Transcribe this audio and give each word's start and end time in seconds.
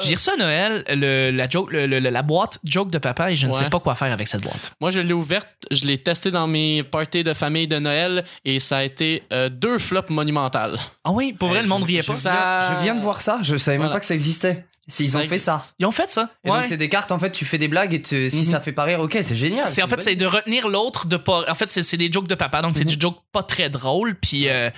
J'ai 0.00 0.14
reçu 0.14 0.30
à 0.30 0.36
Noël 0.36 0.84
le, 0.88 1.30
la, 1.30 1.48
joke, 1.48 1.70
le- 1.72 1.86
le- 1.86 1.98
la 2.00 2.22
boîte 2.22 2.58
joke 2.64 2.90
de 2.90 2.98
papa 2.98 3.30
et 3.30 3.36
je 3.36 3.46
ne 3.46 3.52
Ouais. 3.52 3.58
sais 3.58 3.70
pas 3.70 3.80
quoi 3.80 3.94
faire 3.94 4.12
avec 4.12 4.28
cette 4.28 4.42
boîte. 4.42 4.72
Moi, 4.80 4.90
je 4.90 5.00
l'ai 5.00 5.12
ouverte, 5.12 5.48
je 5.70 5.84
l'ai 5.84 5.98
testée 5.98 6.30
dans 6.30 6.46
mes 6.46 6.82
parties 6.82 7.24
de 7.24 7.32
famille 7.32 7.68
de 7.68 7.78
Noël 7.78 8.24
et 8.44 8.60
ça 8.60 8.78
a 8.78 8.82
été 8.84 9.22
euh, 9.32 9.48
deux 9.48 9.78
flops 9.78 10.10
monumentales. 10.10 10.76
Ah 11.04 11.12
oui, 11.12 11.32
pour 11.32 11.48
vrai, 11.50 11.62
le 11.62 11.68
monde 11.68 11.84
riait 11.84 12.02
Je 12.02 12.06
pas. 12.08 12.14
Ça- 12.14 12.78
viens 12.82 12.94
de 12.94 13.00
voir 13.00 13.20
ça, 13.20 13.38
je 13.42 13.56
savais 13.56 13.78
même 13.78 13.90
pas 13.90 14.00
que 14.00 14.06
ça 14.06 14.14
existait. 14.14 14.64
Si, 14.88 15.04
ils 15.04 15.10
Ça 15.10 15.18
ont 15.20 15.28
fait 15.28 15.38
ça. 15.38 15.64
Ils 15.78 15.86
ont 15.86 15.92
fait 15.92 16.10
ça. 16.10 16.28
Et 16.44 16.50
Ouais. 16.50 16.56
donc 16.58 16.66
c'est 16.66 16.76
des 16.76 16.88
cartes 16.88 17.12
en 17.12 17.18
fait, 17.20 17.30
tu 17.30 17.44
fais 17.44 17.56
des 17.58 17.68
blagues 17.68 17.94
et 17.94 18.02
te- 18.02 18.28
si 18.28 18.38
Mhm. 18.40 18.44
ça 18.46 18.60
fait 18.60 18.72
pas 18.72 18.82
rire, 18.82 18.98
ok, 19.00 19.16
c'est 19.22 19.36
génial. 19.36 19.68
C'est 19.68 19.80
en 19.82 19.86
fait 19.88 20.02
c'est 20.02 20.16
de 20.16 20.26
retenir 20.26 20.68
l'autre 20.68 21.06
de 21.06 21.16
pas 21.16 21.44
en 21.48 21.54
fait 21.54 21.70
c'est 21.70 21.84
c'est 21.84 21.96
des 21.96 22.10
jokes 22.10 22.26
de 22.26 22.34
papa 22.34 22.62
donc 22.62 22.76
c'est 22.76 22.84
des 22.84 22.98
jokes 22.98 23.18
pas 23.30 23.44
très 23.44 23.70
drôles 23.70 24.16
puis 24.16 24.48
euh, 24.48 24.70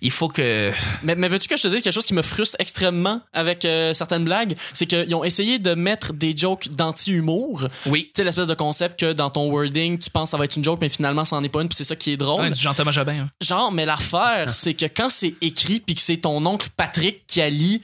il 0.00 0.10
faut 0.10 0.28
que 0.28 0.72
Mais, 1.02 1.14
mais 1.14 1.28
veux-tu 1.28 1.46
que 1.46 1.56
je 1.58 1.62
te 1.62 1.68
dise 1.68 1.82
quelque 1.82 1.92
chose 1.92 2.06
qui 2.06 2.14
me 2.14 2.22
frustre 2.22 2.56
extrêmement 2.58 3.20
avec 3.34 3.64
euh, 3.66 3.92
certaines 3.92 4.24
blagues? 4.24 4.54
C'est 4.72 4.86
qu'ils 4.86 5.14
ont 5.14 5.24
essayé 5.24 5.58
de 5.58 5.74
mettre 5.74 6.14
des 6.14 6.34
jokes 6.36 6.68
d'anti-humour. 6.70 7.68
oui 7.86 8.04
Tu 8.06 8.10
sais, 8.16 8.24
l'espèce 8.24 8.48
de 8.48 8.54
concept 8.54 8.98
que 9.00 9.12
dans 9.12 9.28
ton 9.30 9.50
wording, 9.50 9.98
tu 9.98 10.08
penses 10.10 10.28
que 10.28 10.30
ça 10.30 10.36
va 10.38 10.44
être 10.44 10.56
une 10.56 10.64
joke, 10.64 10.78
mais 10.80 10.88
finalement, 10.88 11.24
ça 11.26 11.36
en 11.36 11.44
est 11.44 11.48
pas 11.48 11.60
une, 11.62 11.68
puis 11.68 11.76
c'est 11.76 11.84
ça 11.84 11.96
qui 11.96 12.12
est 12.12 12.16
drôle. 12.16 12.40
Ouais, 12.44 12.50
du 12.50 12.60
Jean-Thomas 12.60 12.92
Jobin. 12.92 13.24
hein. 13.24 13.30
Genre, 13.42 13.70
mais 13.72 13.84
l'affaire, 13.84 14.54
c'est 14.54 14.74
que 14.74 14.86
quand 14.86 15.10
c'est 15.10 15.34
écrit 15.42 15.80
puis 15.80 15.94
que 15.94 16.00
c'est 16.02 16.16
ton 16.18 16.44
oncle 16.46 16.68
Patrick 16.76 17.26
qui 17.26 17.40
a 17.42 17.48
lit, 17.50 17.82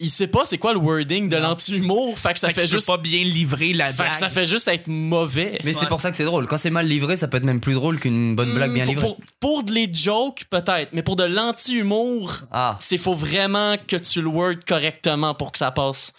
il 0.00 0.08
sait 0.10 0.26
pas 0.26 0.44
c'est 0.44 0.58
quoi 0.58 0.72
le 0.72 0.78
wording 0.78 1.28
de 1.28 1.36
l'anti-humour. 1.36 2.18
Fait 2.18 2.32
que 2.32 2.40
ça 2.40 2.48
Fait 2.48 2.62
fait, 2.62 2.66
juste. 2.66 2.86
pas 2.86 2.96
bien 2.96 3.22
livrer 3.22 3.72
la 3.74 3.88
Fait 3.88 3.98
blague. 3.98 4.10
que 4.12 4.16
ça 4.16 4.28
fait 4.28 4.46
juste 4.46 4.66
être 4.68 4.88
mauvais. 4.88 5.58
Mais 5.64 5.72
c'est 5.72 5.86
pour 5.86 6.00
ça 6.00 6.10
que 6.10 6.16
c'est 6.16 6.24
drôle. 6.24 6.46
Quand 6.46 6.56
c'est 6.56 6.70
mal 6.70 6.86
livré, 6.86 7.16
ça 7.16 7.28
peut 7.28 7.36
être 7.36 7.44
même 7.44 7.60
plus 7.60 7.74
drôle 7.74 8.00
qu'une 8.00 8.34
bonne 8.34 8.52
blague 8.54 8.72
bien 8.72 8.84
Hmm, 8.84 8.88
livrée. 8.88 9.06
pour, 9.06 9.18
pour, 9.40 9.62
les 9.70 9.92
jokes, 9.92 10.44
peut-être, 10.50 10.88
mais 10.92 11.02
pour 11.02 11.16
de 11.16 11.24
l'anti-humour, 11.24 12.40
Ah, 12.50 12.76
c'est 12.80 12.98
faut 12.98 13.14
vraiment 13.14 13.76
que 13.86 13.96
tu 13.96 14.20
le 14.22 14.28
word 14.28 14.54
correctement 14.66 15.34
pour 15.34 15.52
que 15.52 15.58
ça 15.58 15.70
passe. 15.70 16.12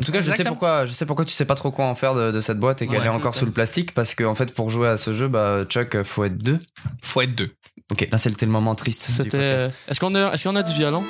en 0.00 0.04
tout 0.04 0.12
cas, 0.12 0.20
je 0.20 0.30
sais 0.32 0.44
pourquoi, 0.44 0.84
je 0.86 0.92
sais 0.92 1.06
pourquoi 1.06 1.24
tu 1.24 1.32
sais 1.32 1.44
pas 1.44 1.54
trop 1.54 1.70
quoi 1.70 1.86
en 1.86 1.94
faire 1.94 2.14
de, 2.14 2.32
de 2.32 2.40
cette 2.40 2.58
boîte 2.58 2.82
et 2.82 2.86
qu'elle 2.88 2.98
Ouais. 3.00 3.06
est 3.06 3.10
encore 3.10 3.34
sous 3.34 3.46
le 3.46 3.52
plastique 3.52 3.94
parce 3.94 4.14
que 4.14 4.24
en 4.24 4.34
fait, 4.34 4.52
pour 4.52 4.68
jouer 4.70 4.88
à 4.88 4.96
ce 4.96 5.12
jeu, 5.14 5.28
bah 5.28 5.64
Chuck, 5.68 6.02
faut 6.02 6.24
être 6.24 6.38
deux. 6.38 6.58
faut 7.02 7.20
être 7.22 7.34
deux. 7.34 7.50
Ok, 7.90 8.06
là 8.12 8.18
c'était 8.18 8.44
le 8.46 8.52
moment 8.52 8.74
triste. 8.74 9.02
C'était. 9.08 9.38
euh, 9.38 9.68
Est-ce 9.88 9.98
qu'on 10.00 10.14
a, 10.14 10.32
est-ce 10.32 10.46
qu'on 10.46 10.56
a 10.56 10.62
du 10.62 10.72
violon? 10.74 11.02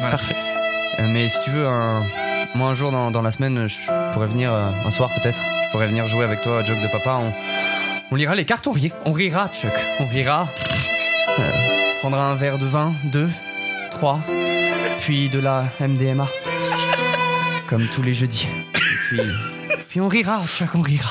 Ouais. 0.00 0.10
Parfait. 0.10 0.34
Euh, 0.98 1.06
mais 1.08 1.28
si 1.28 1.40
tu 1.44 1.50
veux, 1.50 1.66
un... 1.66 2.02
moi 2.54 2.68
un 2.70 2.74
jour 2.74 2.90
dans, 2.90 3.10
dans 3.10 3.22
la 3.22 3.30
semaine, 3.30 3.66
je 3.68 3.76
pourrais 4.12 4.26
venir, 4.28 4.52
euh, 4.52 4.70
un 4.84 4.90
soir 4.90 5.10
peut-être, 5.14 5.40
je 5.66 5.70
pourrais 5.70 5.86
venir 5.88 6.06
jouer 6.06 6.24
avec 6.24 6.40
toi 6.40 6.60
à 6.60 6.64
Joke 6.64 6.80
de 6.80 6.88
Papa. 6.88 7.18
On, 7.20 7.32
on 8.10 8.14
lira 8.14 8.34
les 8.34 8.44
cartes, 8.44 8.66
on, 8.66 8.74
on 9.04 9.12
rira, 9.12 9.48
Chuck. 9.48 9.72
On 10.00 10.06
rira. 10.06 10.48
Euh, 11.38 11.50
prendra 12.00 12.24
un 12.24 12.34
verre 12.34 12.58
de 12.58 12.66
vin, 12.66 12.94
deux, 13.04 13.28
trois, 13.90 14.20
puis 15.00 15.28
de 15.28 15.38
la 15.40 15.66
MDMA. 15.80 16.26
Comme 17.68 17.86
tous 17.94 18.02
les 18.02 18.14
jeudis. 18.14 18.48
Puis, 18.72 19.20
puis 19.88 20.00
on 20.00 20.08
rira, 20.08 20.40
Chuck, 20.46 20.70
on 20.74 20.82
rira. 20.82 21.10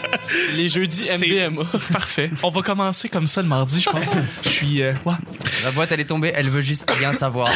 Les 0.56 0.68
jeudis 0.68 1.04
MDMA. 1.18 1.62
Parfait. 1.92 2.30
On 2.42 2.50
va 2.50 2.62
commencer 2.62 3.08
comme 3.08 3.26
ça 3.26 3.42
le 3.42 3.48
mardi, 3.48 3.80
je 3.80 3.90
pense. 3.90 4.04
Je 4.44 4.48
suis 4.48 4.82
euh, 4.82 4.92
ouais. 5.04 5.14
La 5.64 5.70
boîte, 5.70 5.92
elle 5.92 6.00
est 6.00 6.04
tombée, 6.04 6.32
elle 6.34 6.50
veut 6.50 6.62
juste 6.62 6.90
rien 6.90 7.12
savoir. 7.12 7.50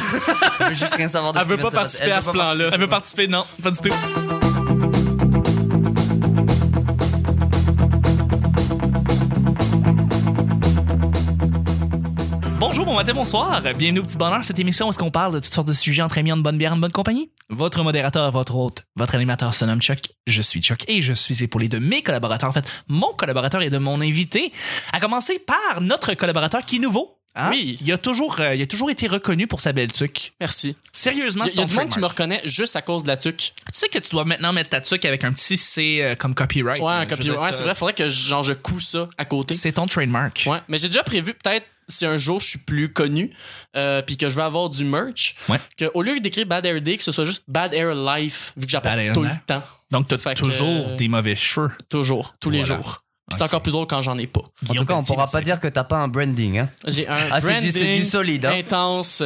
Elle 0.61 0.69
veut 0.69 0.75
juste 0.75 0.95
rien 0.95 1.09
savoir 1.09 1.33
de 1.33 1.39
Elle 1.39 1.45
ce 1.45 1.51
veut 1.51 1.57
qui 1.57 1.63
vient 1.63 1.71
pas 1.71 1.85
de 1.85 1.89
se 1.91 1.99
participer 1.99 2.11
passer. 2.11 2.11
Elle 2.11 2.13
à 2.13 2.17
veut 2.17 2.23
ce 2.23 2.27
pas 2.27 2.33
plan-là. 2.33 2.71
Elle 2.73 2.81
veut 2.81 2.89
participer 2.89 3.29
non, 3.29 3.45
pas 3.63 3.71
du 3.71 3.79
tout. 3.79 4.46
Bon 12.97 13.03
matin, 13.03 13.13
bonsoir. 13.13 13.61
Bienvenue 13.61 13.99
au 13.99 14.05
Petit 14.05 14.17
Bonheur, 14.17 14.43
cette 14.43 14.59
émission 14.59 14.87
où 14.87 14.89
est-ce 14.89 14.97
qu'on 14.97 15.11
parle 15.11 15.35
de 15.35 15.39
toutes 15.39 15.53
sortes 15.53 15.69
de 15.69 15.75
sujets 15.75 16.01
entre 16.01 16.17
amis, 16.17 16.33
en 16.33 16.39
bonne 16.39 16.57
bière, 16.57 16.73
en 16.73 16.79
bonne 16.79 16.93
compagnie. 16.93 17.31
Votre 17.51 17.83
modérateur, 17.83 18.31
votre 18.33 18.57
hôte, 18.57 18.85
votre 18.97 19.15
animateur 19.17 19.53
se 19.55 19.67
nomme 19.67 19.83
Chuck. 19.83 19.99
Je 20.27 20.41
suis 20.41 20.63
Chuck 20.63 20.83
et 20.89 21.03
je 21.03 21.13
suis 21.13 21.45
épaulé 21.45 21.69
de 21.69 21.79
mes 21.79 22.01
collaborateurs. 22.01 22.49
En 22.49 22.53
fait, 22.55 22.65
mon 22.89 23.13
collaborateur 23.13 23.61
et 23.61 23.69
de 23.69 23.77
mon 23.77 24.01
invité. 24.01 24.51
À 24.95 25.01
commencer 25.01 25.39
par 25.39 25.83
notre 25.83 26.15
collaborateur 26.15 26.65
qui 26.65 26.77
est 26.77 26.79
nouveau. 26.79 27.19
Hein? 27.35 27.51
Oui. 27.51 27.77
Il 27.83 27.93
a 27.93 27.99
toujours, 27.99 28.41
euh, 28.41 28.55
il 28.55 28.63
a 28.63 28.67
toujours 28.67 28.89
été 28.89 29.09
reconnu 29.09 29.47
pour 29.47 29.61
sa 29.61 29.75
belle 29.75 29.93
tuque. 29.93 30.33
Merci. 30.41 30.75
Sérieusement, 30.91 31.45
Il 31.45 31.49
y, 31.49 31.55
c'est 31.55 31.61
a 31.61 31.65
ton 31.65 31.69
du 31.69 31.77
monde 31.77 31.89
qui 31.91 31.99
me 31.99 32.07
reconnaît 32.07 32.41
juste 32.45 32.77
à 32.77 32.81
cause 32.83 33.03
de 33.03 33.09
la 33.09 33.19
tuque. 33.19 33.53
Tu 33.75 33.79
sais 33.79 33.89
que 33.91 33.99
tu 33.99 34.09
dois 34.09 34.25
maintenant 34.25 34.55
mettre 34.55 34.71
ta 34.71 34.81
tuque 34.81 35.05
avec 35.05 35.23
un 35.23 35.35
petit 35.35 35.59
C 35.59 35.99
euh, 36.01 36.15
comme 36.15 36.35
copyright. 36.35 36.79
Ouais, 36.79 36.85
euh, 36.87 36.89
un 37.01 37.03
je 37.03 37.09
copy- 37.11 37.19
veux 37.19 37.25
dire, 37.35 37.43
ouais, 37.43 37.53
c'est 37.53 37.59
t'as- 37.59 37.65
vrai, 37.65 37.75
faudrait 37.75 37.93
que 37.93 38.09
genre 38.09 38.43
je 38.43 38.55
couds 38.55 38.81
ça 38.81 39.11
à 39.19 39.27
côté. 39.27 39.55
C'est 39.55 39.73
ton 39.73 39.85
trademark. 39.87 40.45
Ouais, 40.47 40.61
mais 40.69 40.79
j'ai 40.79 40.89
déjà 40.89 41.03
prévu 41.03 41.35
peut-être 41.35 41.67
si 41.89 42.05
un 42.07 42.17
jour 42.17 42.41
je 42.41 42.47
suis 42.49 42.59
plus 42.59 42.93
connu 42.93 43.31
euh, 43.77 44.03
puis 44.03 44.17
que 44.17 44.29
je 44.29 44.35
veux 44.35 44.43
avoir 44.43 44.69
du 44.71 44.85
merch 44.85 45.35
Ouais. 45.49 45.59
que 45.77 45.91
au 45.95 46.03
lieu 46.03 46.19
d'écrire 46.21 46.47
Bad 46.47 46.67
Air 46.67 46.81
Day 46.81 46.97
que 46.97 47.05
ce 47.05 47.13
soit 47.13 47.25
juste 47.25 47.45
Bad 47.49 47.73
Air 47.75 47.95
Life 47.95 48.53
vu 48.57 48.67
que 48.67 48.73
j'apporte 48.73 48.97
tout 49.15 49.23
le 49.23 49.31
temps 49.47 49.63
Donc, 49.91 50.09
t'as 50.09 50.19
Fait 50.19 50.35
que, 50.35 50.39
toujours 50.41 50.89
euh, 50.89 50.97
des 50.97 51.09
mauvais 51.09 51.37
cheveux. 51.37 51.71
toujours 51.89 52.35
tous 52.41 52.51
les 52.51 52.65
jours 52.65 53.03
c'est 53.33 53.43
Ok. 53.43 53.49
encore 53.49 53.63
plus 53.63 53.73
drôle 53.73 53.87
quand 53.89 54.01
j'en 54.01 54.17
ai 54.19 54.29
pas 54.29 54.43
En 54.69 54.75
tout 54.75 54.85
cas, 54.85 54.95
on 54.95 55.03
pourra 55.03 55.27
pas 55.27 55.41
dire 55.41 55.59
que 55.59 55.67
t'as 55.67 55.83
pas 55.83 55.97
un 55.97 56.07
branding, 56.07 56.59
hein. 56.61 56.71
j'ai 56.87 57.09
un 57.09 57.17
Ah, 57.33 57.41
c'est 57.41 57.47
branding 57.49 57.73
du- 57.73 57.79
c'est 57.79 57.97
du 57.99 58.05
solide, 58.05 58.47
hein. 58.47 58.55
intense 58.57 59.25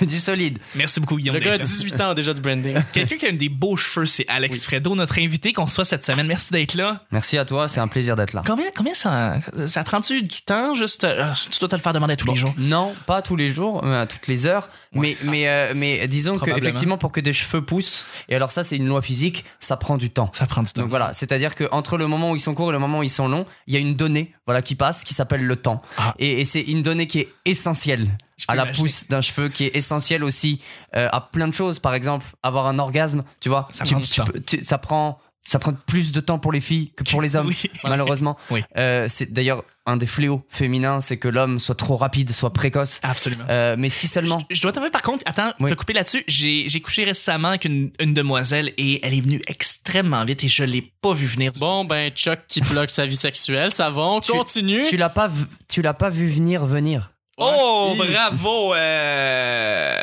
du 0.06 0.18
solide. 0.18 0.58
Merci 0.74 1.00
beaucoup, 1.00 1.16
Guillaume. 1.16 1.34
le 1.36 1.40
gars 1.40 1.52
a 1.52 1.58
d'être 1.58 1.66
là. 1.68 1.74
18 1.74 2.00
ans 2.00 2.14
déjà 2.14 2.34
du 2.34 2.40
branding 2.40 2.76
Quelqu'un 2.92 3.16
qui 3.16 3.26
a 3.26 3.32
des 3.32 3.48
beaux 3.48 3.76
cheveux, 3.76 4.06
c'est 4.06 4.26
Alex 4.28 4.64
Fredo, 4.64 4.94
notre 4.94 5.18
invité 5.18 5.52
qu'on 5.52 5.64
reçoit 5.64 5.84
cette 5.84 6.04
semaine. 6.04 6.26
Merci 6.26 6.52
d'être 6.52 6.74
là. 6.74 7.04
Merci 7.10 7.38
à 7.38 7.44
toi, 7.44 7.68
c'est 7.68 7.80
un 7.80 7.88
plaisir 7.88 8.16
d'être 8.16 8.32
là. 8.32 8.42
Combien, 8.46 8.66
combien 8.76 8.94
ça, 8.94 9.36
ça 9.66 9.84
prend-tu 9.84 10.22
du 10.22 10.42
temps 10.42 10.74
juste, 10.74 11.04
euh, 11.04 11.24
tu 11.50 11.58
dois 11.58 11.68
te 11.68 11.76
le 11.76 11.82
faire 11.82 11.92
demander 11.92 12.16
tous 12.16 12.28
les 12.28 12.36
jours? 12.36 12.54
Non, 12.58 12.94
pas 13.06 13.22
tous 13.22 13.36
les 13.36 13.50
jours, 13.50 13.84
mais 13.84 13.96
à 13.96 14.06
toutes 14.06 14.26
les 14.26 14.46
heures. 14.46 14.68
Mais, 14.92 15.16
mais, 15.22 15.48
euh, 15.48 15.72
mais 15.74 16.06
disons 16.08 16.38
que 16.38 16.50
effectivement 16.50 16.98
pour 16.98 17.12
que 17.12 17.20
des 17.20 17.32
cheveux 17.32 17.64
poussent, 17.64 18.06
et 18.28 18.34
alors 18.34 18.50
ça 18.50 18.64
c'est 18.64 18.76
une 18.76 18.86
loi 18.86 19.02
physique, 19.02 19.44
ça 19.60 19.76
prend 19.76 19.96
du 19.96 20.10
temps. 20.10 20.30
Ça 20.32 20.46
prend 20.46 20.62
du 20.62 20.72
temps. 20.72 20.82
Donc 20.82 20.90
voilà, 20.90 21.12
c'est-à-dire 21.12 21.54
que 21.54 21.64
entre 21.72 21.98
le 21.98 22.06
moment 22.06 22.30
où 22.30 22.36
ils 22.36 22.40
sont 22.40 22.54
courts 22.54 22.70
et 22.70 22.72
le 22.72 22.78
moment 22.78 23.00
où 23.00 23.02
ils 23.02 23.10
sont 23.10 23.28
longs, 23.28 23.46
il 23.66 23.74
y 23.74 23.76
a 23.76 23.80
une 23.80 23.94
donnée, 23.94 24.32
voilà, 24.46 24.62
qui 24.62 24.74
passe, 24.74 25.04
qui 25.04 25.14
s'appelle 25.14 25.44
le 25.44 25.56
temps. 25.56 25.82
Ah. 25.96 26.14
Et, 26.18 26.40
et 26.40 26.44
c'est 26.44 26.62
une 26.62 26.82
donnée 26.82 27.06
qui 27.06 27.20
est 27.20 27.28
essentielle 27.44 28.08
à 28.46 28.54
la 28.54 28.66
pousse 28.66 29.08
d'un 29.08 29.20
cheveu, 29.20 29.48
qui 29.48 29.64
est 29.64 29.76
essentielle 29.76 30.22
aussi 30.22 30.60
euh, 30.96 31.08
à 31.12 31.20
plein 31.20 31.48
de 31.48 31.54
choses. 31.54 31.78
Par 31.80 31.94
exemple, 31.94 32.26
avoir 32.42 32.66
un 32.66 32.78
orgasme, 32.78 33.22
tu 33.40 33.48
vois, 33.48 33.68
Ça 33.72 33.84
tu- 33.84 33.92
prend 33.94 34.00
du 34.00 34.06
tu 34.06 34.14
temps. 34.16 34.24
peux- 34.26 34.40
tu- 34.40 34.64
ça 34.64 34.78
prend. 34.78 35.18
Ça 35.46 35.58
prend 35.58 35.72
plus 35.72 36.12
de 36.12 36.20
temps 36.20 36.38
pour 36.38 36.52
les 36.52 36.60
filles 36.60 36.90
que 36.94 37.04
pour 37.04 37.22
les 37.22 37.34
hommes, 37.36 37.46
Oui. 37.46 37.62
malheureusement. 37.84 38.36
Oui. 38.50 38.62
Euh, 38.76 39.06
c'est 39.08 39.32
d'ailleurs 39.32 39.64
un 39.86 39.96
des 39.96 40.04
fléaux 40.06 40.44
féminins, 40.50 41.00
c'est 41.00 41.16
que 41.16 41.26
l'homme 41.28 41.58
soit 41.58 41.74
trop 41.74 41.96
rapide, 41.96 42.32
soit 42.32 42.52
précoce. 42.52 43.00
Absolument. 43.02 43.44
Euh, 43.48 43.74
mais 43.78 43.88
si 43.88 44.08
seulement. 44.08 44.38
Je, 44.50 44.56
je 44.56 44.60
dois 44.60 44.72
t'avouer, 44.72 44.90
par 44.90 45.00
contre, 45.00 45.22
attends, 45.24 45.52
Oui. 45.60 45.70
te 45.70 45.74
couper 45.74 45.94
là-dessus. 45.94 46.22
J'ai, 46.28 46.68
j'ai 46.68 46.80
couché 46.82 47.04
récemment 47.04 47.48
avec 47.48 47.64
une, 47.64 47.90
une 47.98 48.12
demoiselle 48.12 48.74
et 48.76 49.00
elle 49.02 49.14
est 49.14 49.22
venue 49.22 49.40
extrêmement 49.46 50.22
vite 50.26 50.44
et 50.44 50.48
je 50.48 50.64
l'ai 50.64 50.82
pas 51.00 51.14
vu 51.14 51.24
venir. 51.26 51.52
bon 51.56 51.86
ben 51.86 52.10
Chuck 52.10 52.40
qui 52.46 52.60
bloque 52.60 52.90
sa 52.90 53.06
vie 53.06 53.16
sexuelle 53.16 53.70
ça 53.70 53.88
va 53.88 54.02
on 54.02 54.20
Tu- 54.20 54.32
continue 54.32 54.82
Tu 54.90 54.98
l'as 54.98 55.08
pas, 55.08 55.30
tu 55.68 55.80
l'as 55.80 55.94
pas 55.94 56.10
vu 56.10 56.28
venir 56.28 56.66
venir. 56.66 57.12
Oh, 57.40 57.94
bravo! 57.96 58.74
euh, 58.74 59.96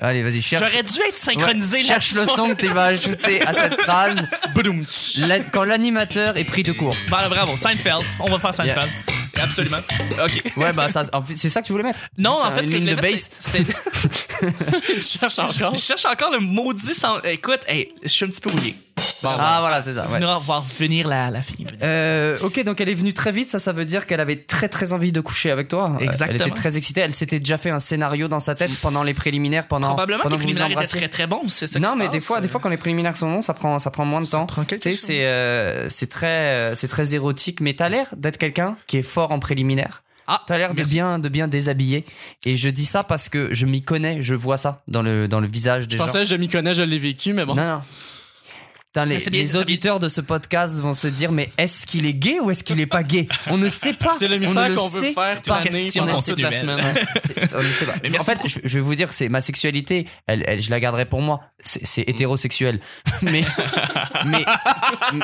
Allez, 0.00 0.22
vas-y, 0.22 0.42
cherche. 0.42 0.62
J'aurais 0.62 0.82
dû 0.82 0.98
être 1.08 1.16
synchronisé 1.16 1.78
Ouais, 1.78 1.82
Cherche 1.84 2.12
le 2.12 2.26
son 2.26 2.50
que 2.54 2.60
tu 2.66 2.68
vas 2.68 2.84
ajouter 2.84 3.40
à 3.46 3.54
cette 3.54 3.80
phrase. 3.80 4.26
La- 5.26 5.38
quand 5.40 5.64
l'animateur 5.64 6.36
est 6.36 6.44
pris 6.44 6.62
de 6.62 6.72
court. 6.72 6.94
Voilà, 7.08 7.28
bravo, 7.30 7.56
Seinfeld. 7.56 8.02
On 8.20 8.30
va 8.30 8.38
faire 8.38 8.54
Seinfeld. 8.54 8.90
Absolument. 9.42 9.78
OK. 10.22 10.42
Ouais, 10.58 10.72
bah 10.72 10.88
ça, 10.88 11.04
en 11.12 11.22
fait, 11.22 11.34
c'est 11.36 11.48
ça 11.48 11.60
que 11.62 11.66
tu 11.66 11.72
voulais 11.72 11.84
mettre? 11.84 11.98
Non, 12.18 12.32
Juste 12.34 12.44
en 12.46 12.52
fait, 12.54 12.60
une 12.60 12.66
ce 12.66 12.70
que 12.70 12.76
je 12.78 12.82
ligne 12.84 12.96
de 12.96 13.00
mettre, 13.00 13.18
c'était- 13.38 13.64
Je 14.96 15.00
cherche 15.00 15.38
encore 15.38 15.76
Je 15.76 15.80
cherche 15.82 16.04
encore 16.06 16.30
le 16.32 16.40
maudit 16.40 16.94
sans. 16.94 17.20
Écoute, 17.22 17.60
hey, 17.68 17.88
je 18.02 18.08
suis 18.08 18.24
un 18.24 18.28
petit 18.28 18.40
peu 18.40 18.50
rouillé. 18.50 18.76
Ah 19.24 19.58
voilà, 19.60 19.82
c'est 19.82 19.94
ça. 19.94 20.06
On 20.08 20.12
Ouais. 20.12 20.20
va 20.20 20.38
voir 20.38 20.62
venir 20.78 21.08
la, 21.08 21.30
la 21.30 21.42
fille. 21.42 21.64
venir. 21.64 21.78
Euh, 21.82 22.36
ok, 22.42 22.62
donc 22.64 22.80
elle 22.80 22.88
est 22.88 22.94
venue 22.94 23.12
très 23.14 23.32
vite. 23.32 23.50
Ça, 23.50 23.58
ça 23.58 23.72
veut 23.72 23.84
dire 23.84 24.06
qu'elle 24.06 24.20
avait 24.20 24.36
très 24.36 24.68
très 24.68 24.92
envie 24.92 25.12
de 25.12 25.20
coucher 25.20 25.50
avec 25.50 25.68
toi. 25.68 25.90
Euh, 25.90 25.96
Elle 26.00 26.06
Exactement. 26.06 26.46
était 26.46 26.50
très 26.54 26.76
excitée. 26.76 27.00
Elle 27.00 27.14
s'était 27.14 27.38
déjà 27.40 27.58
fait 27.58 27.70
un 27.70 27.80
scénario 27.80 28.28
dans 28.28 28.40
sa 28.40 28.54
tête 28.54 28.70
pendant 28.80 29.02
les 29.02 29.14
préliminaires, 29.14 29.66
pendant 29.66 29.88
Probablement 29.88 30.18
que 30.18 30.22
pendant 30.24 30.36
les 30.36 30.42
que 30.44 30.48
vous 30.48 30.54
préliminaires 30.54 30.82
étaient 30.84 30.98
très 30.98 31.08
très 31.08 31.26
bons, 31.26 31.42
c'est 31.48 31.66
ça 31.66 31.78
Non, 31.80 31.96
mais 31.96 32.08
des 32.08 32.20
fois, 32.20 32.40
des 32.40 32.48
fois, 32.48 32.60
quand 32.60 32.68
les 32.68 32.76
préliminaires 32.76 33.16
sont 33.16 33.30
longs, 33.30 33.42
ça 33.42 33.54
prend, 33.54 33.78
ça 33.78 33.90
prend 33.90 34.04
moins 34.04 34.20
de 34.20 34.26
temps. 34.26 34.46
prend 34.46 34.64
quelque 34.64 34.82
Tu 34.82 34.96
sais, 34.96 35.06
c'est, 35.06 35.24
euh, 35.26 35.88
c'est 35.88 36.08
très, 36.08 36.26
euh, 36.54 36.74
c'est 36.74 36.88
très 36.88 37.14
érotique. 37.14 37.60
Mais 37.60 37.74
t'as 37.74 37.88
l'air 37.88 38.06
d'être 38.16 38.38
quelqu'un 38.38 38.76
qui 38.86 38.98
est 38.98 39.02
fort 39.02 39.32
en 39.32 39.38
préliminaire. 39.40 40.02
Ah, 40.26 40.42
T'as 40.46 40.58
l'air 40.58 40.74
de 40.74 40.82
bien, 40.82 41.18
de 41.18 41.28
bien 41.28 41.48
déshabiller. 41.48 42.04
Et 42.44 42.56
je 42.56 42.68
dis 42.70 42.84
ça 42.86 43.04
parce 43.04 43.28
que 43.28 43.52
je 43.52 43.66
m'y 43.66 43.82
connais, 43.82 44.22
je 44.22 44.34
vois 44.34 44.56
ça 44.56 44.82
dans 44.88 45.02
le, 45.02 45.28
dans 45.28 45.40
le 45.40 45.46
visage 45.48 45.86
des 45.88 45.92
je 45.94 45.98
gens. 45.98 46.06
pensais 46.06 46.24
je 46.24 46.36
m'y 46.36 46.48
connais 46.48 46.74
je 46.74 46.82
l'ai 46.82 46.98
vécu 46.98 47.32
mais 47.34 47.44
bon 47.44 47.54
Non, 47.54 47.64
non. 47.66 47.80
Putain, 48.94 49.06
les, 49.06 49.56
auditeurs 49.56 49.98
de 49.98 50.08
ce 50.08 50.20
podcast 50.20 50.76
vont 50.80 50.94
se 50.94 51.08
dire 51.08 51.32
mais 51.32 51.50
est-ce 51.58 51.84
qu'il 51.84 52.06
est 52.06 52.12
gay 52.12 52.38
ou 52.38 52.52
est-ce 52.52 52.62
qu'il 52.62 52.78
est 52.78 52.86
pas 52.86 53.02
gay? 53.02 53.26
On 53.48 53.58
ne 53.58 53.68
sait 53.68 53.92
pas. 53.92 54.14
c'est 54.16 54.28
le 54.28 54.38
mystère 54.38 54.72
qu'on 54.72 54.86
veut 54.86 55.12
faire 55.12 55.42
planer 55.42 55.84
question 55.84 56.06
pendant 56.06 56.22
toute 56.22 56.40
la 56.40 56.52
semaine 56.52 56.78
on 57.54 57.62
ne 57.62 57.68
sait 57.68 57.86
pas. 57.86 57.94
Mais 58.08 58.18
en 58.20 58.22
fait, 58.22 58.38
je, 58.46 58.60
je 58.62 58.78
vais 58.78 58.80
vous 58.80 58.94
dire, 58.94 59.12
c'est 59.12 59.28
ma 59.28 59.40
sexualité. 59.40 60.06
Elle, 60.28 60.44
elle, 60.46 60.60
je 60.60 60.70
la 60.70 60.78
garderai 60.78 61.06
pour 61.06 61.22
moi. 61.22 61.40
C'est 61.62 62.08
hétérosexuel. 62.08 62.80
mais, 63.22 63.42
mais, 64.26 64.44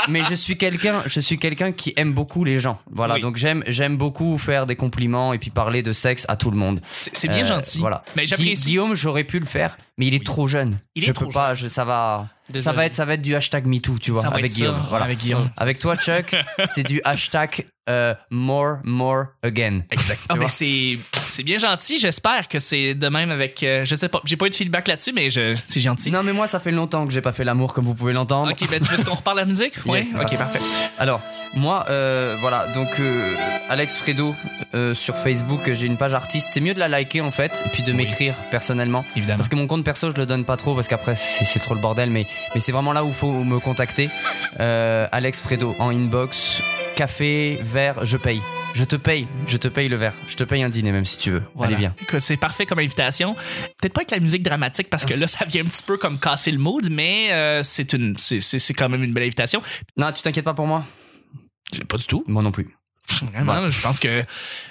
mais 0.08 0.22
je 0.24 0.34
suis 0.34 0.56
quelqu'un, 0.56 1.02
je 1.06 1.20
suis 1.20 1.38
quelqu'un 1.38 1.72
qui 1.72 1.92
aime 1.96 2.12
beaucoup 2.12 2.44
les 2.44 2.60
gens. 2.60 2.80
Voilà. 2.90 3.14
Oui. 3.14 3.20
Donc 3.20 3.36
j'aime, 3.36 3.62
j'aime 3.66 3.96
beaucoup 3.96 4.38
faire 4.38 4.66
des 4.66 4.76
compliments 4.76 5.32
et 5.32 5.38
puis 5.38 5.50
parler 5.50 5.82
de 5.82 5.92
sexe 5.92 6.26
à 6.28 6.36
tout 6.36 6.50
le 6.50 6.56
monde. 6.56 6.80
C'est 6.90 7.28
bien 7.28 7.44
Euh, 7.44 7.46
gentil. 7.46 7.78
Voilà. 7.78 8.02
Mais. 8.16 8.24
Guillaume, 8.24 8.94
j'aurais 8.94 9.24
pu 9.24 9.38
le 9.38 9.46
faire, 9.46 9.76
mais 10.00 10.06
il 10.06 10.14
est 10.14 10.24
trop 10.24 10.48
jeune. 10.48 10.78
Il 10.94 11.04
est 11.04 11.08
je 11.08 11.12
trop 11.12 11.26
peux 11.26 11.32
pas, 11.32 11.54
je- 11.54 11.68
ça 11.68 11.84
va, 11.84 12.26
ça 12.58 12.72
va 12.72 12.86
être, 12.86 12.94
ça 12.94 13.04
va 13.04 13.14
être 13.14 13.20
du 13.22 13.34
hashtag 13.34 13.66
MeToo, 13.66 13.98
tu 13.98 14.12
vois, 14.12 14.22
ça, 14.22 14.28
voilà. 14.30 15.04
avec 15.04 15.18
Guillaume. 15.18 15.50
Avec 15.58 15.78
toi, 15.78 15.94
Chuck, 15.96 16.34
c'est 16.64 16.84
du 16.86 17.02
hashtag 17.04 17.66
euh, 17.88 18.14
more, 18.30 18.78
more 18.84 19.24
again. 19.42 19.80
Exact. 19.90 20.20
Ah, 20.28 20.34
mais 20.36 20.48
c'est 20.48 21.42
bien 21.42 21.58
gentil. 21.58 21.98
J'espère 21.98 22.46
que 22.48 22.58
c'est 22.58 22.94
de 22.94 23.08
même 23.08 23.30
avec. 23.30 23.62
euh, 23.62 23.84
je 23.84 23.94
sais 23.94 24.08
pas. 24.08 24.20
J'ai 24.24 24.36
pas 24.36 24.46
eu 24.46 24.50
de 24.50 24.54
feedback 24.54 24.86
là-dessus, 24.86 25.12
mais 25.12 25.28
c'est 25.30 25.80
gentil. 25.80 26.10
Non, 26.10 26.22
mais 26.22 26.32
moi, 26.32 26.46
ça 26.46 26.60
fait 26.60 26.70
longtemps 26.70 27.06
que 27.06 27.12
j'ai 27.12 27.20
pas 27.20 27.32
fait 27.32 27.44
l'amour, 27.44 27.72
comme 27.72 27.84
vous 27.86 27.94
pouvez 27.94 28.12
l'entendre. 28.12 28.50
Ok, 28.52 28.68
ben 28.70 28.80
tu 28.80 28.94
veux 28.94 29.02
qu'on 29.04 29.14
reparle 29.14 29.38
de 29.38 29.42
la 29.42 29.46
musique? 29.46 29.74
Oui. 29.86 30.00
Yes, 30.00 30.14
ok, 30.14 30.38
parfait. 30.38 30.60
Alors, 30.98 31.20
moi, 31.54 31.84
euh, 31.90 32.36
voilà, 32.40 32.66
donc 32.68 32.88
Alex 33.68 33.96
Fredo 33.96 34.34
sur 34.94 35.16
Facebook, 35.16 35.70
j'ai 35.72 35.86
une 35.86 35.96
page 35.96 36.14
artiste. 36.14 36.48
C'est 36.52 36.60
mieux 36.60 36.74
de 36.74 36.78
la 36.78 36.88
liker 36.88 37.20
en 37.22 37.30
fait, 37.30 37.64
et 37.66 37.68
puis 37.70 37.82
de 37.82 37.92
m'écrire 37.92 38.34
personnellement. 38.50 39.04
Évidemment. 39.16 39.36
Parce 39.38 39.48
que 39.48 39.56
mon 39.56 39.66
compte 39.66 39.84
perso, 39.84 40.10
je 40.10 40.16
le 40.16 40.26
donne 40.26 40.44
pas 40.44 40.56
trop, 40.56 40.74
parce 40.74 40.88
qu'après, 40.88 41.16
c'est 41.16 41.44
c'est 41.44 41.58
trop 41.60 41.74
le 41.74 41.80
bordel, 41.80 42.10
mais, 42.10 42.26
mais 42.54 42.60
c'est 42.60 42.72
vraiment 42.72 42.92
là 42.92 43.04
où 43.04 43.08
il 43.08 43.14
faut 43.14 43.32
me 43.32 43.58
contacter. 43.58 44.08
Alex 44.58 45.40
Fredo, 45.42 45.74
en 45.78 45.90
inbox, 45.90 46.62
café, 47.00 47.58
verre, 47.62 48.04
je 48.04 48.18
paye. 48.18 48.42
Je 48.74 48.84
te 48.84 48.94
paye, 48.94 49.26
je 49.46 49.56
te 49.56 49.68
paye 49.68 49.88
le 49.88 49.96
verre. 49.96 50.12
Je 50.28 50.36
te 50.36 50.44
paye 50.44 50.62
un 50.62 50.68
dîner 50.68 50.92
même 50.92 51.06
si 51.06 51.16
tu 51.16 51.30
veux. 51.30 51.42
Voilà. 51.54 51.72
Allez, 51.72 51.80
viens. 51.80 51.94
Écoute, 51.98 52.20
C'est 52.20 52.36
parfait 52.36 52.66
comme 52.66 52.78
invitation. 52.78 53.32
Peut-être 53.80 53.94
pas 53.94 54.02
avec 54.02 54.10
la 54.10 54.20
musique 54.20 54.42
dramatique 54.42 54.90
parce 54.90 55.06
que 55.06 55.14
là, 55.14 55.26
ça 55.26 55.46
vient 55.46 55.62
un 55.62 55.66
petit 55.66 55.82
peu 55.82 55.96
comme 55.96 56.18
casser 56.18 56.50
le 56.50 56.58
mood, 56.58 56.90
mais 56.90 57.32
euh, 57.32 57.62
c'est 57.62 57.94
une, 57.94 58.18
c'est, 58.18 58.40
c'est, 58.40 58.58
c'est 58.58 58.74
quand 58.74 58.90
même 58.90 59.02
une 59.02 59.14
belle 59.14 59.24
invitation. 59.24 59.62
Non, 59.96 60.12
tu 60.12 60.20
t'inquiètes 60.20 60.44
pas 60.44 60.52
pour 60.52 60.66
moi 60.66 60.84
Pas 61.88 61.96
du 61.96 62.04
tout. 62.04 62.22
Moi 62.26 62.42
non 62.42 62.52
plus. 62.52 62.68
Vraiment, 63.32 63.68
je 63.70 63.80
pense 63.80 63.98
que 63.98 64.22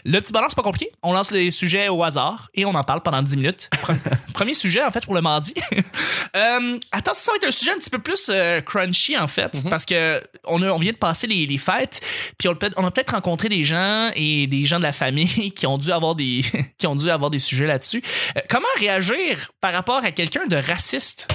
le 0.06 0.20
petit 0.22 0.32
bonheur, 0.34 0.50
c'est 0.50 0.56
pas 0.56 0.62
compliqué. 0.64 0.90
On 1.04 1.14
lance 1.14 1.32
les 1.32 1.52
sujets 1.52 1.88
au 1.90 2.04
hasard 2.04 2.50
et 2.54 2.66
on 2.66 2.74
en 2.76 2.84
parle 2.84 3.02
pendant 3.02 3.22
10 3.22 3.38
minutes. 3.38 3.70
Pre- 3.84 3.96
Premier 4.34 4.54
sujet, 4.54 4.84
en 4.84 4.92
fait, 4.92 5.04
pour 5.06 5.14
le 5.16 5.22
mardi. 5.22 5.54
euh, 6.36 6.80
attends, 6.92 7.14
ça 7.14 7.32
va 7.32 7.38
être 7.38 7.48
un 7.48 7.52
sujet 7.52 7.72
un 7.72 7.78
petit 7.78 7.90
peu 7.90 8.00
plus 8.00 8.28
euh, 8.30 8.62
crunchy, 8.62 9.18
en 9.18 9.28
fait, 9.28 9.64
parce 9.70 9.86
que 9.86 10.22
on, 10.46 10.62
a- 10.62 10.70
on 10.72 10.78
vient 10.78 10.92
de 10.92 10.98
passer 10.98 11.28
les, 11.28 11.46
les 11.46 11.58
fêtes, 11.58 12.02
puis 12.38 12.48
on, 12.48 12.52
a 12.54 12.56
peut- 12.56 12.72
on 12.78 12.86
a 12.86 12.92
peut-être 12.92 13.14
rencontré 13.14 13.50
des 13.50 13.64
gens 13.64 14.12
et 14.16 14.48
des 14.48 14.66
gens 14.66 14.78
de 14.78 14.84
la 14.84 14.94
famille 14.94 15.52
qui 15.56 15.68
ont 15.68 15.78
dû 15.78 15.92
avoir 15.92 16.16
des, 16.16 16.44
qui 16.78 16.88
ont 16.88 16.96
dû 16.96 17.10
avoir 17.10 17.30
des 17.30 17.40
sujets 17.40 17.68
là-dessus. 17.68 18.02
Euh, 18.38 18.42
comment 18.50 18.68
réagir 18.78 19.52
par 19.62 19.74
rapport 19.74 20.04
à 20.04 20.12
quelqu'un 20.12 20.46
de 20.48 20.56
raciste? 20.56 21.28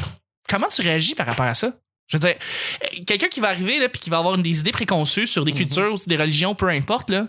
Comment 0.49 0.69
tu 0.69 0.83
réagis 0.83 1.15
par 1.15 1.27
rapport 1.27 1.47
à 1.47 1.55
ça? 1.55 1.73
Je 2.07 2.17
veux 2.17 2.21
dire, 2.21 2.35
euh, 2.37 3.05
quelqu'un 3.07 3.29
qui 3.29 3.41
va 3.41 3.49
arriver 3.49 3.79
là 3.79 3.89
puis 3.89 4.01
qui 4.01 4.11
va 4.11 4.19
avoir 4.19 4.37
des 4.37 4.61
idées 4.61 4.73
préconçues 4.73 5.27
sur 5.27 5.45
des 5.45 5.53
cultures, 5.53 5.99
des 6.07 6.17
religions, 6.17 6.55
peu 6.55 6.69
importe 6.69 7.11
là. 7.11 7.27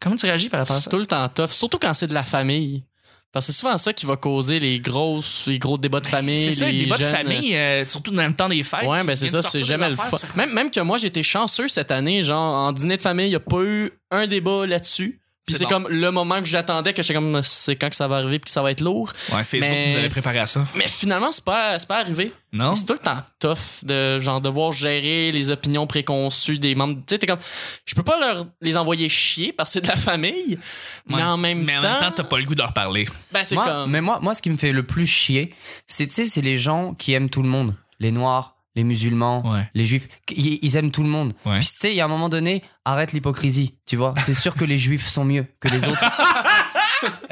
Comment 0.00 0.16
tu 0.16 0.26
réagis 0.26 0.48
par 0.48 0.60
rapport 0.60 0.76
à 0.76 0.78
C'est 0.78 0.84
ça? 0.84 0.90
tout 0.90 0.98
le 0.98 1.06
temps 1.06 1.28
tough, 1.28 1.50
surtout 1.50 1.78
quand 1.78 1.94
c'est 1.94 2.06
de 2.06 2.14
la 2.14 2.22
famille. 2.22 2.84
Parce 3.32 3.46
que 3.46 3.52
c'est 3.52 3.60
souvent 3.60 3.78
ça 3.78 3.92
qui 3.92 4.06
va 4.06 4.16
causer 4.16 4.58
les 4.58 4.80
grosses, 4.80 5.46
les 5.46 5.60
gros 5.60 5.78
débats 5.78 6.00
de 6.00 6.06
famille. 6.08 6.46
Ben, 6.46 6.52
C'est 6.52 6.58
ça, 6.64 6.68
les 6.68 6.80
débats 6.80 6.96
de 6.96 7.02
jeunes, 7.02 7.14
famille, 7.14 7.54
euh, 7.56 7.86
surtout 7.86 8.10
dans 8.10 8.26
le 8.26 8.34
temps 8.34 8.48
des 8.48 8.64
fêtes. 8.64 8.88
Ouais, 8.88 9.04
ben 9.04 9.14
c'est 9.14 9.28
ça, 9.28 9.40
c'est 9.42 9.62
jamais 9.62 9.88
le 9.88 9.94
fun. 9.94 10.18
Même, 10.34 10.52
même 10.52 10.70
que 10.70 10.80
moi, 10.80 10.98
j'étais 10.98 11.22
chanceux 11.22 11.68
cette 11.68 11.92
année, 11.92 12.24
genre, 12.24 12.66
en 12.66 12.72
dîner 12.72 12.96
de 12.96 13.02
famille, 13.02 13.26
il 13.26 13.30
n'y 13.30 13.36
a 13.36 13.40
pas 13.40 13.60
eu 13.62 13.92
un 14.10 14.26
débat 14.26 14.66
là-dessus. 14.66 15.20
Puis 15.50 15.58
C'est 15.58 15.66
comme 15.66 15.88
le 15.88 16.10
moment 16.10 16.40
que 16.40 16.46
j'attendais, 16.46 16.92
que 16.92 17.02
j'étais 17.02 17.14
comme, 17.14 17.40
c'est 17.42 17.76
quand 17.76 17.90
que 17.90 17.96
ça 17.96 18.08
va 18.08 18.16
arriver, 18.16 18.38
puis 18.38 18.46
que 18.46 18.50
ça 18.50 18.62
va 18.62 18.70
être 18.70 18.80
lourd. 18.80 19.12
Ouais, 19.32 19.44
Facebook, 19.44 19.60
Mais- 19.60 19.90
vous 19.90 19.96
avez 19.98 20.08
préparé 20.08 20.38
à 20.38 20.46
ça. 20.46 20.66
Mais 20.74 20.88
finalement, 20.88 21.32
c'est 21.32 21.44
pas, 21.44 21.78
c'est 21.78 21.88
pas 21.88 21.98
arrivé. 21.98 22.32
Non? 22.52 22.74
C'est 22.74 22.84
tout 22.86 22.94
le 22.94 22.98
temps 22.98 23.18
tough 23.38 23.84
de 23.84 24.18
genre 24.18 24.40
devoir 24.40 24.72
gérer 24.72 25.30
les 25.30 25.50
opinions 25.50 25.86
préconçues 25.86 26.58
des 26.58 26.74
membres. 26.74 26.94
Tu 27.06 27.14
sais, 27.14 27.18
t'es 27.18 27.26
comme, 27.26 27.38
je 27.84 27.94
peux 27.94 28.02
pas 28.02 28.18
leur 28.18 28.44
les 28.60 28.76
envoyer 28.76 29.08
chier 29.08 29.52
parce 29.52 29.70
que 29.70 29.72
c'est 29.74 29.80
de 29.82 29.86
la 29.88 29.96
famille, 29.96 30.58
mais 31.06 31.22
en 31.22 31.36
même 31.36 31.62
Mais 31.64 31.76
en 31.76 31.80
temps, 31.80 31.88
même 31.90 32.00
temps, 32.00 32.12
t'as 32.16 32.24
pas 32.24 32.38
le 32.38 32.44
goût 32.44 32.54
de 32.54 32.60
leur 32.60 32.72
parler. 32.72 33.06
ben 33.32 33.44
c'est 33.44 33.54
comme. 33.56 33.90
Mais 33.90 34.00
moi, 34.00 34.18
moi, 34.20 34.34
ce 34.34 34.42
qui 34.42 34.50
me 34.50 34.56
fait 34.56 34.72
le 34.72 34.84
plus 34.84 35.06
chier, 35.06 35.54
c'est, 35.86 36.06
tu 36.08 36.14
sais, 36.14 36.26
c'est 36.26 36.40
les 36.42 36.58
gens 36.58 36.94
qui 36.94 37.12
aiment 37.12 37.30
tout 37.30 37.42
le 37.42 37.48
monde. 37.48 37.74
Les 38.00 38.10
noirs, 38.10 38.56
les 38.76 38.84
musulmans, 38.84 39.42
Ouais. 39.50 39.68
les 39.74 39.84
juifs. 39.84 40.08
Ils, 40.30 40.58
ils 40.62 40.76
aiment 40.76 40.90
tout 40.90 41.02
le 41.02 41.08
monde. 41.08 41.34
Ouais. 41.44 41.58
Puis, 41.58 41.66
tu 41.66 41.72
sais, 41.78 41.90
il 41.92 41.96
y 41.96 42.00
a 42.00 42.04
un 42.04 42.08
moment 42.08 42.28
donné, 42.28 42.62
arrête 42.84 43.12
l'hypocrisie, 43.12 43.76
tu 43.86 43.96
vois. 43.96 44.14
C'est 44.18 44.34
sûr 44.34 44.54
que 44.54 44.64
les 44.64 44.78
juifs 44.78 45.08
sont 45.08 45.24
mieux 45.24 45.46
que 45.60 45.68
les 45.68 45.84
autres. 45.86 46.04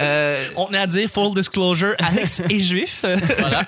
Euh, 0.00 0.44
On 0.56 0.72
est 0.72 0.78
à 0.78 0.86
dire 0.86 1.08
full 1.10 1.34
disclosure, 1.34 1.94
Alex 1.98 2.40
est 2.48 2.58
juif. 2.60 3.04
Voilà. 3.38 3.64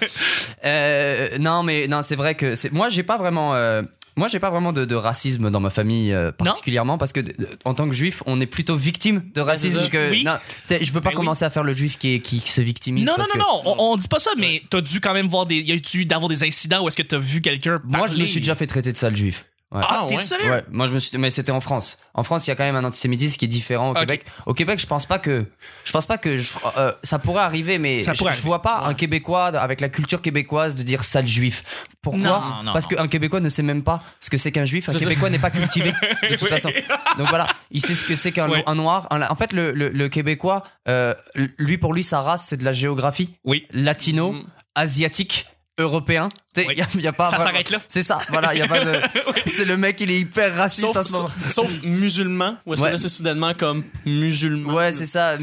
euh, 0.65 1.39
non, 1.39 1.63
mais 1.63 1.87
non, 1.89 2.03
c'est 2.03 2.17
vrai 2.17 2.35
que. 2.35 2.55
Moi, 2.73 2.89
j'ai 2.89 3.03
pas 3.03 3.19
vraiment. 3.19 3.55
euh, 3.55 3.83
moi, 4.17 4.29
j'ai 4.29 4.41
pas 4.41 4.51
vraiment 4.51 4.73
de, 4.73 4.85
de 4.85 4.95
racisme 4.95 5.51
dans 5.51 5.61
ma 5.61 5.71
famille 5.71 6.15
particulièrement 6.37 6.99
parce 6.99 7.13
que 7.13 7.21
en 7.65 7.75
tant 7.75 7.89
que 7.89 7.95
juif, 7.95 8.23
on 8.27 8.41
est 8.41 8.47
plutôt 8.47 8.77
victime 8.77 9.23
de 9.35 9.41
racisme 9.41 9.89
que. 9.89 10.11
Oui. 10.11 10.25
Non, 10.25 10.37
je 10.69 10.77
veux 10.93 11.01
pas 11.01 11.01
Ben 11.01 11.09
oui. 11.11 11.15
commencer 11.15 11.45
à 11.45 11.51
faire 11.51 11.63
le 11.63 11.73
juif 11.73 11.97
qui, 11.97 12.21
se 12.45 12.61
victimise. 12.61 13.07
non, 13.07 13.15
non, 13.19 13.25
non, 13.39 13.63
que- 13.63 13.69
on, 13.81 13.93
on 13.93 13.97
dit 13.97 14.09
pas 14.09 14.19
ça, 14.19 14.33
mais 14.37 14.63
t'as 14.69 14.81
dû 14.81 15.01
quand 15.01 15.15
même 15.15 15.27
voir 15.29 15.47
des. 15.47 15.61
Y 15.61 15.73
a 15.73 15.77
eu 15.95 16.05
d'avoir 16.05 16.29
des 16.29 16.43
incidents 16.45 16.83
où 16.85 16.89
est-ce 16.89 16.97
que 16.97 17.03
t'as 17.03 17.19
vu 17.19 17.41
quelqu'un. 17.41 17.81
Moi, 17.85 18.09
je 18.09 18.19
me 18.19 18.27
suis 18.27 18.41
déjà 18.41 18.55
fait 18.55 18.67
traiter 18.67 18.93
de 18.93 18.97
sale 18.97 19.17
juif. 19.17 19.45
Ouais. 19.73 19.81
Ah, 19.85 20.01
Ah, 20.03 20.07
t'es 20.09 20.17
ouais. 20.17 20.23
sérieux? 20.23 20.51
Ouais, 20.51 20.65
moi 20.73 20.89
je 20.89 20.95
me 20.95 20.99
suis, 20.99 21.17
mais 21.17 21.31
c'était 21.31 21.53
en 21.53 21.61
France. 21.61 21.99
En 22.15 22.25
France, 22.25 22.45
il 22.47 22.51
y 22.51 22.53
a 22.53 22.57
quand 22.57 22.65
même 22.65 22.75
un 22.75 22.83
antisémitisme 22.83 23.37
qui 23.39 23.45
est 23.45 23.49
différent 23.49 23.89
au 23.91 23.93
Ok. 23.93 24.01
Québec. 24.01 24.25
Au 24.47 24.53
Québec, 24.53 24.81
je 24.81 24.87
pense 24.87 25.07
pas 25.07 25.21
que, 25.21 25.45
je 25.85 25.93
pense 25.93 26.07
pas 26.07 26.19
que, 26.19 26.37
je- 26.39 26.49
euh, 26.77 26.91
ça 27.05 27.21
pourrait 27.21 27.43
arriver, 27.45 27.79
mais 27.79 28.03
Ça 28.03 28.13
je, 28.13 28.19
pourrait 28.19 28.33
je 28.33 28.43
vois 28.43 28.63
pas 28.63 28.81
Ouais. 28.83 28.89
un 28.89 28.95
Québécois 28.95 29.47
avec 29.47 29.81
la 29.81 29.89
culture 29.89 30.23
québécoise 30.23 30.75
de 30.75 30.83
dire 30.83 31.05
sale 31.05 31.25
juif. 31.27 31.87
Pourquoi? 32.03 32.21
Non, 32.21 32.63
non, 32.65 32.73
Parce 32.73 32.89
qu'un 32.89 33.07
Québécois 33.07 33.39
ne 33.39 33.49
sait 33.49 33.63
même 33.63 33.85
pas 33.85 34.03
ce 34.19 34.29
que 34.29 34.37
c'est 34.37 34.51
qu'un 34.51 34.65
juif. 34.65 34.89
Un 34.89 34.93
ça. 34.93 34.99
Québécois 34.99 35.31
n'est 35.31 35.39
pas 35.39 35.51
cultivé 35.53 35.93
de 36.29 36.35
toute 36.35 36.43
Oui. 36.43 36.49
façon. 36.49 36.71
Donc 37.17 37.29
voilà, 37.29 37.47
il 37.71 37.81
sait 37.81 37.95
ce 37.95 38.05
que 38.05 38.17
c'est 38.17 38.33
qu'un 38.33 38.49
Ouais. 38.51 38.65
un 38.67 38.75
noir. 38.75 39.07
Un- 39.13 39.23
en 39.23 39.37
fait, 39.37 39.53
le, 39.53 39.71
le, 39.71 39.91
le 39.91 40.09
Québécois, 40.09 40.65
euh, 40.89 41.15
lui 41.59 41.79
pour 41.79 41.95
lui, 41.95 42.03
sa 42.03 42.23
race, 42.23 42.45
c'est 42.49 42.57
de 42.57 42.65
la 42.65 42.73
géographie, 42.73 43.37
Oui. 43.45 43.67
latino, 43.71 44.33
Mm. 44.33 44.47
asiatique. 44.75 45.47
Européen, 45.79 46.29
Tu 46.53 46.63
sais, 46.63 46.67
Oui. 46.67 46.75
y 46.77 46.83
a, 46.83 46.87
y 46.99 47.07
a 47.07 47.13
pas 47.13 47.27
Ça 47.31 47.37
vraiment- 47.37 47.51
s'arrête 47.53 47.71
là. 47.71 47.79
C'est 47.87 48.03
ça, 48.03 48.19
voilà, 48.29 48.55
y 48.57 48.61
a 48.61 48.67
pas 48.67 48.85
de. 48.85 48.93
Sais, 49.55 49.65
le 49.65 49.77
mec, 49.77 50.01
il 50.01 50.11
est 50.11 50.19
hyper 50.19 50.53
raciste 50.57 50.87
Sauf, 50.87 50.97
en 50.97 51.03
ce 51.05 51.13
moment. 51.13 51.29
sauf, 51.49 51.71
musulman, 51.85 52.57
ou 52.67 52.73
est-ce 52.75 52.83
Ouais. 52.83 52.89
que 52.89 52.93
là 52.95 52.99
c'est 52.99 53.09
soudainement 53.09 53.55
comme 53.55 53.85
musulman? 54.05 54.75
Ouais, 54.75 54.93
c'est 54.93 55.07
ça. 55.07 55.37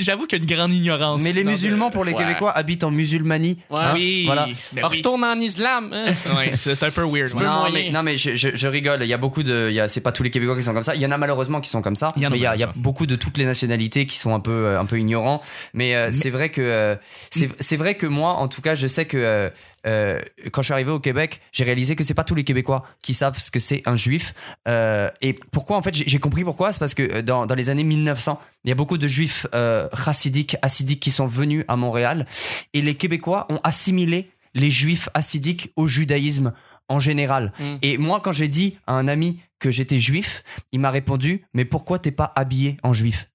J'avoue 0.00 0.26
qu'il 0.26 0.38
y 0.38 0.42
a 0.42 0.44
une 0.44 0.56
grande 0.56 0.72
ignorance. 0.72 1.22
Mais 1.22 1.32
les 1.32 1.44
musulmans, 1.44 1.90
pour 1.90 2.04
les 2.04 2.12
ouais. 2.12 2.18
Québécois, 2.18 2.50
habitent 2.52 2.84
en 2.84 2.90
musulmanie. 2.90 3.58
Ouais. 3.70 3.78
Hein, 3.80 3.92
oui. 3.94 4.24
Voilà. 4.26 4.46
Ben 4.72 4.82
oui. 4.90 4.98
Retourne 4.98 5.24
en 5.24 5.38
islam. 5.40 5.90
hein? 5.94 6.12
Ouais, 6.36 6.50
c'est 6.54 6.82
un 6.82 6.90
peu 6.90 7.02
weird. 7.04 7.32
ouais. 7.34 7.42
Non 7.42 7.70
mais, 7.72 7.90
non 7.90 8.02
mais 8.02 8.18
je, 8.18 8.34
je, 8.34 8.48
je 8.52 8.68
rigole, 8.68 9.00
il 9.02 9.08
y 9.08 9.14
a 9.14 9.18
beaucoup 9.18 9.42
de, 9.42 9.68
il 9.70 9.74
y 9.74 9.80
a, 9.80 9.88
c'est 9.88 10.00
pas 10.02 10.12
tous 10.12 10.22
les 10.22 10.30
Québécois 10.30 10.56
qui 10.56 10.62
sont 10.62 10.74
comme 10.74 10.82
ça, 10.82 10.94
il 10.94 11.00
y 11.00 11.06
en 11.06 11.10
a 11.10 11.16
malheureusement 11.18 11.60
qui 11.62 11.70
sont 11.70 11.80
comme 11.80 11.96
ça, 11.96 12.12
Il 12.16 12.22
y 12.22 12.26
en 12.26 12.28
a 12.28 12.30
mais 12.32 12.38
il 12.38 12.42
y 12.42 12.46
a, 12.46 12.54
il 12.54 12.60
y 12.60 12.62
a 12.62 12.66
malheureusement. 12.66 12.82
beaucoup 12.82 13.06
de 13.06 13.16
toutes 13.16 13.38
les 13.38 13.44
nationalités 13.46 14.04
qui 14.06 14.18
sont 14.18 14.34
un 14.34 14.40
peu, 14.40 14.50
euh, 14.66 14.80
un 14.80 14.84
peu 14.84 14.98
ignorants, 14.98 15.40
mais, 15.72 15.94
euh, 15.94 16.10
c'est 16.12 16.30
vrai 16.30 16.50
que, 16.50 16.60
euh, 16.60 16.96
c'est, 17.30 17.48
c'est 17.60 17.76
vrai 17.76 17.94
que 17.94 18.06
moi, 18.06 18.32
en 18.34 18.48
tout 18.48 18.60
cas, 18.60 18.74
je 18.74 18.86
sais 18.86 19.06
que 19.06 19.16
euh, 19.16 19.48
euh, 19.86 20.20
quand 20.50 20.62
je 20.62 20.66
suis 20.66 20.74
arrivé 20.74 20.90
au 20.90 21.00
Québec, 21.00 21.40
j'ai 21.52 21.64
réalisé 21.64 21.96
que 21.96 22.04
c'est 22.04 22.14
pas 22.14 22.24
tous 22.24 22.34
les 22.34 22.44
Québécois 22.44 22.84
qui 23.02 23.14
savent 23.14 23.38
ce 23.38 23.50
que 23.50 23.58
c'est 23.58 23.82
un 23.86 23.96
juif, 23.96 24.34
euh, 24.68 25.10
et 25.20 25.34
pourquoi 25.52 25.76
en 25.76 25.82
fait, 25.82 25.94
j'ai, 25.94 26.04
j'ai 26.06 26.18
compris 26.18 26.44
pourquoi, 26.44 26.72
c'est 26.72 26.78
parce 26.78 26.94
que 26.94 27.02
euh, 27.02 27.22
dans, 27.22 27.46
dans 27.46 27.54
les 27.54 27.70
années 27.70 27.84
1900, 27.84 28.40
il 28.64 28.68
y 28.68 28.72
a 28.72 28.74
beaucoup 28.74 28.98
de 28.98 29.08
juifs 29.08 29.46
euh, 29.54 29.88
chassidiques, 30.04 30.56
assidiques 30.62 31.00
qui 31.00 31.10
sont 31.10 31.26
venus 31.26 31.64
à 31.68 31.76
Montréal, 31.76 32.26
et 32.72 32.82
les 32.82 32.94
Québécois 32.94 33.46
ont 33.50 33.60
assimilé 33.64 34.30
les 34.54 34.70
juifs 34.70 35.08
assidiques 35.14 35.72
au 35.76 35.86
judaïsme 35.86 36.52
en 36.88 37.00
général. 37.00 37.52
Mm. 37.58 37.76
Et 37.82 37.98
moi, 37.98 38.20
quand 38.20 38.32
j'ai 38.32 38.48
dit 38.48 38.78
à 38.86 38.94
un 38.94 39.08
ami 39.08 39.40
que 39.58 39.70
j'étais 39.70 39.98
juif, 39.98 40.42
il 40.72 40.80
m'a 40.80 40.90
répondu 40.90 41.44
Mais 41.54 41.64
pourquoi 41.64 41.98
t'es 41.98 42.10
pas 42.10 42.32
habillé 42.34 42.76
en 42.82 42.92
juif? 42.92 43.30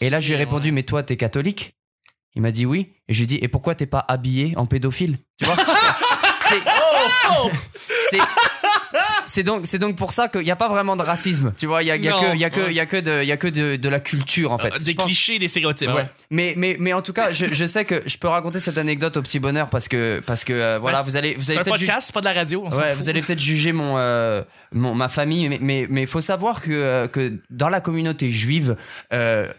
Et 0.00 0.10
là, 0.10 0.20
je 0.20 0.28
lui 0.28 0.34
ai 0.34 0.36
répondu 0.36 0.70
Mais 0.70 0.82
toi, 0.82 1.02
t'es 1.02 1.16
catholique? 1.16 1.76
Il 2.34 2.42
m'a 2.42 2.50
dit 2.50 2.64
oui. 2.66 2.92
Et 3.08 3.14
je 3.14 3.18
lui 3.18 3.24
ai 3.24 3.26
dit 3.26 3.38
Et 3.42 3.48
pourquoi 3.48 3.74
t'es 3.74 3.86
pas 3.86 4.04
habillé 4.08 4.54
en 4.56 4.66
pédophile 4.66 5.18
Tu 5.38 5.44
vois? 5.44 5.56
C'est- 6.50 6.60
c'est- 8.10 8.18
c'est 9.24 9.42
donc 9.42 9.62
c'est 9.64 9.78
donc 9.78 9.96
pour 9.96 10.12
ça 10.12 10.28
qu'il 10.28 10.42
n'y 10.42 10.50
a 10.50 10.56
pas 10.56 10.68
vraiment 10.68 10.96
de 10.96 11.02
racisme 11.02 11.52
tu 11.56 11.64
vois? 11.66 11.82
Il 11.82 11.86
y 11.86 11.90
a, 11.90 11.96
y 11.96 12.08
a 12.08 12.12
que 12.12 12.34
il 12.34 12.40
y 12.40 12.44
a 12.44 12.50
que 12.50 12.68
il 12.68 12.74
y 12.74 12.80
a 12.80 12.84
que 12.84 12.96
de 12.98 13.22
il 13.22 13.26
y 13.26 13.32
a 13.32 13.36
que 13.38 13.46
de, 13.46 13.76
de 13.76 13.88
la 13.88 14.00
culture 14.00 14.52
en 14.52 14.58
fait 14.58 14.74
Euh, 14.74 14.78
Des 14.84 14.94
clichés, 14.94 15.38
des 15.38 15.48
stéréotypes. 15.48 15.88
Ouais. 15.88 15.94
Ouais. 15.94 16.10
Mais, 16.30 16.52
mais, 16.58 16.76
mais 16.78 16.92
en 16.92 17.00
tout 17.00 17.14
cas, 17.14 17.32
je, 17.32 17.46
je 17.46 17.64
sais 17.64 17.86
que 17.86 18.02
je 18.04 18.18
peux 18.18 18.28
raconter 18.28 18.60
cette 18.60 18.76
anecdote 18.76 19.16
au 19.16 19.22
petit 19.22 19.38
bonheur 19.38 19.70
parce 19.70 19.88
que, 19.88 20.20
parce 20.26 20.44
que 20.44 20.52
euh, 20.52 20.78
voilà, 20.78 21.00
vous 21.02 21.16
allez, 21.16 21.34
vous 21.38 21.50
allez 21.50 21.60
peut-être 21.60 21.76
juger- 21.78 21.86
podcast, 21.86 22.06
c'est 22.08 22.14
pas 22.14 22.20
de 22.20 22.26
la 22.26 22.32
radio. 22.34 22.64
on 22.66 22.76
Ouais, 22.76 22.94
vous 22.94 23.08
allez 23.08 23.22
peut-être 23.22 23.40
juger 23.40 23.72
mon, 23.72 23.96
euh, 23.96 24.42
mon 24.72 24.94
ma 24.94 25.08
famille, 25.08 25.48
mais 25.48 25.58
mais 25.62 25.86
mais 25.88 26.04
faut 26.04 26.20
savoir 26.20 26.60
que 26.60 26.70
euh, 26.72 27.08
que 27.08 27.38
dans 27.48 27.70
la 27.70 27.80
communauté 27.80 28.30
juive, 28.30 28.76
euh, 29.14 29.50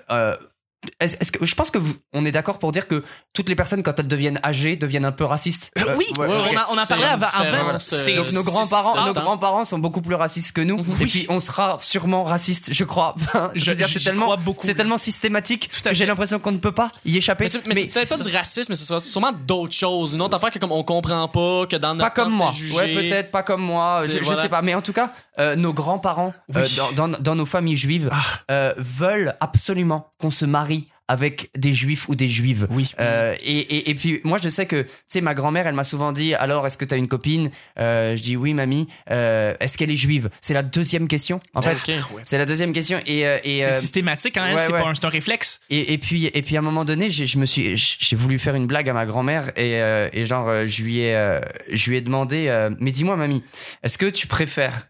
est-ce 0.99 1.15
est-ce 1.19 1.31
que 1.31 1.45
je 1.45 1.55
pense 1.55 1.71
que 1.71 1.77
vous, 1.77 1.93
on 2.13 2.25
est 2.25 2.31
d'accord 2.31 2.59
pour 2.59 2.71
dire 2.71 2.87
que 2.87 3.03
toutes 3.33 3.49
les 3.49 3.55
personnes 3.55 3.83
quand 3.83 3.97
elles 3.99 4.07
deviennent 4.07 4.39
âgées 4.43 4.75
deviennent 4.75 5.05
un 5.05 5.11
peu 5.11 5.23
racistes. 5.25 5.71
Euh, 5.77 5.95
oui, 5.97 6.05
ouais, 6.17 6.27
on, 6.27 6.57
a, 6.57 6.67
on 6.71 6.77
a 6.77 6.85
C'est 6.85 6.93
parlé 6.95 7.05
avant. 7.05 7.27
euh, 7.43 8.15
Donc 8.15 8.31
nos 8.31 8.43
grands-parents, 8.43 9.05
nos 9.05 9.13
grands-parents 9.13 9.65
sont 9.65 9.79
beaucoup 9.79 10.01
plus 10.01 10.15
racistes 10.15 10.51
que 10.53 10.61
nous. 10.61 10.79
Et 11.01 11.05
puis 11.05 11.25
on 11.29 11.39
sera 11.39 11.77
sûrement 11.81 12.23
racistes, 12.23 12.69
je 12.73 12.83
crois. 12.83 13.15
Enfin, 13.15 13.51
je, 13.55 13.63
Je- 13.65 13.69
veux 13.71 13.75
dire, 13.77 13.87
c'est 13.87 13.99
tellement, 13.99 14.25
crois 14.25 14.37
beaucoup. 14.37 14.65
c'est 14.65 14.75
tellement 14.75 14.97
systématique 14.97 15.69
que 15.83 15.93
j'ai 15.93 16.05
l'impression 16.05 16.39
qu'on 16.39 16.51
ne 16.51 16.57
peut 16.57 16.71
pas 16.71 16.91
y 17.05 17.17
échapper. 17.17 17.45
Mais 17.45 17.49
c'est 17.49 17.67
mais 17.67 17.73
c'est 17.75 17.87
peut-être 17.87 18.17
pas 18.17 18.23
du 18.29 18.35
racisme, 18.35 18.71
mais 18.71 18.75
ce 18.75 18.85
sera 18.85 18.99
sûrement 18.99 19.31
d'autres 19.31 19.73
choses. 19.75 20.13
Une 20.13 20.21
autre 20.21 20.35
affaire 20.37 20.51
que 20.51 20.59
comme 20.59 20.71
on 20.71 20.83
comprend 20.83 21.27
pas, 21.27 21.65
que 21.67 21.75
dans 21.75 21.89
pas 21.89 21.93
notre 21.95 22.13
temps, 22.13 22.23
comme 22.23 22.33
moi. 22.33 22.51
jugé. 22.51 22.75
Ouais, 22.75 22.93
peut-être 22.93 23.31
pas 23.31 23.43
comme 23.43 23.61
moi. 23.61 23.99
Je, 24.05 24.17
je 24.17 24.23
voilà. 24.23 24.41
sais 24.41 24.49
pas. 24.49 24.61
Mais 24.61 24.75
en 24.75 24.81
tout 24.81 24.93
cas, 24.93 25.11
euh, 25.39 25.55
nos 25.55 25.73
grands-parents 25.73 26.33
euh, 26.55 26.65
dans, 26.95 27.07
dans, 27.07 27.17
dans 27.19 27.35
nos 27.35 27.45
familles 27.45 27.77
juives 27.77 28.09
Ah. 28.11 28.21
euh, 28.51 28.73
veulent 28.77 29.35
absolument 29.39 30.11
qu'on 30.19 30.31
se 30.31 30.45
marie 30.45 30.87
avec 31.09 31.49
des 31.57 31.73
juifs 31.73 32.07
ou 32.07 32.15
des 32.15 32.29
juives. 32.29 32.65
Oui. 32.71 32.93
Euh, 33.01 33.35
et, 33.43 33.57
et, 33.59 33.89
et 33.89 33.93
puis 33.95 34.21
moi 34.23 34.37
je 34.41 34.47
sais 34.47 34.65
que 34.65 34.83
tu 34.83 34.89
sais 35.07 35.19
ma 35.21 35.33
grand-mère 35.33 35.67
elle 35.67 35.75
m'a 35.75 35.83
souvent 35.83 36.13
dit 36.13 36.33
alors 36.33 36.65
est-ce 36.65 36.77
que 36.77 36.85
tu 36.85 36.93
as 36.93 36.97
une 36.97 37.09
copine 37.09 37.51
Euh, 37.77 38.15
Je 38.15 38.23
dis 38.23 38.37
oui 38.37 38.53
mamie. 38.53 38.87
Euh, 39.11 39.53
est-ce 39.59 39.77
qu'elle 39.77 39.91
est 39.91 39.97
juive? 39.97 40.29
C'est 40.39 40.53
la 40.53 40.63
deuxième 40.63 41.09
question 41.09 41.41
en 41.55 41.61
fait. 41.61 41.73
Ok. 41.73 41.93
C'est 42.23 42.37
la 42.37 42.45
deuxième 42.45 42.71
question 42.71 42.99
et 43.05 43.19
et, 43.19 43.39
C'est 43.43 43.63
euh, 43.65 43.71
systématique 43.73 44.33
quand 44.35 44.43
même, 44.45 44.55
ouais, 44.55 44.61
c'est 44.65 44.71
ouais. 44.71 44.79
pas 44.81 44.87
un, 44.87 44.93
un 45.07 45.09
réflexe. 45.09 45.59
et, 45.69 45.91
et 45.93 45.97
puis 45.97 46.27
et 46.33 46.41
puis 46.41 46.55
à 46.55 46.59
un 46.59 46.63
moment 46.63 46.85
donné 46.85 47.09
j'ai 47.09 47.25
je 47.25 47.37
me 47.37 47.45
suis 47.45 47.75
j'ai 47.75 48.15
voulu 48.15 48.39
faire 48.39 48.55
une 48.55 48.65
blague 48.67 48.87
à 48.89 48.93
ma 48.93 49.05
grand-mère 49.05 49.49
et 49.57 49.81
euh, 49.81 50.07
et 50.13 50.25
genre 50.25 50.49
je 50.65 50.83
lui 50.83 50.99
ai 50.99 51.15
euh, 51.15 51.41
je 51.69 51.89
lui 51.89 51.97
ai 51.97 52.01
demandé 52.01 52.45
euh, 52.47 52.69
mais 52.79 52.91
dis-moi 52.91 53.17
mamie 53.17 53.43
est-ce 53.83 53.97
que 53.97 54.05
tu 54.05 54.25
préfères 54.27 54.87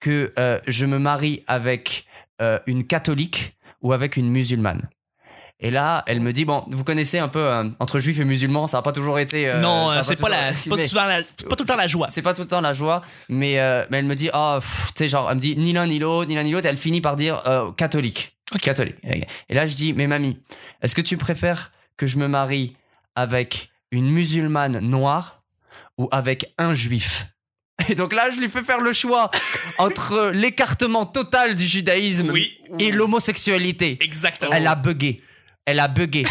que 0.00 0.32
euh, 0.38 0.58
je 0.66 0.86
me 0.86 0.98
marie 0.98 1.42
avec 1.46 2.06
euh, 2.42 2.58
une 2.66 2.84
catholique 2.86 3.56
ou 3.82 3.92
avec 3.92 4.16
une 4.16 4.28
musulmane 4.30 4.88
et 5.58 5.70
là, 5.70 6.04
elle 6.06 6.20
me 6.20 6.34
dit 6.34 6.44
bon, 6.44 6.64
vous 6.68 6.84
connaissez 6.84 7.18
un 7.18 7.28
peu 7.28 7.40
euh, 7.40 7.64
entre 7.80 7.98
juifs 7.98 8.20
et 8.20 8.24
musulmans, 8.26 8.66
ça 8.66 8.76
a 8.76 8.82
pas 8.82 8.92
toujours 8.92 9.18
été. 9.18 9.48
euh, 9.48 9.58
non, 9.62 9.90
euh, 9.90 10.02
c'est 10.02 10.16
pas, 10.16 10.28
pas, 10.28 10.50
mais- 10.50 10.52
tout 10.64 10.76
le 10.76 10.86
temps 10.86 11.06
la- 11.06 11.22
c'est 11.22 11.48
pas 11.48 11.56
tout 11.56 11.62
le 11.62 11.66
temps 11.68 11.76
la 11.76 11.86
joie. 11.86 12.08
c'est 12.08 12.20
pas 12.20 12.34
tout 12.34 12.42
le 12.42 12.48
temps 12.48 12.60
la 12.60 12.74
joie, 12.74 13.00
mais, 13.30 13.54
mais 13.90 13.98
elle 13.98 14.04
me 14.04 14.14
dit, 14.14 14.28
oh, 14.34 14.56
pff, 14.60 14.88
tu 14.94 14.98
sais, 14.98 15.08
genre, 15.08 15.30
elle 15.30 15.36
me 15.36 15.40
dit 15.40 15.56
ni 15.56 15.72
l'un 15.72 15.86
ni 15.86 15.98
l'autre, 15.98 16.28
ni 16.28 16.34
l'un 16.34 16.42
ni 16.42 16.50
l'autre, 16.50 16.66
elle 16.66 16.76
finit 16.76 17.00
par 17.00 17.16
dire 17.16 17.42
catholique. 17.78 18.36
Catholique. 18.60 18.96
Et 19.48 19.54
là, 19.54 19.66
je 19.66 19.74
dis, 19.76 19.94
mais 19.94 20.06
mamie, 20.06 20.38
est-ce 20.82 20.94
que 20.94 21.00
tu 21.00 21.16
préfères 21.16 21.72
que 21.96 22.06
je 22.06 22.18
me 22.18 22.28
marie 22.28 22.76
avec 23.14 23.70
une 23.90 24.10
musulmane 24.10 24.78
noire 24.80 25.42
ou 25.96 26.06
avec 26.12 26.52
un 26.58 26.74
juif? 26.74 27.28
Et 27.88 27.94
donc 27.94 28.14
là, 28.14 28.30
je 28.30 28.40
lui 28.40 28.48
fais 28.48 28.62
faire 28.62 28.80
le 28.80 28.92
choix 28.92 29.30
entre 29.78 30.30
l'écartement 30.34 31.04
total 31.06 31.54
du 31.54 31.66
judaïsme 31.66 32.30
Oui. 32.30 32.58
et 32.78 32.90
l'homosexualité. 32.90 33.98
Exactement. 34.00 34.50
Elle 34.52 34.66
a 34.66 34.74
bugué. 34.74 35.22
Elle 35.66 35.80
a 35.80 35.88
bugué. 35.88 36.24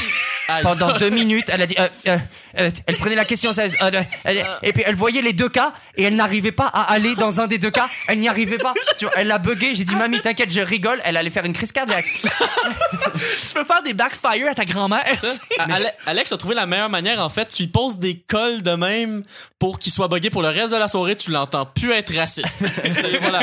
Pendant 0.62 0.92
deux 0.98 1.10
minutes, 1.10 1.46
elle 1.50 1.62
a 1.62 1.66
dit. 1.68 1.76
euh, 1.80 1.88
euh, 2.08 2.18
euh, 2.60 2.70
elle 2.88 2.96
prenait 2.98 3.16
la 3.16 3.26
question 3.26 3.52
euh, 3.58 3.68
euh, 3.82 4.02
elle- 4.24 4.46
et 4.64 4.72
puis 4.74 4.84
elle 4.86 4.96
voyait 4.96 5.22
les 5.22 5.34
deux 5.34 5.50
cas 5.50 5.74
et 5.98 6.04
elle 6.04 6.16
n'arrivait 6.16 6.52
pas 6.54 6.68
à 6.68 6.94
aller 6.94 7.16
dans 7.16 7.42
un 7.42 7.48
des 7.48 7.58
deux 7.58 7.72
cas. 7.72 7.88
Elle 8.08 8.20
n'y 8.20 8.30
arrivait 8.30 8.58
pas. 8.58 8.74
Tu 8.98 9.06
vois, 9.06 9.14
elle 9.18 9.32
a 9.32 9.38
bugué. 9.40 9.74
J'ai 9.76 9.84
dit, 9.84 9.96
mamie, 9.96 10.22
t'inquiète, 10.22 10.52
je 10.52 10.62
rigole. 10.62 11.02
Elle 11.04 11.18
allait 11.18 11.30
faire 11.32 11.46
une 11.46 11.54
crise 11.54 11.72
cardiaque. 11.72 12.06
Tu 12.22 13.54
peux 13.54 13.66
faire 13.66 13.82
des 13.84 13.94
backfire 13.94 14.48
à 14.50 14.54
ta 14.56 14.66
grand-mère. 14.66 15.04
Ça, 15.18 15.28
Ale- 15.60 15.94
Alex 16.06 16.32
a 16.32 16.38
trouvé 16.38 16.56
la 16.56 16.66
meilleure 16.66 16.90
manière, 16.90 17.20
en 17.22 17.30
fait. 17.30 17.48
Tu 17.48 17.64
lui 17.64 17.70
poses 17.70 17.98
des 17.98 18.18
cols 18.28 18.62
de 18.62 18.72
même 18.72 19.24
pour 19.60 19.80
qu'il 19.80 19.92
soit 19.92 20.08
buggé 20.08 20.30
pour 20.30 20.42
le 20.42 20.50
reste 20.50 20.72
de 20.72 20.78
la 20.78 20.88
soirée. 20.88 21.16
Tu 21.16 21.32
l'entends 21.32 21.66
plus 21.66 21.92
être 21.92 22.16
raciste. 22.16 22.60
C'est- 22.92 23.18
voilà. 23.20 23.40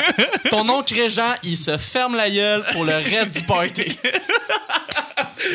Ton 0.50 0.68
oncle 0.68 0.94
Régent, 0.94 1.34
il 1.42 1.56
se 1.56 1.76
ferme 1.76 2.16
la 2.16 2.30
gueule 2.30 2.64
pour 2.72 2.84
le 2.84 2.94
reste 2.94 3.36
du 3.38 3.42
party. 3.42 3.98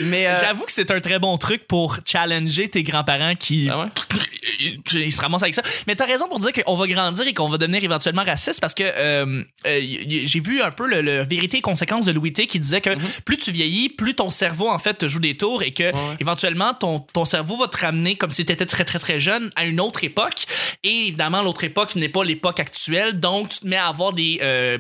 Mais 0.04 0.28
euh, 0.28 0.36
J'avoue 0.42 0.64
que 0.66 0.72
c'est 0.72 0.92
un 0.92 1.00
très 1.00 1.18
bon 1.18 1.37
truc 1.38 1.68
pour 1.68 1.98
challenger 2.06 2.70
tes 2.70 2.84
grands-parents 2.84 3.36
qui 3.36 3.68
Ah 3.72 3.80
ouais? 3.82 3.88
ils 4.94 5.12
se 5.12 5.22
ramassent 5.22 5.44
avec 5.44 5.56
ça. 5.56 5.62
Mais 5.88 5.96
t'as 5.96 6.06
raison 6.06 6.28
pour 6.28 6.40
dire 6.40 6.52
qu'on 6.54 6.76
va 6.76 6.88
grandir 6.88 7.28
et 7.28 7.34
qu'on 7.34 7.50
va 7.50 7.58
devenir 7.58 7.84
éventuellement 7.84 8.24
raciste 8.24 8.62
parce 8.62 8.74
que 8.74 8.84
euh, 8.84 9.44
euh, 9.66 9.82
j'ai 10.26 10.40
vu 10.40 10.62
un 10.62 10.72
peu 10.72 10.88
le, 10.88 11.02
le 11.02 11.22
vérité 11.24 11.58
et 11.58 11.62
conséquences 11.62 12.06
de 12.06 12.12
Louis 12.12 12.34
T 12.34 12.48
qui 12.48 12.60
disait 12.60 12.82
que 12.82 12.92
plus 13.26 13.38
tu 13.38 13.52
vieillis, 13.52 13.90
plus 13.90 14.16
ton 14.16 14.30
cerveau 14.30 14.70
en 14.70 14.80
fait 14.80 14.96
te 14.96 15.08
joue 15.08 15.20
des 15.20 15.36
tours 15.38 15.64
et 15.64 15.72
que 15.72 15.88
Mhm. 15.88 15.94
ouais. 15.96 16.16
éventuellement 16.20 16.74
ton, 16.74 17.00
ton 17.00 17.24
cerveau 17.26 17.58
va 17.58 17.68
te 17.68 17.78
ramener 17.78 18.16
comme 18.16 18.32
si 18.32 18.44
t'étais 18.46 18.66
très 18.66 18.84
très 18.84 19.00
très 19.00 19.20
jeune 19.20 19.50
à 19.56 19.64
une 19.66 19.80
autre 19.80 20.04
époque 20.04 20.46
et 20.84 21.08
évidemment 21.08 21.42
l'autre 21.42 21.64
époque 21.64 21.96
n'est 21.96 22.10
pas 22.10 22.24
l'époque 22.24 22.60
actuelle 22.60 23.20
donc 23.20 23.50
tu 23.50 23.60
te 23.60 23.68
mets 23.68 23.76
à 23.78 23.88
avoir 23.88 24.12
des 24.14 24.40
euh, 24.42 24.78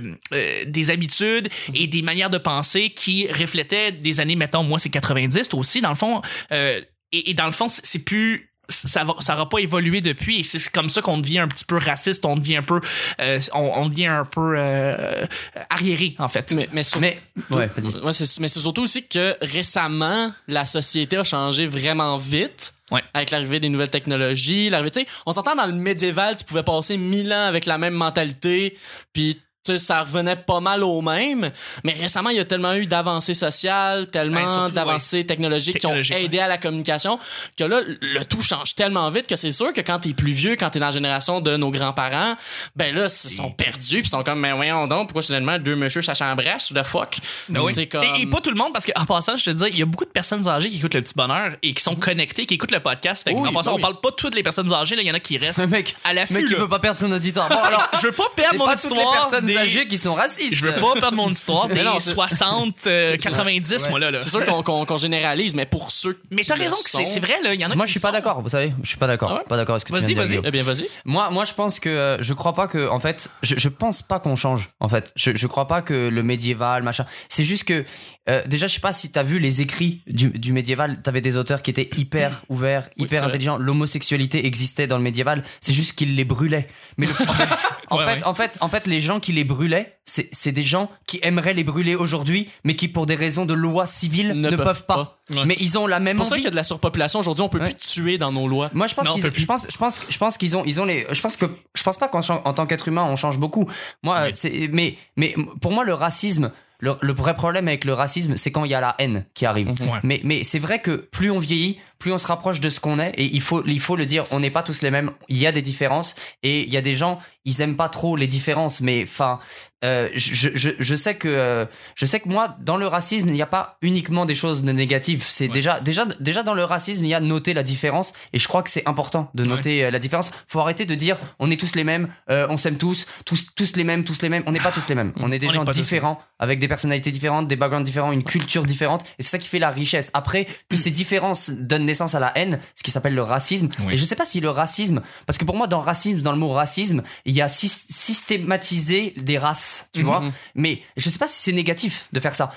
des 0.66 0.90
habitudes 0.92 1.50
Mhm. 1.70 1.76
et 1.76 1.88
des 1.88 2.02
manières 2.02 2.30
de 2.30 2.38
penser 2.38 2.90
qui 2.90 3.28
reflétaient 3.28 3.92
des 3.92 4.20
années 4.20 4.36
mettons 4.36 4.64
moi 4.64 4.80
c'est 4.80 4.90
90 4.90 5.50
toi 5.50 5.60
aussi 5.60 5.82
dans 5.82 5.90
le 5.90 5.96
fond 5.96 6.22
euh, 6.52 6.82
et, 7.12 7.32
et 7.32 7.34
dans 7.34 7.46
le 7.46 7.52
fond 7.52 7.68
c'est 7.68 8.04
plus 8.04 8.52
ça 8.70 9.06
va 9.06 9.16
ça 9.20 9.36
aura 9.36 9.48
pas 9.48 9.60
évolué 9.60 10.02
depuis 10.02 10.42
et 10.42 10.44
c'est 10.44 10.70
comme 10.74 10.90
ça 10.90 11.02
qu'on 11.02 11.20
devient 11.20 11.40
un 11.40 11.48
petit 11.48 11.64
peu 11.64 11.78
raciste 11.78 12.26
on 12.26 12.36
devient 12.36 12.58
un 12.58 12.64
peu 12.64 12.82
euh, 13.22 13.40
on, 13.54 13.60
on 13.76 13.88
devient 13.88 14.08
un 14.08 14.26
peu 14.26 14.56
euh, 14.58 15.26
arriéré 15.70 16.16
en 16.20 16.28
fait 16.28 16.52
Mais, 16.52 16.68
mais, 16.74 16.84
sur- 16.84 17.00
mais 17.00 17.18
ouais, 17.50 17.70
c'est- 18.12 18.40
mais 18.42 18.50
c'est 18.50 18.60
surtout 18.60 18.82
aussi 18.82 19.08
que 19.08 19.38
récemment, 19.42 20.34
la 20.50 20.66
société 20.66 21.16
a 21.16 21.24
changé 21.24 21.66
vraiment 21.66 22.18
vite. 22.18 22.74
Ouais. 22.92 23.02
Avec 23.14 23.32
l'arrivée 23.32 23.60
des 23.60 23.68
nouvelles 23.70 23.90
technologies, 23.90 24.70
l'arrivée, 24.70 24.92
tu 24.92 25.00
sais, 25.02 25.08
on 25.26 25.34
s'entend 25.34 25.56
dans 25.56 25.66
le 25.66 25.74
médiéval, 25.74 26.36
tu 26.38 26.46
pouvais 26.46 26.64
passer 26.64 26.96
mille 26.98 27.32
ans 27.34 27.46
avec 27.46 27.66
la 27.66 27.78
même 27.78 27.94
mentalité, 27.94 28.78
puis 29.12 29.42
ça 29.76 30.00
revenait 30.02 30.38
pas 30.38 30.62
mal 30.62 30.84
au 30.84 31.02
même. 31.02 31.52
Mais 31.84 31.92
récemment, 31.94 32.30
il 32.30 32.38
y 32.38 32.40
a 32.40 32.46
tellement 32.46 32.74
eu 32.76 32.86
d'avancées 32.86 33.34
sociales, 33.34 34.08
tellement 34.08 34.48
surtout, 34.48 34.72
d'avancées 34.72 35.26
technologiques 35.26 35.78
qui 35.80 35.86
ont 35.88 35.96
aidé 35.96 36.40
à 36.40 36.48
la 36.48 36.58
communication, 36.58 37.20
que 37.58 37.66
là, 37.66 37.82
le 38.02 38.24
tout 38.24 38.42
change 38.42 38.76
tellement 38.76 39.10
vite 39.12 39.28
que 39.28 39.36
c'est 39.36 39.52
sûr 39.52 39.74
que 39.74 39.82
quand 39.82 40.00
t'es 40.00 40.14
plus 40.14 40.32
vieux, 40.32 40.56
quand 40.56 40.70
t'es 40.70 40.80
dans 40.80 40.86
la 40.86 40.92
génération 40.92 41.42
de 41.42 41.58
nos 41.58 41.72
grands-parents, 41.72 42.36
ben 42.76 42.96
là, 42.96 43.06
ils 43.08 43.10
sont 43.10 43.52
perdus, 43.52 43.82
puis 43.98 44.00
ils 44.06 44.08
sont 44.10 44.24
comme, 44.24 44.40
mais 44.40 44.54
voyons 44.54 44.88
donc, 44.88 45.08
pourquoi 45.10 45.22
soudainement 45.24 45.58
deux 45.60 45.76
monsieur 45.76 46.02
ça 46.02 46.14
chambrasse, 46.14 46.70
the 46.74 46.84
fuck? 46.84 47.18
Ben 47.50 47.60
oui. 47.62 47.74
C'est 47.74 47.88
comme... 47.88 48.04
et, 48.04 48.22
et 48.22 48.26
pas 48.28 48.40
tout 48.40 48.52
le 48.52 48.56
monde, 48.56 48.72
parce 48.74 48.86
qu'en 48.86 49.06
passant, 49.06 49.36
je 49.38 49.46
te 49.46 49.50
dis, 49.50 49.66
il 49.70 49.80
y 49.80 49.82
a 49.82 49.86
beaucoup 49.86 50.06
de 50.06 50.10
personnes 50.12 50.48
âgées 50.48 50.70
qui 50.70 50.78
écoutent 50.78 50.94
le 50.94 51.02
petit 51.02 51.16
bonheur 51.16 51.54
et 51.64 51.74
qui 51.74 51.84
sont 51.84 51.96
connectées, 51.96 52.46
qui 52.46 52.54
écoutent 52.54 52.72
le 52.72 52.80
podcast. 52.80 53.24
Fait 53.24 53.32
que, 53.32 53.38
Oui, 53.38 53.50
en 53.50 53.54
passant, 53.54 53.72
oui. 53.74 53.78
on 53.80 53.82
parle 53.82 54.00
pas 54.00 54.12
de 54.12 54.16
toutes 54.16 54.36
les 54.36 54.44
personnes 54.44 54.72
âgées, 54.72 54.96
là, 54.96 55.02
il 55.02 55.08
y 55.08 55.12
en 55.12 55.16
a 55.16 55.20
qui 55.20 55.38
restent 55.38 55.60
Un 55.68 55.68
mec, 55.68 55.96
à 56.04 56.14
mec 56.14 56.30
l'affût. 56.30 56.46
qui 56.46 56.54
là. 56.54 56.60
veut 56.60 56.68
pas 56.70 56.80
perdre 56.80 57.00
son 57.00 57.12
auditoire. 57.12 57.50
Bon, 57.50 57.58
alors, 57.62 57.90
Je 58.02 58.08
veux 58.08 58.14
pas 58.14 58.28
perdre 58.36 58.58
mon 58.60 58.66
pas 58.66 58.76
toutes 58.76 58.92
les 58.92 58.98
histoire. 58.98 59.14
personnes 59.30 59.46
des- 59.46 59.57
qui 59.66 59.98
sont 59.98 60.14
racistes. 60.14 60.56
Je 60.56 60.66
veux 60.66 60.74
pas 60.74 60.94
perdre 61.00 61.18
mon 61.18 61.32
histoire 61.32 61.68
des 61.68 61.76
Mais 61.76 61.84
non, 61.84 62.00
c'est- 62.00 62.12
60, 62.12 62.76
euh, 62.88 63.18
90, 63.18 63.90
moi 63.90 64.00
là. 64.00 64.12
là. 64.12 64.20
C'est 64.20 64.30
sûr 64.30 64.44
qu'on 64.64 64.98
généralise, 64.98 65.56
mais 65.56 65.66
pour 65.66 65.92
ceux 65.92 66.20
Mais 66.32 66.42
qui 66.44 66.48
t'as 66.50 66.56
raison 66.56 66.76
que 66.76 67.06
c'est 67.06 67.20
vrai, 67.20 67.36
là. 67.44 67.54
Il 67.54 67.62
y 67.62 67.66
en 67.66 67.72
a 67.72 67.76
Moi, 67.76 67.86
je 67.86 67.92
suis 67.92 68.00
pas 68.00 68.12
d'accord. 68.12 68.42
Vous 68.42 68.50
savez, 68.50 68.74
je 68.84 68.88
suis 68.88 68.98
pas 68.98 69.08
d'accord. 69.08 69.32
Ah 69.32 69.36
ouais? 69.38 69.44
Pas 69.48 69.58
d'accord 69.58 69.76
avec 69.76 69.88
ce 69.88 69.92
que 69.92 69.98
tu 69.98 70.02
Vas-y, 70.02 70.14
vas-y. 70.14 70.40
Eh 70.44 70.52
bien, 70.52 70.64
vas-y. 70.64 70.88
Moi, 71.06 71.30
moi, 71.32 71.46
je 71.46 71.54
pense 71.54 71.80
que 71.80 71.90
euh, 71.90 72.22
je 72.22 72.34
crois 72.34 72.54
pas 72.54 72.68
que, 72.68 72.88
en 72.90 73.00
fait, 73.00 73.30
je, 73.44 73.56
je 73.58 73.70
pense 73.70 74.02
pas 74.02 74.20
qu'on 74.20 74.36
change. 74.36 74.70
En 74.80 74.90
fait, 74.90 75.12
je, 75.16 75.32
je 75.36 75.48
crois 75.48 75.68
pas 75.68 75.82
que 75.82 75.94
le 76.10 76.24
médiéval, 76.24 76.84
machin. 76.84 77.06
C'est 77.30 77.44
juste 77.46 77.64
que 77.66 77.86
euh, 78.30 78.42
déjà, 78.46 78.68
je 78.68 78.74
sais 78.74 78.80
pas 78.82 78.92
si 78.94 79.10
t'as 79.10 79.24
vu 79.24 79.40
les 79.40 79.62
écrits 79.62 80.02
du, 80.08 80.30
du 80.32 80.52
médiéval. 80.54 81.02
T'avais 81.02 81.22
des 81.22 81.38
auteurs 81.38 81.62
qui 81.62 81.72
étaient 81.72 81.90
hyper 81.98 82.42
ouverts, 82.50 82.90
Oui, 82.98 83.06
hyper 83.06 83.24
intelligents. 83.24 83.58
L'homosexualité 83.58 84.46
existait 84.46 84.86
dans 84.88 84.98
le 84.98 85.04
médiéval. 85.04 85.44
C'est 85.62 85.74
juste 85.74 85.94
qu'ils 85.98 86.16
les 86.16 86.26
brûlaient. 86.26 86.68
Mais 86.98 87.08
le- 87.08 87.14
en, 87.90 87.98
Ouais, 87.98 88.06
fait, 88.06 88.16
ouais. 88.20 88.24
en 88.26 88.34
fait, 88.34 88.58
en 88.62 88.70
fait, 88.70 88.88
les 88.88 89.02
gens 89.02 89.20
qui 89.20 89.32
les 89.34 89.44
brûlaient, 89.44 89.98
c'est 90.06 90.30
c'est 90.32 90.52
des 90.52 90.64
gens 90.64 90.90
qui 91.06 91.20
aimeraient 91.24 91.54
les 91.54 91.64
brûler 91.64 91.96
aujourd'hui, 91.96 92.50
mais 92.64 92.76
qui, 92.76 92.88
pour 92.88 93.06
des 93.06 93.16
raisons 93.16 93.46
de 93.46 93.54
loi 93.54 93.88
civile, 93.88 94.34
ne, 94.34 94.56
peuvent 94.56 94.86
pas. 94.86 95.20
Ouais. 95.34 95.42
Mais 95.46 95.56
ils 95.60 95.78
ont 95.78 95.88
la 95.88 95.98
C'est 95.98 96.04
même 96.04 96.18
pour 96.18 96.26
ça 96.26 96.34
envie. 96.36 96.42
qu'il 96.42 96.46
y 96.46 96.48
a 96.48 96.52
de 96.52 96.56
la 96.56 96.64
surpopulation. 96.64 97.20
Aujourd'hui, 97.20 97.44
on 97.44 97.50
peut 97.50 97.60
plus 97.60 97.76
tuer 97.76 98.18
dans 98.18 98.32
nos 98.32 98.48
lois. 98.48 98.70
Moi, 98.74 98.88
je 98.88 98.96
pense 98.96 99.06
Non, 99.06 99.16
je 99.18 99.46
pense, 99.46 99.68
je 99.72 99.78
pense, 99.78 100.02
je 100.10 100.18
pense 100.18 100.38
qu'ils 100.38 100.56
ont, 100.58 100.64
ils 100.66 100.80
ont 100.82 100.86
les, 100.86 101.06
je 101.12 101.22
pense 101.22 101.38
que, 101.38 101.46
je 101.76 101.84
pense 101.84 101.98
pas 101.98 102.08
qu'en 102.08 102.22
tant 102.22 102.66
qu'être 102.66 102.88
humain, 102.88 103.04
on 103.08 103.16
change 103.16 103.38
beaucoup. 103.38 103.70
Moi, 104.04 104.28
c'est, 104.34 104.70
mais, 104.72 104.98
mais 105.16 105.36
pour 105.62 105.72
moi, 105.72 105.84
le 105.84 105.94
racisme, 105.94 106.52
le, 106.80 106.96
le 107.02 107.14
vrai 107.14 107.34
problème 107.34 107.68
avec 107.68 107.86
le 107.86 107.94
racisme, 107.94 108.36
c'est 108.36 108.52
quand 108.52 108.64
il 108.64 108.72
y 108.72 108.76
a 108.76 108.82
la 108.82 108.96
haine 109.00 109.26
qui 109.34 109.46
arrive. 109.46 109.70
Ouais. 109.70 110.00
Mais, 110.04 110.22
mais 110.24 110.44
c'est 110.44 110.60
vrai 110.60 110.80
que 110.80 110.92
plus 110.92 111.32
on 111.32 111.40
vieillit, 111.40 111.80
plus 112.00 112.12
on 112.12 112.18
se 112.18 112.28
rapproche 112.28 112.60
de 112.60 112.70
ce 112.70 112.80
qu'on 112.80 113.00
est, 113.00 113.12
et 113.18 113.26
il 113.26 113.42
faut, 113.42 113.64
il 113.66 113.80
faut 113.80 113.96
le 113.96 114.06
dire, 114.06 114.26
on 114.32 114.40
n'est 114.40 114.52
pas 114.52 114.64
tous 114.64 114.82
les 114.82 114.92
mêmes. 114.92 115.12
Il 115.30 115.38
y 115.38 115.48
a 115.48 115.52
des 115.52 115.62
différences, 115.62 116.16
et 116.44 116.64
il 116.64 116.74
y 116.74 116.78
a 116.78 116.82
des 116.82 116.96
gens, 116.96 117.20
ils 117.46 117.62
aiment 117.62 117.78
pas 117.78 117.90
trop 117.90 118.16
les 118.16 118.28
différences, 118.28 118.82
mais 118.82 119.04
enfin, 119.04 119.40
euh, 119.86 120.10
je, 120.16 120.50
je, 120.56 120.72
je 120.80 120.96
sais 120.96 121.16
que, 121.16 121.28
euh, 121.28 121.66
je 121.96 122.06
sais 122.08 122.20
que 122.20 122.28
moi, 122.28 122.56
dans 122.62 122.78
le 122.78 122.88
racisme, 122.88 123.30
il 123.30 123.34
n'y 123.36 123.42
a 123.44 123.46
pas 123.48 123.78
uniquement 123.84 124.26
des 124.26 124.34
choses 124.34 124.64
de 124.64 124.72
négatives. 124.72 125.26
C'est 125.30 125.48
Ouais. 125.48 125.54
déjà, 125.54 125.80
déjà, 125.80 126.06
déjà 126.20 126.42
dans 126.42 126.56
le 126.56 126.64
racisme, 126.64 127.06
il 127.06 127.10
y 127.10 127.14
a 127.14 127.20
noter 127.20 127.54
la 127.54 127.62
différence, 127.64 128.14
et 128.34 128.40
je 128.40 128.48
crois 128.48 128.64
que 128.64 128.70
c'est 128.72 128.88
important 128.88 129.30
de 129.36 129.44
noter 129.46 129.86
euh, 129.86 129.92
la 129.92 130.00
différence. 130.00 130.32
Faut 130.48 130.60
arrêter 130.60 130.86
de 130.86 130.96
dire, 130.96 131.18
on 131.40 131.52
est 131.52 131.60
tous 131.60 131.76
les 131.76 131.84
mêmes, 131.84 132.08
euh, 132.30 132.48
on 132.50 132.58
s'aime 132.58 132.78
tous, 132.78 133.06
tous, 133.26 133.54
tous 133.56 133.76
les 133.76 133.84
mêmes, 133.84 134.04
tous 134.04 134.22
les 134.24 134.30
mêmes. 134.30 134.44
On 134.48 134.52
n'est 134.52 134.60
pas 134.60 134.72
tous 134.72 134.90
les 134.90 134.96
mêmes. 134.96 135.14
On 135.18 135.32
est 135.32 135.40
des 135.40 135.48
On 135.48 135.52
gens 135.52 135.64
différents, 135.64 136.20
avec 136.40 136.60
des 136.60 136.68
personnalités 136.68 137.12
différentes, 137.12 137.48
des 137.48 137.56
backgrounds 137.56 137.86
différents, 137.86 138.12
une 138.12 138.24
culture 138.24 138.66
différente, 138.66 139.04
et 139.20 139.24
c'est 139.24 139.30
ça 139.30 139.38
qui 139.38 139.48
fait 139.48 139.60
la 139.60 139.70
richesse. 139.70 140.10
Après, 140.14 140.48
que 140.70 140.76
ces 140.76 140.92
différences 140.92 141.50
donnent 141.52 141.86
naissance 141.88 142.14
à 142.14 142.20
la 142.20 142.38
haine, 142.38 142.60
ce 142.76 142.84
qui 142.84 142.92
s'appelle 142.92 143.16
le 143.16 143.24
racisme. 143.24 143.70
Oui. 143.86 143.94
Et 143.96 143.98
je 143.98 144.06
sais 144.06 144.16
pas 144.16 144.26
si 144.26 144.40
le 144.40 144.50
racisme, 144.52 145.02
parce 145.26 145.38
que 145.40 145.46
pour 145.46 145.56
moi, 145.56 145.66
dans 145.66 145.82
racisme, 145.82 146.20
dans 146.22 146.32
le 146.32 146.38
mot 146.38 146.52
racisme, 146.54 147.02
il 147.26 147.34
y 147.34 147.42
a 147.42 147.48
sys- 147.48 147.86
systématiser 147.90 149.14
des 149.18 149.38
races, 149.38 149.90
tu 149.94 150.04
vois. 150.04 150.22
Mais 150.56 150.82
je 150.98 151.10
sais 151.10 151.18
pas 151.20 151.28
si 151.28 151.42
c'est 151.42 151.54
négatif 151.54 152.08
de 152.14 152.20
faire 152.20 152.36
ça. 152.36 152.54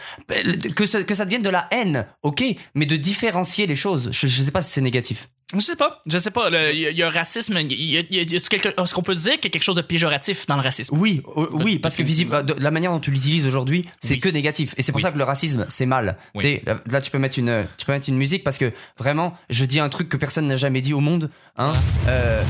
Que, 0.75 0.87
ça- 0.87 1.03
que 1.03 1.15
ça 1.15 1.25
devienne 1.25 1.43
de 1.43 1.49
la 1.51 1.67
haine, 1.71 2.07
ok, 2.23 2.43
mais 2.75 2.87
de 2.87 2.97
différencier 2.97 3.67
les 3.67 3.77
choses, 3.77 4.11
je, 4.13 4.27
je 4.27 4.43
sais 4.43 4.51
pas 4.51 4.61
si 4.63 4.71
c'est 4.73 4.81
négatif. 4.81 5.29
Je 5.53 5.61
sais 5.61 5.77
pas. 5.77 6.01
Je 6.07 6.17
sais 6.19 6.31
pas. 6.31 6.49
Il 6.73 6.79
y, 6.79 6.83
y 6.83 7.03
a 7.03 7.07
un 7.09 7.11
racisme. 7.11 7.57
Est-ce 7.57 8.95
qu'on 8.95 9.03
peut 9.03 9.15
dire 9.15 9.35
qu'il 9.35 9.45
y 9.45 9.47
a 9.47 9.51
quelque 9.51 9.63
chose 9.65 9.75
de 9.77 9.83
péjoratif 9.83 10.47
dans 10.47 10.57
le 10.57 10.63
racisme? 10.63 10.97
Oui, 10.97 11.23
euh, 11.37 11.47
oui, 11.53 11.79
parce 11.79 11.97
que 11.97 12.03
visible, 12.03 12.45
de 12.45 12.55
la 12.55 12.71
manière 12.71 12.93
dont 12.93 13.01
tu 13.01 13.11
l'utilises 13.11 13.47
aujourd'hui, 13.47 13.85
c'est 14.01 14.15
Oui. 14.15 14.21
que 14.21 14.29
négatif. 14.29 14.75
Et 14.77 14.83
c'est 14.83 14.93
pour 14.93 14.99
Oui. 14.99 15.03
ça 15.03 15.11
que 15.13 15.19
le 15.19 15.25
racisme, 15.25 15.67
c'est 15.69 15.87
mal. 15.87 16.17
Oui. 16.35 16.41
Tu 16.43 16.47
sais, 16.49 16.63
là, 16.67 16.77
là, 16.87 17.01
tu 17.01 17.11
peux 17.11 17.19
mettre 17.19 17.39
une, 17.39 17.67
tu 17.77 17.87
peux 17.87 17.93
mettre 17.93 18.09
une 18.09 18.17
musique 18.17 18.45
parce 18.45 18.59
que 18.59 18.73
vraiment, 18.99 19.37
je 19.51 19.65
dis 19.65 19.81
un 19.81 19.89
truc 19.89 20.09
que 20.09 20.17
personne 20.17 20.47
n'a 20.47 20.57
jamais 20.57 20.81
dit 20.81 20.95
au 20.95 21.01
monde. 21.01 21.31
Hein, 21.57 21.73
Euh, 22.09 22.43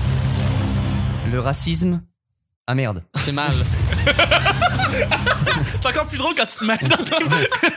le 1.30 1.40
racisme. 1.40 2.02
Ah 2.66 2.74
merde. 2.74 3.02
C'est 3.14 3.32
mal. 3.32 3.50
C'est 5.82 5.88
encore 5.88 6.06
plus 6.06 6.18
drôle 6.18 6.34
quand 6.36 6.46
tu 6.46 6.56
te 6.56 6.64
mets 6.64 6.76
dans 6.78 6.96
tes... 6.96 7.24
Non, 7.24 7.30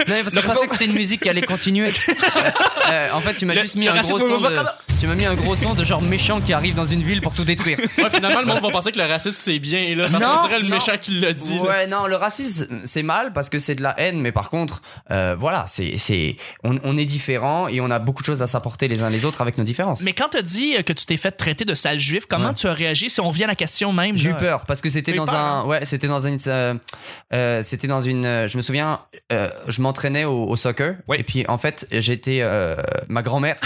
mais 0.08 0.24
parce 0.24 0.36
que 0.36 0.41
je 0.41 0.48
pensais 0.48 0.65
que 0.67 0.72
c'était 0.74 0.86
une 0.86 0.93
musique 0.93 1.22
qui 1.22 1.29
allait 1.29 1.41
continuer. 1.41 1.91
Euh, 2.91 3.08
en 3.13 3.22
fait, 3.22 3.34
tu 3.36 3.46
m'as 3.46 3.53
Le- 3.53 3.62
juste 3.62 3.75
mis 3.75 3.86
le 3.86 3.91
un 3.91 4.01
gros 4.01 4.20
son 4.20 4.41
de, 4.41 4.50
tu 5.00 5.08
m'as 5.08 5.15
mis 5.15 5.25
un 5.25 5.36
gros 5.36 5.55
son 5.55 5.74
de 5.74 5.86
genre 5.86 6.01
méchant 6.01 6.41
qui 6.41 6.51
arrive 6.51 6.75
dans 6.75 6.84
une 6.86 7.01
ville 7.01 7.22
pour 7.22 7.34
tout 7.34 7.46
détruire. 7.46 7.77
Ouais, 7.79 8.10
finalement, 8.13 8.41
le 8.41 8.46
monde 8.46 8.62
va 8.62 8.70
penser 8.72 8.91
que 8.91 9.00
le 9.00 9.05
racisme, 9.05 9.34
c'est 9.34 9.58
bien, 9.58 9.96
là. 9.96 10.10
Parce 10.12 10.22
Non, 10.24 10.29
qu'on 10.41 10.48
dirait 10.48 10.60
le 10.60 10.65
non. 10.67 10.75
méchant 10.75 10.91
qui 11.00 11.17
l'a 11.20 11.32
dit. 11.32 11.55
là. 11.55 11.62
Ouais, 11.62 11.88
non, 11.88 12.08
le 12.08 12.17
racisme, 12.17 12.82
c'est 12.84 13.01
mal 13.03 13.32
parce 13.32 13.50
que 13.50 13.58
c'est 13.58 13.74
de 13.75 13.82
la 13.82 13.98
haine, 14.00 14.20
mais 14.20 14.34
par 14.34 14.50
contre, 14.50 14.82
euh, 15.12 15.34
voilà, 15.39 15.63
c'est, 15.67 15.96
c'est, 15.98 16.36
on, 16.65 16.77
on 16.84 16.98
est 16.98 17.05
différents 17.05 17.70
et 17.70 17.79
on 17.79 17.89
a 17.89 18.00
beaucoup 18.00 18.22
de 18.22 18.27
choses 18.27 18.41
à 18.41 18.48
s'apporter 18.48 18.89
les 18.89 19.01
uns 19.01 19.10
les 19.10 19.24
autres 19.24 19.41
avec 19.41 19.58
nos 19.58 19.63
différences. 19.63 20.01
Mais 20.01 20.12
quand 20.13 20.27
t'as 20.32 20.41
dit 20.41 20.75
euh, 20.77 20.82
que 20.82 20.91
tu 20.93 21.05
t'es 21.05 21.17
fait 21.17 21.32
traiter 21.32 21.63
de 21.63 21.74
sale 21.74 22.00
juif, 22.00 22.25
comment 22.29 22.50
Ouais. 22.50 22.53
tu 22.53 22.67
as 22.67 22.74
réagi? 22.74 23.10
Si 23.10 23.22
on 23.22 23.29
revient 23.29 23.46
à 23.46 23.48
la 23.48 23.55
question 23.55 23.93
même? 23.93 24.17
J'ai 24.17 24.29
eu 24.29 24.34
là? 24.34 24.38
peur 24.39 24.65
parce 24.65 24.82
que 24.82 24.89
c'était 24.89 25.12
T'as 25.13 25.15
eu 25.15 25.20
dans 25.20 25.25
peur, 25.25 25.36
un, 25.36 25.62
hein? 25.62 25.65
ouais, 25.65 25.86
c'était 25.86 26.08
dans 26.08 26.20
une, 26.20 26.38
euh, 26.48 26.74
euh, 27.33 27.62
c'était 27.62 27.88
dans 27.88 28.01
une, 28.01 28.25
euh, 28.25 28.48
je 28.48 28.57
me 28.57 28.62
souviens, 28.62 29.00
euh, 29.31 29.50
je 29.67 29.81
m'entraînais 29.81 30.25
au, 30.25 30.45
au 30.45 30.55
soccer. 30.55 30.95
Et 31.15 31.24
puis 31.24 31.45
en 31.48 31.57
fait 31.57 31.88
j'étais, 31.91 32.39
euh, 32.41 32.75
ma 33.10 33.22
grand-mère, 33.22 33.57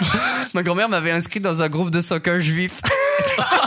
ma 0.54 0.62
grand-mère 0.62 0.88
m'avait 0.88 1.10
inscrit 1.12 1.40
dans 1.40 1.62
un 1.62 1.68
groupe 1.68 1.90
de 1.90 2.00
soccer 2.00 2.40
juif. 2.40 2.80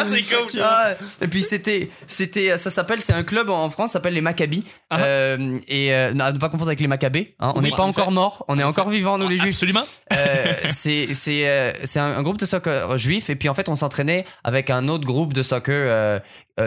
Ah, 0.00 0.04
c'est 0.08 0.22
cool. 0.22 0.60
Ah, 0.62 0.90
et 1.20 1.28
puis 1.28 1.42
c'était, 1.42 1.90
c'était, 2.06 2.56
ça 2.58 2.70
s'appelle, 2.70 3.00
c'est 3.00 3.12
un 3.12 3.22
club 3.24 3.50
en 3.50 3.68
France, 3.70 3.90
ça 3.90 3.94
s'appelle 3.94 4.14
les 4.14 4.20
Maccabis. 4.20 4.64
Ah. 4.90 5.00
Euh, 5.02 5.58
et 5.68 5.92
euh, 5.94 6.12
non, 6.14 6.24
à 6.26 6.32
ne 6.32 6.38
pas 6.38 6.48
confondre 6.48 6.68
avec 6.70 6.80
les 6.80 6.86
Maccabées. 6.86 7.34
hein. 7.40 7.52
on 7.54 7.58
Oui, 7.60 7.70
n'est 7.70 7.76
pas 7.76 7.82
en 7.82 7.88
encore 7.88 8.06
fait. 8.06 8.10
morts, 8.12 8.44
on 8.48 8.58
est 8.58 8.62
encore 8.64 8.88
vivants 8.88 9.18
nous 9.18 9.28
les 9.28 9.36
juifs. 9.38 9.54
Absolument. 9.54 9.84
Euh, 10.12 10.54
c'est 10.68 11.12
c'est 11.14 11.48
euh, 11.48 11.70
c'est 11.84 12.00
un, 12.00 12.16
un 12.16 12.22
groupe 12.22 12.38
de 12.38 12.46
soccer 12.46 12.96
juif 12.98 13.30
et 13.30 13.36
puis 13.36 13.48
en 13.48 13.54
fait 13.54 13.68
on 13.68 13.76
s'entraînait 13.76 14.24
avec 14.44 14.70
un 14.70 14.88
autre 14.88 15.04
groupe 15.04 15.32
de 15.32 15.42
soccer 15.42 16.20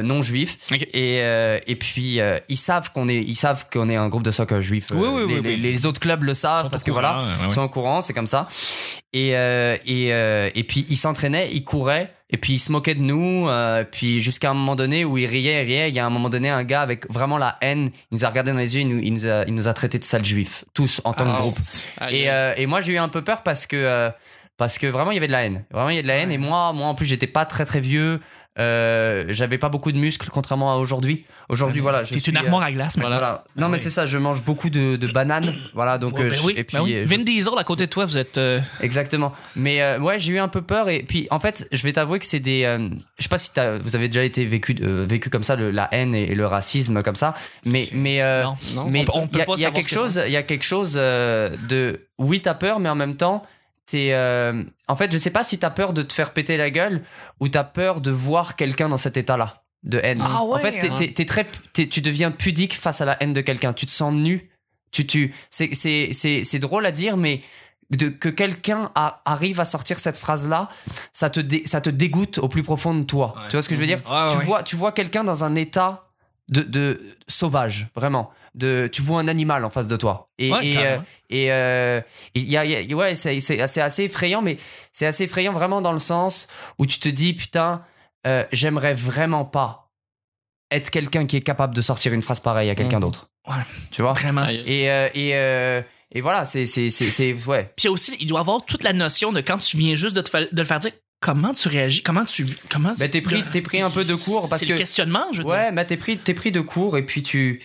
non 0.03 0.21
juif 0.21 0.57
et 0.93 1.17
et 1.67 1.75
puis 1.75 2.19
ils 2.49 2.57
savent 2.57 2.91
qu'on 2.93 3.07
est 3.09 3.17
ils 3.21 3.35
savent 3.35 3.65
qu'on 3.71 3.89
est 3.89 3.95
un 3.95 4.07
groupe 4.09 4.23
de 4.23 4.31
soccer 4.31 4.61
juif. 4.61 4.87
Oui, 4.93 5.07
oui, 5.11 5.27
les, 5.27 5.39
oui, 5.39 5.57
les- 5.57 5.85
autres 5.85 5.99
clubs 5.99 6.23
le 6.23 6.33
savent 6.33 6.69
parce 6.69 6.83
que 6.83 6.91
courant, 6.91 7.01
voilà 7.17 7.25
ils 7.45 7.51
sont 7.51 7.63
au 7.63 7.69
courant 7.69 8.01
c'est 8.01 8.13
comme 8.13 8.27
ça 8.27 8.47
et 9.13 9.29
et 9.31 10.07
et 10.09 10.63
puis 10.63 10.85
ils 10.89 10.97
s'entraînaient 10.97 11.49
ils 11.51 11.63
couraient 11.63 12.13
et 12.31 12.37
puis 12.37 12.53
ils 12.53 12.59
se 12.59 12.71
moquaient 12.71 12.95
de 12.95 13.01
nous 13.01 13.47
euh, 13.49 13.83
puis 13.83 14.21
jusqu'à 14.21 14.49
un 14.51 14.53
moment 14.53 14.75
donné 14.75 15.03
où 15.05 15.17
ils 15.17 15.25
riaient 15.25 15.63
ils 15.63 15.67
riaient 15.67 15.89
il 15.89 15.95
y 15.95 15.99
a 15.99 16.05
un 16.05 16.09
moment 16.09 16.29
donné 16.29 16.49
un 16.49 16.63
gars 16.63 16.81
avec 16.81 17.09
vraiment 17.11 17.37
la 17.37 17.57
haine 17.61 17.89
il 18.11 18.15
nous 18.15 18.25
a 18.25 18.29
regardé 18.29 18.51
dans 18.51 18.57
les 18.57 18.75
yeux 18.75 18.81
il 18.81 18.87
nous 18.87 18.99
il 19.01 19.13
nous 19.13 19.27
a, 19.27 19.43
il 19.45 19.53
nous 19.53 19.67
a 19.67 19.73
traité 19.73 19.99
de 19.99 20.03
sales 20.03 20.25
juifs 20.25 20.63
tous 20.73 21.01
en 21.03 21.13
tant 21.13 21.25
Ah, 21.27 21.35
que 21.37 21.41
groupe. 21.41 21.57
Aïe, 21.99 22.15
et, 22.21 22.29
euh, 22.31 22.53
et 22.57 22.65
moi 22.65 22.81
j'ai 22.81 22.93
eu 22.93 22.97
un 22.97 23.09
peu 23.09 23.23
peur 23.23 23.43
parce 23.43 23.67
que 23.67 23.75
euh, 23.75 24.09
parce 24.57 24.77
que 24.77 24.85
vraiment 24.87 25.11
il 25.11 25.15
y 25.15 25.17
avait 25.17 25.27
de 25.27 25.31
la 25.31 25.43
haine. 25.43 25.65
Vraiment 25.71 25.89
il 25.89 25.95
y 25.95 25.99
a 25.99 26.03
de 26.03 26.07
la 26.07 26.15
haine. 26.17 26.31
Et 26.31 26.37
moi 26.37 26.71
moi 26.71 26.87
en 26.87 26.93
plus 26.95 27.05
j'étais 27.07 27.25
pas 27.27 27.45
très 27.45 27.65
très 27.65 27.79
vieux. 27.79 28.19
Euh, 28.59 29.23
j'avais 29.29 29.57
pas 29.57 29.69
beaucoup 29.69 29.93
de 29.93 29.97
muscles 29.97 30.27
contrairement 30.29 30.73
à 30.73 30.75
aujourd'hui. 30.75 31.25
Aujourd'hui 31.47 31.79
voilà, 31.79 32.03
je 32.03 32.13
T'es 32.13 32.19
suis, 32.19 32.31
une 32.31 32.37
euh, 32.37 32.41
armoire 32.41 32.63
à 32.63 32.71
glace, 32.73 32.97
mais 32.97 33.05
voilà. 33.05 33.45
Non 33.55 33.69
mais 33.69 33.77
oui. 33.77 33.83
c'est 33.83 33.89
ça, 33.89 34.05
je 34.05 34.17
mange 34.17 34.43
beaucoup 34.43 34.69
de, 34.69 34.97
de 34.97 35.07
bananes, 35.07 35.53
voilà 35.73 35.97
donc 35.97 36.19
euh, 36.19 36.23
ben 36.29 36.31
je- 36.33 36.43
oui, 36.43 36.53
et 36.57 36.65
puis 36.65 36.75
ben 36.75 36.83
oui. 36.83 36.97
je- 37.01 37.07
Vin 37.07 37.23
Diesel 37.23 37.53
à 37.57 37.63
côté 37.63 37.85
de 37.85 37.89
toi, 37.89 38.05
vous 38.05 38.17
êtes. 38.17 38.37
euh, 38.37 38.59
exactement. 38.81 39.31
Mais 39.55 39.81
euh, 39.81 39.99
ouais, 39.99 40.19
j'ai 40.19 40.33
eu 40.33 40.39
un 40.39 40.49
peu 40.49 40.61
peur 40.61 40.89
et 40.89 41.03
puis 41.03 41.27
en 41.31 41.39
fait, 41.39 41.65
je 41.71 41.81
vais 41.83 41.93
t'avouer 41.93 42.19
que 42.19 42.25
c'est 42.25 42.41
des 42.41 42.65
euh, 42.65 42.89
je 43.17 43.23
sais 43.23 43.29
pas 43.29 43.37
si 43.37 43.53
t'as- 43.53 43.77
vous 43.77 43.95
avez 43.95 44.09
déjà 44.09 44.23
été 44.25 44.45
vécu 44.45 44.75
euh, 44.81 45.05
vécu 45.07 45.29
comme 45.29 45.43
ça 45.43 45.55
le- 45.55 45.71
la 45.71 45.87
haine 45.93 46.13
et, 46.13 46.31
et 46.31 46.35
le 46.35 46.45
racisme 46.45 47.03
comme 47.03 47.15
ça, 47.15 47.35
mais 47.65 47.87
mais 47.93 48.21
euh, 48.21 48.43
non. 48.43 48.55
Non, 48.75 48.87
mais 48.91 49.05
il 49.05 49.59
y 49.59 49.61
y 49.61 49.65
a 49.65 49.71
quelque 49.71 49.89
chose, 49.93 50.21
il 50.27 50.31
y 50.33 50.37
a 50.37 50.43
quelque 50.43 50.65
chose 50.65 50.93
de 50.95 52.01
oui 52.17 52.41
t'as 52.41 52.53
peur, 52.53 52.79
mais 52.81 52.89
en 52.89 52.95
même 52.95 53.15
temps 53.15 53.43
t'es 53.85 54.09
euh, 54.13 54.63
en 54.87 54.95
fait 54.95 55.11
je 55.11 55.17
sais 55.17 55.29
pas 55.31 55.43
si 55.43 55.57
t'as 55.59 55.69
peur 55.69 55.93
de 55.93 56.01
te 56.01 56.13
faire 56.13 56.31
péter 56.33 56.57
la 56.57 56.69
gueule 56.69 57.03
ou 57.39 57.47
t'as 57.49 57.63
peur 57.63 58.01
de 58.01 58.11
voir 58.11 58.55
quelqu'un 58.55 58.89
dans 58.89 58.97
cet 58.97 59.17
état-là 59.17 59.63
de 59.83 59.99
haine. 60.03 60.21
Ah 60.23 60.43
ouais, 60.43 60.53
en 60.55 60.57
fait 60.59 60.79
t'es, 60.79 60.89
hein. 60.89 60.95
t'es- 60.97 61.11
t'es 61.13 61.25
très 61.25 61.47
t'es- 61.73 61.87
tu 61.87 62.01
deviens 62.01 62.31
pudique 62.31 62.75
face 62.77 63.01
à 63.01 63.05
la 63.05 63.21
haine 63.21 63.33
de 63.33 63.41
quelqu'un. 63.41 63.73
Tu 63.73 63.85
te 63.85 63.91
sens 63.91 64.13
nu. 64.13 64.51
Tu 64.91 65.07
tu 65.07 65.33
c'est 65.49 65.73
c'est 65.73 66.09
c'est 66.13 66.43
c'est 66.43 66.59
drôle 66.59 66.85
à 66.85 66.91
dire 66.91 67.17
mais 67.17 67.41
de, 67.89 68.07
que 68.09 68.29
quelqu'un 68.29 68.91
a- 68.95 69.21
arrive 69.25 69.59
à 69.59 69.65
sortir 69.65 69.99
cette 69.99 70.17
phrase 70.17 70.47
là 70.47 70.69
ça 71.13 71.29
te 71.29 71.39
dé- 71.39 71.63
ça 71.65 71.81
te 71.81 71.89
dégoûte 71.89 72.37
au 72.37 72.47
plus 72.47 72.63
profond 72.63 72.93
de 72.93 73.03
toi 73.03 73.33
Ouais. 73.35 73.43
tu 73.49 73.55
vois 73.57 73.63
ce 73.63 73.69
que 73.69 73.75
je 73.75 73.81
veux 73.81 73.87
dire? 73.87 74.01
Ouais, 74.09 74.27
tu 74.31 74.37
ouais. 74.37 74.45
vois 74.45 74.63
tu 74.63 74.75
vois 74.75 74.91
quelqu'un 74.91 75.23
dans 75.23 75.43
un 75.43 75.55
état 75.55 76.07
de, 76.49 76.61
de 76.61 77.01
sauvage 77.27 77.87
vraiment 77.95 78.29
de 78.53 78.89
tu 78.91 79.01
vois 79.01 79.19
un 79.21 79.27
animal 79.27 79.63
en 79.63 79.69
face 79.69 79.87
de 79.87 79.95
toi 79.95 80.29
et 80.37 80.51
Ouais, 80.51 80.67
et, 80.67 80.77
euh, 80.77 80.97
et 81.29 81.51
euh, 81.53 82.01
y 82.35 82.57
a, 82.57 82.65
il 82.65 82.89
y 82.89 82.93
a- 82.93 82.95
ouais 82.97 83.15
c'est 83.15 83.61
assez 83.61 84.03
effrayant 84.03 84.41
mais 84.41 84.57
c'est 84.91 85.05
assez 85.05 85.23
effrayant 85.23 85.53
vraiment 85.53 85.81
dans 85.81 85.93
le 85.93 85.99
sens 85.99 86.47
où 86.77 86.85
tu 86.85 86.99
te 86.99 87.07
dis 87.07 87.33
putain 87.33 87.83
euh, 88.27 88.43
j'aimerais 88.51 88.93
vraiment 88.93 89.45
pas 89.45 89.89
être 90.69 90.89
quelqu'un 90.89 91.25
qui 91.25 91.37
est 91.37 91.41
capable 91.41 91.73
de 91.75 91.81
sortir 91.81 92.13
une 92.13 92.21
phrase 92.21 92.39
pareille 92.41 92.69
à 92.69 92.75
quelqu'un 92.75 92.97
Mhm. 92.97 93.03
d'autre 93.03 93.29
Ouais. 93.47 93.55
tu 93.91 94.01
vois? 94.01 94.13
Vraiment. 94.13 94.47
Et 94.47 94.89
euh, 94.91 95.09
et 95.13 95.35
euh, 95.35 95.81
et 96.11 96.21
voilà 96.21 96.43
c'est 96.45 96.65
c'est 96.65 96.89
c'est 96.89 97.09
c'est 97.09 97.33
ouais 97.47 97.71
Puis 97.75 97.85
il 97.85 97.85
y 97.85 97.87
a 97.87 97.91
aussi, 97.91 98.15
il 98.19 98.27
doit 98.27 98.41
avoir 98.41 98.63
toute 98.65 98.83
la 98.83 98.93
notion 98.93 99.31
de 99.31 99.41
quand 99.41 99.57
tu 99.57 99.77
viens 99.77 99.95
juste 99.95 100.15
de, 100.15 100.21
te 100.21 100.29
fa- 100.29 100.41
de 100.41 100.47
le 100.51 100.63
faire 100.65 100.79
dire, 100.79 100.91
comment 101.21 101.53
tu 101.53 101.67
réagis, 101.67 102.03
comment 102.03 102.25
tu. 102.25 102.45
Comment 102.69 102.93
Ben, 102.99 103.09
t'es 103.09 103.21
pris- 103.21 103.43
t'es 103.51 103.61
pris 103.61 103.81
un 103.81 103.89
peu 103.89 104.03
de 104.05 104.13
cours 104.13 104.49
parce 104.49 104.59
c'est 104.61 104.67
que- 104.67 104.73
le 104.73 104.77
questionnement, 104.77 105.25
je 105.31 105.39
veux 105.39 105.45
dire. 105.45 105.53
Ouais, 105.53 105.71
mais 105.71 105.85
t'es 105.85 105.97
pris, 105.97 106.17
t'es 106.17 106.33
pris 106.33 106.51
de 106.51 106.61
court 106.61 106.97
et 106.97 107.05
puis 107.05 107.23
tu, 107.23 107.61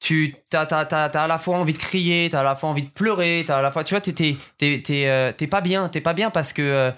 tu, 0.00 0.34
t'as, 0.50 0.66
t'as, 0.66 0.84
t'as, 0.84 1.08
t'as 1.08 1.22
à 1.24 1.26
la 1.26 1.38
fois 1.38 1.56
envie 1.56 1.72
de 1.72 1.78
crier, 1.78 2.28
t'as 2.30 2.40
à 2.40 2.42
la 2.42 2.56
fois 2.56 2.68
envie 2.68 2.82
de 2.82 2.90
pleurer, 2.90 3.44
t'as 3.46 3.58
à 3.58 3.62
la 3.62 3.70
fois, 3.70 3.84
tu 3.84 3.94
vois, 3.94 4.00
t'es, 4.00 4.12
t'es, 4.12 4.36
t'es, 4.58 4.82
t'es, 4.84 5.06
euh, 5.08 5.32
t'es 5.32 5.46
pas 5.46 5.60
bien, 5.60 5.88
t'es 5.88 6.00
pas 6.00 6.12
bien 6.14 6.30
parce 6.30 6.52
que, 6.52 6.62
euh, 6.62 6.90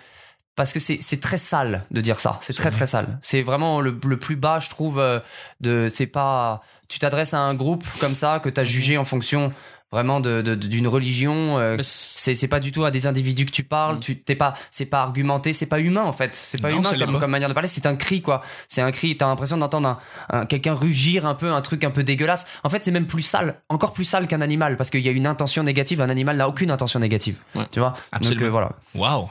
parce 0.57 0.73
que 0.73 0.79
c'est, 0.81 0.99
c'est 1.01 1.21
très 1.21 1.39
sale 1.39 1.85
de 1.91 2.01
dire 2.01 2.19
ça. 2.19 2.39
C'est 2.41 2.55
très, 2.55 2.71
très 2.71 2.87
sale. 2.87 3.19
C'est 3.23 3.43
vraiment 3.43 3.81
le, 3.81 3.99
le 4.07 4.19
plus 4.19 4.37
bas, 4.37 4.59
je 4.59 4.71
trouve, 4.71 4.99
euh, 4.99 5.21
de, 5.61 5.87
c'est 5.93 6.07
pas, 6.07 6.63
tu 6.89 6.99
t'adresses 6.99 7.35
à 7.35 7.41
un 7.41 7.55
groupe 7.55 7.85
comme 8.01 8.15
ça 8.15 8.41
que 8.41 8.49
t'as 8.49 8.65
jugé 8.65 8.97
en 8.99 9.05
fonction 9.05 9.53
vraiment 9.93 10.21
de, 10.21 10.43
de- 10.43 10.55
d'une 10.57 10.89
religion, 10.89 11.59
euh, 11.59 11.77
c'est- 11.83 12.49
pas 12.49 12.61
du 12.61 12.73
tout 12.73 12.85
à 12.85 12.91
des 12.91 13.07
individus 13.07 13.47
que 13.47 13.51
tu 13.53 13.63
parles 13.63 13.97
Mm. 13.97 14.01
tu 14.01 14.19
t'es 14.19 14.35
pas 14.35 14.55
c'est 14.71 14.87
pas 14.87 15.03
argumenté 15.03 15.53
c'est 15.53 15.67
pas 15.67 15.79
humain 15.81 16.03
en 16.03 16.13
fait 16.13 16.35
c'est 16.35 16.61
pas 16.61 16.71
Non, 16.71 16.79
humain 16.81 16.91
comme, 16.99 17.13
pas. 17.15 17.21
comme 17.21 17.31
manière 17.31 17.49
de 17.49 17.55
parler 17.55 17.69
c'est 17.69 17.87
un 17.87 17.97
cri 17.97 18.21
quoi 18.23 18.43
c'est 18.69 18.83
un 18.83 18.91
cri 18.91 19.17
t'as 19.17 19.27
l'impression 19.27 19.57
d'entendre 19.57 19.89
un, 19.89 19.99
un- 20.41 20.47
quelqu'un 20.47 20.75
rugir 20.75 21.25
un 21.27 21.35
peu 21.35 21.53
un 21.53 21.61
truc 21.63 21.85
un 21.85 21.91
peu 21.91 22.03
dégueulasse 22.05 22.47
en 22.65 22.69
fait 22.69 22.83
c'est 22.85 22.91
même 22.91 23.07
plus 23.07 23.23
sale 23.23 23.61
encore 23.69 23.93
plus 23.93 24.05
sale 24.05 24.27
qu'un 24.27 24.41
animal 24.41 24.77
parce 24.77 24.91
qu'il 24.91 25.01
y 25.03 25.09
a 25.09 25.13
une 25.13 25.27
intention 25.27 25.63
négative 25.63 26.01
un 26.01 26.09
animal 26.11 26.37
n'a 26.37 26.49
aucune 26.49 26.71
intention 26.71 26.99
négative 27.01 27.39
Ouais. 27.55 27.67
tu 27.71 27.79
vois? 27.81 27.95
Absolument. 28.13 28.41
donc 28.41 28.47
euh, 28.47 28.51
voilà 28.51 28.71
Wow. 28.95 29.31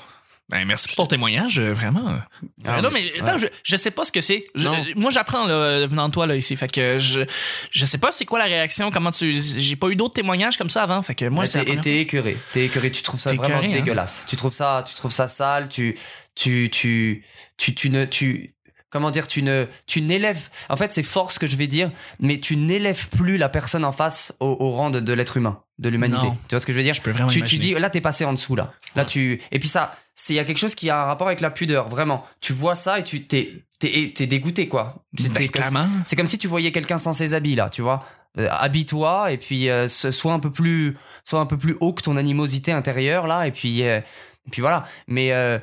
Ben, 0.49 0.63
merci 0.65 0.87
pour 0.87 0.95
ton 0.97 1.07
témoignage, 1.07 1.57
euh, 1.57 1.73
vraiment. 1.73 2.03
Ah, 2.65 2.77
Euh, 2.77 2.81
non, 2.81 2.91
mais- 2.91 3.11
attends, 3.19 3.39
je, 3.39 3.47
je 3.63 3.75
sais 3.75 3.89
pas 3.89 4.05
ce 4.05 4.11
que 4.11 4.21
c'est. 4.21 4.45
Je- 4.53 4.67
euh, 4.69 4.73
moi, 4.95 5.09
j'apprends 5.09 5.47
là, 5.47 5.87
venant 5.87 6.07
de 6.07 6.13
toi 6.13 6.27
là 6.27 6.35
ici. 6.35 6.55
Fait 6.55 6.71
que 6.71 6.99
je, 6.99 7.21
je 7.71 7.85
sais 7.85 7.97
pas 7.97 8.11
c'est 8.11 8.25
quoi 8.25 8.37
la 8.37 8.45
réaction, 8.45 8.91
comment 8.91 9.11
tu. 9.11 9.33
J'ai 9.41 9.75
pas 9.75 9.87
eu 9.89 9.95
d'autres 9.95 10.13
témoignages 10.13 10.57
comme 10.57 10.69
ça 10.69 10.83
avant. 10.83 11.01
Fait 11.01 11.15
que 11.15 11.25
moi, 11.25 11.47
c'est 11.47 11.59
t'es, 11.59 11.63
et 11.63 11.65
première 11.65 11.83
t'es 11.83 11.97
écœuré 11.99 12.37
t'es 12.53 12.65
écœuré 12.65 12.91
tu 12.91 13.01
trouves 13.01 13.19
ça 13.19 13.31
T'es 13.31 13.37
vraiment 13.37 13.57
écœuré, 13.59 13.73
hein. 13.73 13.79
dégueulasse 13.81 14.25
tu 14.27 14.35
trouves 14.35 14.53
ça 14.53 14.83
tu 14.87 14.93
trouves 14.93 15.11
ça 15.11 15.27
sale 15.27 15.67
tu 15.67 15.97
tu 16.35 16.69
tu 16.71 17.23
tu, 17.57 17.73
tu 17.73 17.89
ne 17.89 18.05
tu 18.05 18.53
comment 18.91 19.09
dire 19.11 19.27
tu 19.27 19.41
ne 19.41 19.65
tu 19.87 20.01
n'élèves 20.01 20.49
en 20.69 20.77
fait 20.77 20.91
c'est 20.91 21.03
fort 21.03 21.31
ce 21.31 21.39
que 21.39 21.47
je 21.47 21.55
vais 21.55 21.67
dire 21.67 21.89
mais 22.19 22.39
tu 22.39 22.55
n'élèves 22.55 23.09
plus 23.09 23.37
la 23.37 23.49
personne 23.49 23.83
en 23.83 23.91
face 23.91 24.33
au, 24.39 24.55
au 24.59 24.71
rang 24.71 24.89
de, 24.91 24.99
de 24.99 25.13
l'être 25.13 25.37
humain 25.37 25.61
de 25.79 25.89
l'humanité 25.89 26.25
Non. 26.27 26.33
tu 26.47 26.55
vois 26.55 26.59
ce 26.61 26.65
que 26.65 26.71
je 26.73 26.77
veux 26.77 26.83
dire? 26.83 26.93
Je 26.93 27.01
peux 27.01 27.11
vraiment 27.11 27.29
tu, 27.29 27.41
tu 27.43 27.57
dis 27.57 27.73
là 27.73 27.89
t'es 27.89 28.01
passé 28.01 28.25
en 28.25 28.33
dessous 28.33 28.55
là 28.55 28.73
là 28.95 29.05
tu 29.05 29.41
et 29.51 29.59
puis 29.59 29.67
ça 29.69 29.97
c'est 30.15 30.33
il 30.33 30.37
y 30.37 30.39
a 30.39 30.45
quelque 30.45 30.57
chose 30.57 30.75
qui 30.75 30.89
a 30.89 31.01
un 31.01 31.05
rapport 31.05 31.27
avec 31.27 31.41
la 31.41 31.51
pudeur 31.51 31.89
vraiment 31.89 32.25
tu 32.41 32.53
vois 32.53 32.73
ça 32.75 32.99
et 32.99 33.03
tu 33.03 33.27
t'es 33.27 33.65
t'es, 33.79 34.11
t'es 34.15 34.25
dégoûté 34.27 34.67
quoi 34.69 35.03
C'est- 35.17 35.27
c'est 35.33 35.47
comme- 35.49 35.63
c'est 36.05 36.15
comme 36.15 36.27
si 36.27 36.37
tu 36.37 36.47
voyais 36.47 36.71
quelqu'un 36.71 36.97
sans 36.97 37.13
ses 37.13 37.33
habits 37.33 37.55
là, 37.55 37.69
tu 37.69 37.81
vois. 37.81 38.05
Euh, 38.37 38.47
habille-toi 38.51 39.31
et 39.31 39.37
puis 39.37 39.69
euh, 39.69 39.87
sois 39.87 40.33
un 40.33 40.39
peu 40.39 40.51
plus 40.51 40.97
sois 41.23 41.39
un 41.39 41.45
peu 41.45 41.57
plus 41.57 41.75
haut 41.79 41.93
que 41.93 42.01
ton 42.01 42.17
animosité 42.17 42.71
intérieure 42.73 43.27
là 43.27 43.47
et 43.47 43.51
puis 43.51 43.83
euh, 43.83 43.99
et 43.99 44.49
puis 44.51 44.61
voilà. 44.61 44.85
Mais 45.07 45.31
euh, 45.31 45.57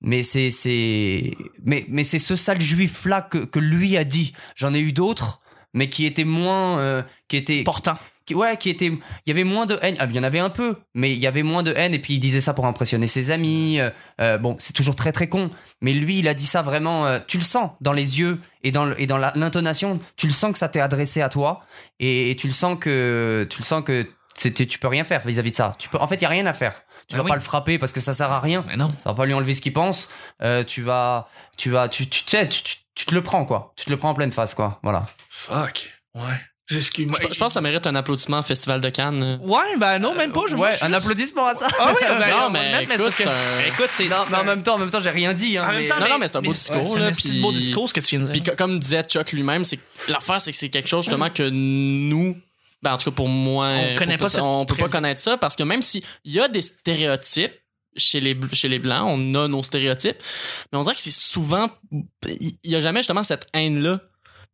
mais 0.00 0.22
c'est 0.22 0.50
c'est 0.50 1.34
mais 1.64 1.84
mais 1.88 2.04
c'est 2.04 2.18
ce 2.18 2.36
sale 2.36 2.60
juif 2.60 3.04
là 3.06 3.22
que 3.22 3.38
que 3.38 3.58
lui 3.58 3.96
a 3.96 4.04
dit. 4.04 4.32
J'en 4.56 4.72
ai 4.74 4.80
eu 4.80 4.92
d'autres 4.92 5.40
mais 5.74 5.88
qui 5.90 6.06
étaient 6.06 6.24
moins 6.24 6.78
euh, 6.78 7.02
qui 7.28 7.36
étaient 7.36 7.60
Important. 7.60 7.96
Qui- 8.28 8.34
ouais, 8.34 8.56
qui 8.56 8.70
était, 8.70 8.86
il 8.86 9.00
y 9.26 9.30
avait 9.30 9.44
moins 9.44 9.66
de 9.66 9.78
haine. 9.82 9.96
Ah, 9.98 10.04
il 10.08 10.14
y 10.14 10.18
en 10.18 10.22
avait 10.22 10.38
un 10.38 10.50
peu, 10.50 10.76
mais 10.94 11.10
il 11.12 11.18
y 11.18 11.26
avait 11.26 11.42
moins 11.42 11.62
de 11.62 11.72
haine. 11.76 11.94
Et 11.94 11.98
puis 11.98 12.14
il 12.14 12.20
disait 12.20 12.40
ça 12.40 12.54
pour 12.54 12.66
impressionner 12.66 13.06
ses 13.08 13.30
amis. 13.30 13.80
euh, 13.80 13.90
euh, 14.20 14.38
bon, 14.38 14.56
c'est 14.58 14.72
toujours 14.72 14.94
très 14.96 15.12
très 15.12 15.28
con, 15.28 15.50
mais 15.80 15.92
lui, 15.92 16.18
il 16.20 16.28
a 16.28 16.34
dit 16.34 16.46
ça 16.46 16.62
vraiment. 16.62 17.06
euh, 17.06 17.18
tu 17.26 17.38
le 17.38 17.44
sens 17.44 17.70
dans 17.80 17.92
les 17.92 18.20
yeux 18.20 18.40
et 18.62 18.70
dans 18.70 18.84
le- 18.84 19.00
et 19.00 19.06
dans 19.06 19.18
l'intonation. 19.18 19.98
Tu 20.16 20.26
le 20.26 20.32
sens 20.32 20.52
que 20.52 20.58
ça 20.58 20.68
t'est 20.68 20.80
adressé 20.80 21.22
à 21.22 21.28
toi, 21.28 21.60
et, 22.00 22.30
et 22.30 22.36
tu 22.36 22.46
le 22.46 22.52
sens 22.52 22.78
que 22.78 23.46
tu 23.50 23.58
le 23.60 23.64
sens 23.64 23.82
que 23.82 24.06
c'était, 24.34 24.66
tu 24.66 24.78
peux 24.78 24.88
rien 24.88 25.04
faire 25.04 25.26
vis-à-vis 25.26 25.50
de 25.50 25.56
ça. 25.56 25.74
Tu 25.78 25.88
peux, 25.88 25.98
en 25.98 26.06
fait, 26.06 26.16
il 26.16 26.22
y 26.22 26.26
a 26.26 26.28
rien 26.28 26.46
à 26.46 26.52
faire. 26.52 26.82
Tu 27.08 27.14
Ah 27.14 27.18
vas 27.18 27.24
oui. 27.24 27.28
pas 27.30 27.34
le 27.36 27.40
frapper 27.40 27.78
parce 27.78 27.92
que 27.92 28.00
ça 28.00 28.12
sert 28.12 28.30
à 28.30 28.38
rien. 28.40 28.64
Mais 28.68 28.76
non. 28.76 28.90
Ça 29.02 29.10
va 29.10 29.14
pas 29.14 29.24
lui 29.26 29.32
enlever 29.34 29.54
ce 29.54 29.62
qu'il 29.62 29.72
pense. 29.72 30.10
Euh, 30.42 30.62
tu 30.62 30.82
vas, 30.82 31.28
tu 31.56 31.70
vas, 31.70 31.88
tu, 31.88 32.06
tu, 32.06 32.22
tu 32.24 32.30
sais, 32.36 32.46
tu, 32.48 32.62
tu- 32.62 32.76
tu 32.94 33.06
te 33.06 33.14
le 33.14 33.22
prends 33.22 33.44
quoi. 33.46 33.72
Tu 33.76 33.84
te 33.86 33.90
le 33.90 33.96
prends 33.96 34.10
en 34.10 34.14
pleine 34.14 34.30
face 34.32 34.54
quoi. 34.54 34.78
Voilà. 34.82 35.06
Fuck. 35.30 35.90
Ouais. 36.14 36.38
Excuse-moi. 36.70 37.16
Je, 37.22 37.32
je 37.34 37.38
pense 37.38 37.48
que 37.48 37.52
ça 37.54 37.60
mérite 37.62 37.86
un 37.86 37.94
applaudissement 37.94 38.40
au 38.40 38.42
Festival 38.42 38.80
de 38.80 38.90
Cannes. 38.90 39.38
Ouais, 39.42 39.76
ben 39.78 39.98
non, 39.98 40.14
même 40.14 40.32
pas. 40.32 40.42
Je, 40.48 40.54
moi, 40.56 40.68
Ouais, 40.68 40.76
un 40.82 40.92
applaudissement 40.92 41.46
à 41.46 41.54
ça. 41.54 41.66
Ah 41.78 41.94
oui, 41.94 42.06
ben, 42.06 42.28
Non, 42.36 42.50
mais 42.50 42.86
mettre, 42.86 42.92
écoute, 42.92 43.06
que- 43.08 43.12
c'est 43.14 43.26
un- 43.26 43.64
Écoute, 43.66 43.88
c'est. 43.90 44.04
Non, 44.08 44.16
c'est 44.24 44.30
mais 44.30 44.36
en 44.36 44.40
un- 44.40 44.44
même 44.44 44.62
temps, 44.62 44.74
en 44.74 44.78
même 44.78 44.90
temps, 44.90 45.00
j'ai 45.00 45.10
rien 45.10 45.32
dit. 45.32 45.56
Hein, 45.56 45.64
en 45.64 45.72
même 45.72 45.82
mais- 45.82 45.88
temps, 45.88 45.98
Non, 46.00 46.08
non, 46.10 46.18
mais 46.18 46.28
c'est 46.28 46.36
un 46.36 46.42
beau 46.42 46.52
discours, 46.52 46.88
C'est 46.92 46.98
là, 46.98 47.06
un 47.06 47.12
petit 47.12 47.28
puis- 47.30 47.40
beau 47.40 47.52
discours, 47.52 47.88
ce 47.88 47.94
que 47.94 48.00
tu 48.00 48.16
viens 48.16 48.26
de 48.26 48.30
Puis 48.30 48.40
dire. 48.42 48.52
co- 48.52 48.56
comme 48.56 48.78
disait 48.78 49.02
Chuck 49.04 49.32
lui-même, 49.32 49.64
c'est 49.64 49.78
l'affaire 50.08 50.40
c'est 50.40 50.50
que 50.52 50.58
c'est 50.58 50.68
quelque 50.68 50.88
chose 50.88 51.04
justement 51.06 51.30
que 51.30 51.48
nous 51.48 52.36
ben 52.82 52.92
en 52.92 52.96
tout 52.98 53.10
cas 53.10 53.14
pour 53.16 53.28
moi 53.28 53.66
On 53.68 53.86
pour- 53.88 53.96
connaît 53.96 54.18
pas 54.18 54.40
on 54.40 54.64
peut 54.64 54.76
pas 54.76 54.88
connaître 54.88 55.20
ça 55.20 55.36
parce 55.36 55.56
que 55.56 55.64
même 55.64 55.82
s'il 55.82 56.02
y 56.24 56.38
a 56.38 56.46
des 56.48 56.62
stéréotypes 56.62 57.52
chez 57.96 58.20
les 58.20 58.36
chez 58.52 58.68
les 58.68 58.78
blancs, 58.78 59.02
on 59.06 59.34
a 59.34 59.48
nos 59.48 59.62
stéréotypes, 59.64 60.18
mais 60.70 60.78
on 60.78 60.82
dirait 60.82 60.94
que 60.94 61.00
c'est 61.00 61.10
souvent 61.10 61.68
il 61.92 62.70
y 62.70 62.76
a 62.76 62.80
jamais 62.80 63.00
justement 63.00 63.22
cette 63.24 63.46
haine 63.54 63.82
là. 63.82 64.00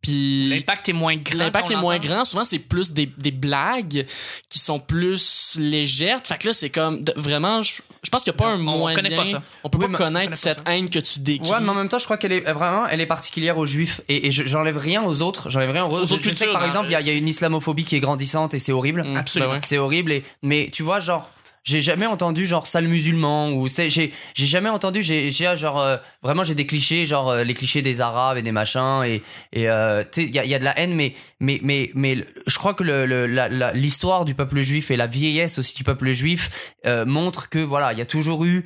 Puis 0.05 0.49
L'impact 0.51 0.89
est 0.91 0.93
moins 0.93 1.17
grand. 1.17 1.39
L'impact 1.39 1.71
est 1.71 1.77
moins 1.77 1.99
grand. 1.99 2.25
Souvent, 2.27 2.45
c'est 2.45 2.59
plus 2.59 2.93
des, 2.93 3.07
des 3.17 3.31
blagues 3.31 4.05
qui 4.51 4.59
sont 4.59 4.79
plus 4.79 5.57
légères. 5.59 6.21
Fait 6.23 6.37
que 6.39 6.49
là, 6.49 6.53
c'est 6.53 6.69
comme 6.71 7.03
de- 7.03 7.15
vraiment. 7.17 7.63
Je, 7.63 7.73
je 8.03 8.11
pense 8.11 8.23
qu'il 8.23 8.33
n'y 8.33 8.37
a 8.37 8.39
pas 8.45 8.51
un 8.51 8.57
On 8.61 8.79
moyen. 8.79 8.95
connaît 8.97 9.17
pas 9.17 9.25
ça. 9.25 9.43
On 9.65 9.71
peut 9.71 9.79
Oui, 9.79 9.91
pas 9.91 9.97
connaître 9.97 10.31
pas 10.33 10.37
cette 10.37 10.59
ça. 10.67 10.73
haine 10.75 10.91
que 10.91 10.99
tu 10.99 11.21
décris. 11.21 11.51
Ouais, 11.51 11.57
mais 11.63 11.71
en 11.71 11.75
même 11.75 11.89
temps, 11.89 11.99
je 11.99 12.05
crois 12.05 12.19
qu'elle 12.19 12.33
est 12.33 12.41
vraiment, 12.53 12.87
elle 12.87 13.01
est 13.01 13.07
particulière 13.07 13.57
aux 13.57 13.65
juifs. 13.67 14.03
Et, 14.11 14.27
et 14.27 14.31
je- 14.31 14.45
j'enlève 14.45 14.77
rien 14.77 15.03
aux 15.03 15.23
autres. 15.23 15.49
J'enlève 15.49 15.71
rien 15.71 15.87
aux 15.87 15.93
autres. 15.93 16.13
autres 16.13 16.23
je 16.23 16.33
sais 16.33 16.47
que 16.47 16.53
par 16.53 16.63
hein, 16.63 16.67
exemple, 16.67 16.89
il 16.89 16.93
y, 16.93 16.97
a- 16.97 17.01
il 17.01 17.07
y 17.07 17.11
a 17.11 17.15
une 17.15 17.29
islamophobie 17.29 17.85
qui 17.87 17.97
est 17.97 18.01
grandissante 18.01 18.53
et 18.53 18.59
c'est 18.59 18.73
horrible. 18.73 19.05
Mm, 19.05 19.17
Absolument. 19.17 19.51
ben 19.53 19.57
ouais. 19.57 19.63
C'est 19.65 19.79
horrible. 19.79 20.13
Et, 20.13 20.23
mais 20.43 20.69
tu 20.71 20.83
vois, 20.83 21.01
genre, 21.01 21.31
j'ai 21.65 21.81
jamais 21.81 22.07
entendu 22.07 22.45
genre 22.47 22.67
sale 22.67 22.87
musulman 22.87 23.53
ou 23.53 23.69
c'est, 23.69 23.89
j'ai, 23.89 24.13
j'ai 24.35 24.47
jamais 24.47 24.69
entendu, 24.69 25.03
j'ai, 25.03 25.31
j'ai 25.31 25.57
genre, 25.57 25.81
euh, 25.81 25.97
vraiment, 26.23 26.45
j'ai 26.45 26.55
des 26.55 26.67
clichés, 26.67 27.07
genre 27.07 27.31
euh, 27.31 27.43
les 27.43 27.55
clichés 27.55 27.81
des 27.83 28.01
arabes 28.03 28.37
et 28.37 28.43
des 28.43 28.53
machins. 28.53 29.03
Et, 29.07 29.23
et 29.53 29.69
euh, 29.69 30.05
tu 30.05 30.23
sais, 30.23 30.29
il 30.29 30.35
y 30.35 30.39
a, 30.39 30.45
y 30.45 30.55
a 30.55 30.59
de 30.59 30.65
la 30.65 30.79
haine, 30.79 30.95
mais, 30.95 31.15
mais, 31.41 31.59
mais, 31.63 31.91
mais 31.95 32.25
je 32.47 32.59
crois 32.59 32.75
que 32.75 32.85
le, 32.85 33.07
le- 33.07 33.71
l'histoire 33.75 34.25
du 34.27 34.35
peuple 34.35 34.61
juif 34.61 34.91
et 34.91 34.97
la 34.97 35.07
vieillesse 35.07 35.59
aussi 35.59 35.75
du 35.75 35.85
peuple 35.85 36.13
juif 36.13 36.75
euh, 36.87 37.05
montre 37.07 37.49
que 37.49 37.59
voilà, 37.59 37.93
il 37.95 37.99
y 37.99 38.03
a 38.03 38.07
toujours 38.07 38.45
eu, 38.45 38.65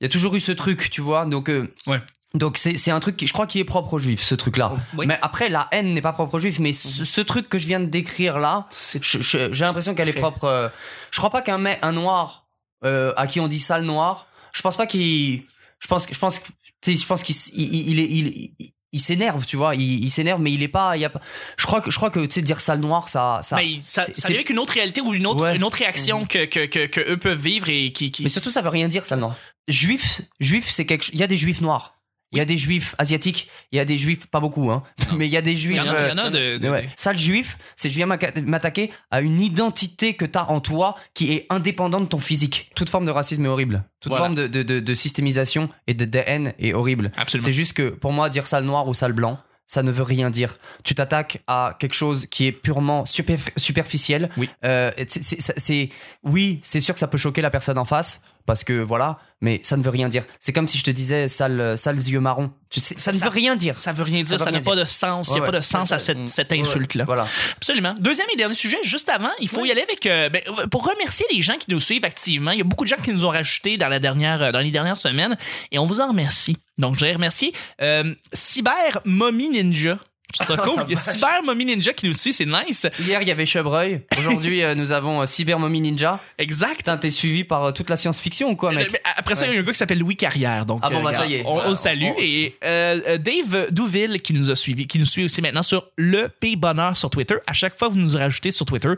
il 0.00 0.04
y 0.04 0.06
a 0.06 0.08
toujours 0.08 0.34
eu 0.36 0.40
ce 0.40 0.52
truc, 0.52 0.90
tu 0.90 1.00
vois. 1.00 1.26
Donc, 1.26 1.50
euh, 1.50 1.66
Ouais. 1.88 1.98
Donc 2.34 2.58
c'est 2.58 2.76
c'est 2.76 2.90
un 2.90 3.00
truc 3.00 3.16
qui 3.16 3.26
je 3.26 3.32
crois 3.32 3.46
qui 3.46 3.58
est 3.58 3.64
propre 3.64 3.94
aux 3.94 3.98
juifs 3.98 4.22
ce 4.22 4.34
truc 4.34 4.56
là. 4.58 4.72
Oui. 4.98 5.06
Mais 5.06 5.18
après 5.22 5.48
la 5.48 5.66
haine 5.72 5.94
n'est 5.94 6.02
pas 6.02 6.12
propre 6.12 6.34
aux 6.34 6.38
juifs 6.38 6.58
mais 6.58 6.72
ce, 6.74 7.04
ce 7.04 7.20
truc 7.22 7.48
que 7.48 7.56
je 7.58 7.66
viens 7.66 7.80
de 7.80 7.86
décrire 7.86 8.38
là, 8.38 8.66
j'ai 8.70 9.64
l'impression 9.64 9.94
qu'elle 9.94 10.08
est 10.08 10.12
propre 10.12 10.44
euh, 10.44 10.68
je 11.10 11.18
crois 11.18 11.30
pas 11.30 11.40
qu'un 11.42 11.58
mec 11.58 11.78
un 11.82 11.92
noir 11.92 12.46
euh, 12.84 13.12
à 13.16 13.26
qui 13.26 13.40
on 13.40 13.48
dit 13.48 13.58
sale 13.58 13.82
noir, 13.84 14.26
je 14.52 14.60
pense 14.62 14.76
pas 14.76 14.86
qu'il 14.86 15.42
je 15.78 15.86
pense 15.86 16.06
je 16.10 16.18
pense 16.18 16.42
tu 16.80 16.92
sais, 16.92 16.96
je 16.96 17.06
pense 17.06 17.22
qu'il 17.22 17.34
il, 17.56 17.98
il, 17.98 18.50
il 18.92 19.00
s'énerve, 19.00 19.44
tu 19.44 19.56
vois, 19.56 19.74
il, 19.74 20.04
il 20.04 20.10
s'énerve 20.10 20.40
mais 20.40 20.52
il 20.52 20.62
est 20.62 20.68
pas 20.68 20.96
il 20.96 21.00
y 21.00 21.04
a 21.04 21.10
pas 21.10 21.20
je 21.58 21.64
crois 21.66 21.80
que 21.80 21.90
je 21.90 21.96
crois 21.96 22.10
que 22.10 22.20
tu 22.20 22.34
sais 22.34 22.42
dire 22.42 22.60
sale 22.60 22.80
noir 22.80 23.08
ça 23.08 23.40
ça 23.42 23.56
Mais 23.56 23.80
ça, 23.82 24.04
c'est- 24.04 24.14
ça 24.20 24.28
avec 24.28 24.50
une 24.50 24.58
autre 24.58 24.74
réalité 24.74 25.00
ou 25.00 25.12
une 25.14 25.26
autre, 25.26 25.42
Ouais. 25.44 25.56
une 25.56 25.64
autre 25.64 25.78
réaction 25.78 26.24
que, 26.26 26.44
que, 26.44 26.66
que, 26.66 26.86
que 26.86 27.00
eux 27.12 27.16
peuvent 27.16 27.40
vivre 27.40 27.68
et 27.68 27.92
qui. 27.92 28.10
qui... 28.12 28.22
Mais 28.22 28.28
surtout, 28.28 28.50
ça 28.50 28.60
veut 28.62 28.68
rien 28.68 28.86
dire, 28.88 29.04
sale 29.06 29.20
noir. 29.20 29.34
Juif, 29.66 30.22
juif, 30.40 30.70
c'est 30.70 30.86
quelque. 30.86 31.08
Il 31.12 31.18
y 31.18 31.22
a 31.22 31.26
des 31.26 31.36
juifs 31.36 31.60
noirs. 31.60 31.97
Il 32.32 32.38
y 32.38 32.40
a 32.42 32.44
des 32.44 32.58
juifs 32.58 32.94
asiatiques. 32.98 33.48
Il 33.72 33.76
y 33.76 33.80
a 33.80 33.84
des 33.86 33.96
juifs, 33.96 34.26
pas 34.26 34.40
beaucoup, 34.40 34.70
hein. 34.70 34.82
Mais 35.16 35.26
il 35.26 35.32
y 35.32 35.36
a 35.36 35.40
des 35.42 35.52
il 35.52 35.58
juifs. 35.58 35.76
y 35.76 35.80
en 35.80 35.88
a, 35.88 36.08
il 36.08 36.10
y 36.10 36.12
en 36.12 36.18
a 36.18 36.26
euh, 36.34 36.58
de. 36.58 36.66
de- 36.66 36.70
ouais. 36.70 36.88
Sale 36.96 37.16
juif, 37.18 37.56
c'est 37.74 37.88
je 37.88 37.94
viens 37.96 38.06
m'attaquer 38.06 38.92
à 39.10 39.20
une 39.22 39.40
identité 39.40 40.14
que 40.14 40.24
t'as 40.26 40.44
en 40.44 40.60
toi 40.60 40.94
qui 41.14 41.32
est 41.32 41.46
indépendante 41.50 42.02
de 42.04 42.08
ton 42.08 42.18
physique. 42.18 42.70
Toute 42.74 42.90
forme 42.90 43.06
de 43.06 43.10
racisme 43.10 43.44
est 43.46 43.48
horrible. 43.48 43.82
Toute 44.00 44.12
Voilà. 44.12 44.26
forme 44.26 44.34
de, 44.48 44.94
systémisation 44.94 45.70
et 45.86 45.94
de, 45.94 46.04
de 46.04 46.18
haine 46.26 46.52
est 46.58 46.74
horrible. 46.74 47.12
Absolument. 47.16 47.46
C'est 47.46 47.52
juste 47.52 47.72
que 47.72 47.88
pour 47.88 48.12
moi, 48.12 48.28
dire 48.28 48.46
sale 48.46 48.64
noir 48.64 48.86
ou 48.88 48.94
sale 48.94 49.12
blanc, 49.14 49.38
ça 49.68 49.82
ne 49.84 49.92
veut 49.92 50.02
rien 50.02 50.30
dire. 50.30 50.58
Tu 50.82 50.94
t'attaques 50.96 51.42
à 51.46 51.76
quelque 51.78 51.94
chose 51.94 52.26
qui 52.26 52.46
est 52.46 52.52
purement 52.52 53.04
super, 53.06 53.38
superficiel. 53.56 54.30
Oui. 54.38 54.48
Euh, 54.64 54.90
c'est- 55.08 55.90
oui, 56.24 56.58
c'est 56.64 56.80
sûr 56.80 56.94
que 56.94 57.00
ça 57.00 57.06
peut 57.06 57.18
choquer 57.18 57.42
la 57.42 57.50
personne 57.50 57.78
en 57.78 57.84
face 57.84 58.22
parce 58.46 58.64
que 58.64 58.72
voilà, 58.80 59.18
mais 59.42 59.60
ça 59.62 59.76
ne 59.76 59.82
veut 59.82 59.90
rien 59.90 60.08
dire. 60.08 60.24
C'est 60.40 60.54
comme 60.54 60.66
si 60.68 60.78
je 60.78 60.84
te 60.84 60.90
disais 60.90 61.28
sale, 61.28 61.76
sales 61.76 61.96
yeux 61.98 62.18
marrons. 62.18 62.50
Tu 62.70 62.80
sais, 62.80 62.94
ça 62.96 63.12
ne 63.12 63.18
Ça- 63.18 63.26
veut 63.26 63.30
rien 63.30 63.56
dire. 63.56 63.76
Ça 63.76 63.92
veut 63.92 64.04
rien 64.04 64.22
dire, 64.22 64.38
Ça 64.40 64.50
n'a 64.50 64.60
pas 64.62 64.74
de 64.74 64.86
sens. 64.86 65.28
Il 65.28 65.34
n'y 65.34 65.40
a 65.40 65.44
pas 65.44 65.52
de 65.52 65.60
sens 65.60 65.92
à 65.92 65.98
cette, 65.98 66.26
cette 66.30 66.50
insulte-là. 66.52 67.04
Voilà. 67.04 67.26
Absolument. 67.58 67.94
Deuxième 68.00 68.26
et 68.32 68.36
dernier 68.36 68.54
sujet, 68.54 68.78
juste 68.84 69.10
avant, 69.10 69.30
il 69.38 69.48
faut 69.50 69.66
y 69.66 69.70
aller 69.70 69.82
avec. 69.82 70.06
euh, 70.06 70.30
ben, 70.30 70.40
pour 70.70 70.86
remercier 70.88 71.26
les 71.30 71.42
gens 71.42 71.58
qui 71.58 71.70
nous 71.70 71.80
suivent 71.80 72.06
activement, 72.06 72.52
il 72.52 72.58
y 72.58 72.62
a 72.62 72.64
beaucoup 72.64 72.84
de 72.84 72.88
gens 72.88 72.96
qui 73.04 73.12
nous 73.12 73.26
ont 73.26 73.30
rajouté 73.30 73.76
dans, 73.76 73.88
la 73.88 73.98
dernière, 73.98 74.40
euh, 74.42 74.50
dans 74.50 74.60
les 74.60 74.70
dernières 74.70 74.96
semaines 74.96 75.36
et 75.70 75.78
on 75.78 75.84
vous 75.84 76.00
en 76.00 76.08
remercie. 76.08 76.56
Donc, 76.78 76.94
je 76.94 77.00
voudrais 77.00 77.14
remercier 77.14 77.52
euh, 77.82 78.14
Cyber 78.32 79.00
Mommy 79.04 79.48
Ninja. 79.48 79.98
Je 80.38 80.44
trouve 80.44 80.56
ça 80.56 80.62
cool. 80.68 80.82
Il 80.88 80.90
y 80.90 80.94
a 80.94 80.96
Cyber 81.00 81.42
Mommy 81.42 81.64
Ninja 81.64 81.94
qui 81.94 82.06
nous 82.06 82.12
suit, 82.12 82.34
c'est 82.34 82.44
nice. 82.44 82.86
Hier, 83.00 83.22
il 83.22 83.28
y 83.28 83.30
avait 83.30 83.46
Chevreuil. 83.46 84.02
Aujourd'hui, 84.18 84.62
euh, 84.62 84.74
nous 84.74 84.92
avons 84.92 85.22
euh, 85.22 85.26
Cyber 85.26 85.58
Mommy 85.58 85.80
Ninja. 85.80 86.20
Exact. 86.36 86.90
T'es 87.00 87.08
suivi 87.10 87.44
par 87.44 87.64
euh, 87.64 87.72
toute 87.72 87.88
la 87.88 87.96
science-fiction 87.96 88.50
ou 88.50 88.54
quoi, 88.54 88.72
mec 88.72 88.88
Euh, 88.88 88.90
mais 88.92 89.00
Après 89.16 89.34
ça, 89.34 89.46
il 89.46 89.54
y 89.54 89.56
a 89.56 89.60
un 89.60 89.62
gars 89.62 89.72
qui 89.72 89.78
s'appelle 89.78 89.98
Louis 89.98 90.16
Carrière. 90.16 90.66
Donc, 90.66 90.80
Ah 90.84 90.90
bon, 90.90 91.02
bah, 91.02 91.14
ça 91.14 91.26
y 91.26 91.36
est. 91.36 91.42
On, 91.46 91.56
on 91.70 91.74
salue. 91.74 92.10
on- 92.14 92.20
Et 92.20 92.54
Dave 92.62 93.68
Douville 93.70 94.20
qui 94.20 94.34
nous 94.34 94.50
a 94.50 94.54
suivi, 94.54 94.86
qui 94.86 94.98
nous 94.98 95.06
suit 95.06 95.24
aussi 95.24 95.40
maintenant 95.40 95.62
sur 95.62 95.86
le 95.96 96.28
P 96.28 96.56
Bonheur 96.56 96.94
sur 96.96 97.08
Twitter. 97.08 97.36
À 97.46 97.54
chaque 97.54 97.76
fois 97.78 97.88
que 97.88 97.94
vous 97.94 98.00
nous 98.00 98.12
rajoutez 98.16 98.50
sur 98.50 98.66
Twitter, 98.66 98.92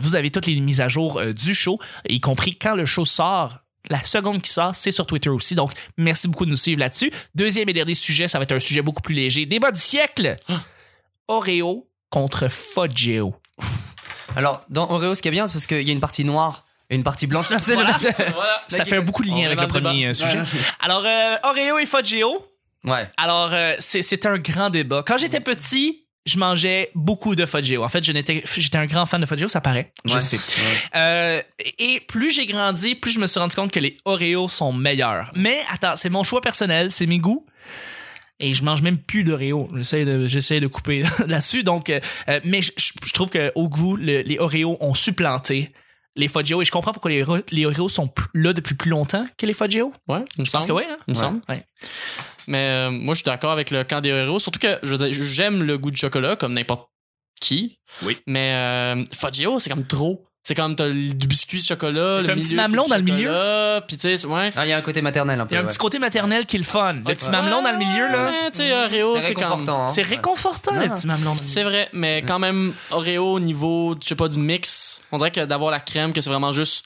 vous 0.00 0.14
avez 0.14 0.30
toutes 0.30 0.46
les 0.46 0.54
mises 0.60 0.80
à 0.80 0.88
jour 0.88 1.20
du 1.34 1.52
show, 1.54 1.80
y 2.08 2.20
compris 2.20 2.56
quand 2.56 2.76
le 2.76 2.86
show 2.86 3.04
sort. 3.04 3.58
La 3.90 4.02
seconde 4.04 4.42
qui 4.42 4.50
sort, 4.50 4.74
c'est 4.74 4.92
sur 4.92 5.06
Twitter 5.06 5.30
aussi. 5.30 5.54
Donc, 5.54 5.72
merci 5.96 6.28
beaucoup 6.28 6.44
de 6.44 6.50
nous 6.50 6.56
suivre 6.56 6.80
là-dessus. 6.80 7.10
Deuxième 7.34 7.68
et 7.68 7.72
dernier 7.72 7.94
sujet, 7.94 8.28
ça 8.28 8.38
va 8.38 8.42
être 8.44 8.52
un 8.52 8.60
sujet 8.60 8.82
beaucoup 8.82 9.02
plus 9.02 9.14
léger. 9.14 9.46
Débat 9.46 9.70
du 9.70 9.80
siècle. 9.80 10.36
Oreo 11.28 11.88
contre 12.10 12.48
Foggio. 12.48 13.34
Alors, 14.36 14.62
dans 14.68 14.88
Oreo, 14.90 15.14
ce 15.14 15.22
qui 15.22 15.28
est 15.28 15.32
bien, 15.32 15.48
parce 15.48 15.66
qu'il 15.66 15.86
y 15.86 15.90
a 15.90 15.92
une 15.92 16.00
partie 16.00 16.24
noire 16.24 16.64
et 16.90 16.94
une 16.94 17.02
partie 17.04 17.26
blanche. 17.26 17.50
Là, 17.50 17.58
c'est 17.62 17.74
le- 17.74 17.82
Voilà. 17.82 17.96
Voilà. 18.34 18.62
Ça 18.68 18.84
fait 18.84 19.00
beaucoup 19.00 19.22
de 19.22 19.28
lien 19.28 19.46
avec 19.46 19.60
le 19.60 19.66
premier 19.66 20.06
euh, 20.08 20.14
sujet. 20.14 20.38
Ouais. 20.38 20.44
Alors, 20.80 21.02
euh, 21.04 21.36
Oreo 21.44 21.78
et 21.78 21.86
Foggio, 21.86 22.46
Ouais. 22.84 23.10
Alors, 23.16 23.50
euh, 23.52 23.74
c'est 23.80 24.26
un 24.26 24.38
grand 24.38 24.70
débat. 24.70 25.02
Quand 25.04 25.18
j'étais 25.18 25.40
petit, 25.40 26.05
je 26.26 26.38
mangeais 26.38 26.90
beaucoup 26.94 27.34
de 27.36 27.46
Foggio. 27.46 27.84
En 27.84 27.88
fait, 27.88 28.04
je 28.04 28.12
n'étais- 28.12 28.42
j'étais 28.56 28.78
un 28.78 28.86
grand 28.86 29.06
fan 29.06 29.20
de 29.20 29.26
Foggio, 29.26 29.48
ça 29.48 29.60
paraît. 29.60 29.92
Je 30.04 30.14
Ouais. 30.14 30.20
sais. 30.20 30.36
Ouais. 30.36 30.62
Euh, 30.96 31.42
et 31.78 32.00
plus 32.00 32.30
j'ai 32.30 32.46
grandi, 32.46 32.94
plus 32.96 33.12
je 33.12 33.20
me 33.20 33.26
suis 33.26 33.38
rendu 33.40 33.54
compte 33.54 33.70
que 33.70 33.80
les 33.80 33.94
Oreos 34.04 34.48
sont 34.48 34.72
meilleurs. 34.72 35.30
Mais 35.36 35.60
attends, 35.70 35.96
c'est 35.96 36.10
mon 36.10 36.24
choix 36.24 36.40
personnel, 36.40 36.90
c'est 36.90 37.06
mes 37.06 37.18
goûts. 37.20 37.46
Et 38.38 38.52
je 38.52 38.64
mange 38.64 38.82
même 38.82 38.98
plus 38.98 39.24
d'Oreo. 39.24 39.66
J'essaie 39.74 40.04
de, 40.04 40.26
j'essaie 40.26 40.60
de 40.60 40.66
couper 40.66 41.02
là-dessus. 41.26 41.62
Donc, 41.62 41.88
euh, 41.88 42.00
euh, 42.28 42.38
mais 42.44 42.60
je, 42.60 43.12
trouve 43.14 43.30
que 43.30 43.50
au 43.54 43.68
goût, 43.68 43.96
le- 43.96 44.20
les 44.22 44.38
Oreos 44.38 44.76
ont 44.80 44.92
supplanté 44.94 45.72
les 46.16 46.28
Foggio. 46.28 46.60
Et 46.60 46.64
je 46.66 46.70
comprends 46.70 46.92
pourquoi 46.92 47.10
les, 47.12 47.24
les 47.50 47.64
Oreos 47.66 47.88
sont 47.88 48.12
là 48.34 48.52
depuis 48.52 48.74
plus 48.74 48.90
longtemps 48.90 49.24
que 49.38 49.46
les 49.46 49.54
Foggio. 49.54 49.90
Ouais, 50.08 50.20
il 50.36 50.40
me 50.40 50.44
Je 50.44 50.50
pense 50.50 50.66
semble. 50.66 50.66
que 50.66 50.72
oui, 50.86 50.90
hein? 50.90 50.98
Il 51.06 51.12
me 51.12 51.16
Ouais. 51.16 51.20
semble. 51.20 51.40
Ouais. 51.48 51.64
Mais 52.48 52.68
euh, 52.68 52.90
moi, 52.90 53.14
je 53.14 53.18
suis 53.18 53.24
d'accord 53.24 53.52
avec 53.52 53.70
le 53.70 53.84
camp 53.84 54.00
des 54.00 54.10
héros. 54.10 54.38
Surtout 54.38 54.58
que 54.58 54.78
je 54.82 54.94
veux 54.94 54.98
dire, 54.98 55.08
j'aime 55.24 55.62
le 55.62 55.78
goût 55.78 55.90
de 55.90 55.96
chocolat 55.96 56.36
comme 56.36 56.54
n'importe 56.54 56.88
qui. 57.40 57.78
Oui. 58.02 58.18
Mais 58.26 58.52
euh, 58.54 59.04
Foggio, 59.14 59.58
c'est 59.58 59.70
comme 59.70 59.86
trop. 59.86 60.22
C'est 60.44 60.54
comme 60.54 60.76
t'as 60.76 60.88
du 60.88 61.26
biscuit 61.26 61.60
chocolat, 61.60 62.20
T'as 62.24 62.32
le 62.34 62.38
un 62.40 62.42
petit 62.44 62.54
mamelon 62.54 62.84
dans 62.88 62.96
le 62.96 63.02
milieu. 63.02 63.26
chocolat, 63.26 63.80
Puis 63.88 63.96
tu 63.96 64.02
sais, 64.02 64.16
c'est- 64.16 64.28
ouais. 64.28 64.50
Ah, 64.54 64.64
il 64.64 64.68
y 64.68 64.72
a 64.72 64.76
un 64.76 64.80
côté 64.80 65.02
maternel 65.02 65.40
un 65.40 65.44
peu. 65.44 65.54
Il 65.54 65.56
y 65.56 65.58
a 65.58 65.60
un 65.60 65.64
ouais. 65.64 65.68
petit 65.70 65.78
côté 65.78 65.98
maternel 65.98 66.46
qui 66.46 66.54
est 66.54 66.60
le 66.60 66.64
fun. 66.64 66.92
Le 66.92 67.02
petit 67.02 67.30
mamelon 67.30 67.62
dans 67.62 67.72
le 67.72 67.78
milieu, 67.78 68.06
là. 68.06 68.30
Ouais, 68.30 68.50
tu 68.52 68.58
sais, 68.58 68.72
Oreo, 68.72 69.18
C'est 69.18 69.26
réconfortant. 69.26 69.82
hein. 69.86 69.88
C'est 69.88 70.02
réconfortant, 70.02 70.78
le 70.78 70.88
petit 70.88 71.08
mamelon. 71.08 71.34
C'est 71.46 71.64
vrai, 71.64 71.88
mais 71.92 72.22
quand 72.22 72.38
même, 72.38 72.74
Oreo 72.92 73.32
au 73.32 73.40
niveau, 73.40 73.96
je 74.00 74.06
sais 74.06 74.14
pas, 74.14 74.28
du 74.28 74.38
mix, 74.38 75.00
on 75.10 75.16
dirait 75.18 75.32
que 75.32 75.44
d'avoir 75.44 75.72
la 75.72 75.80
crème, 75.80 76.12
que 76.12 76.20
c'est 76.20 76.30
vraiment 76.30 76.52
juste 76.52 76.84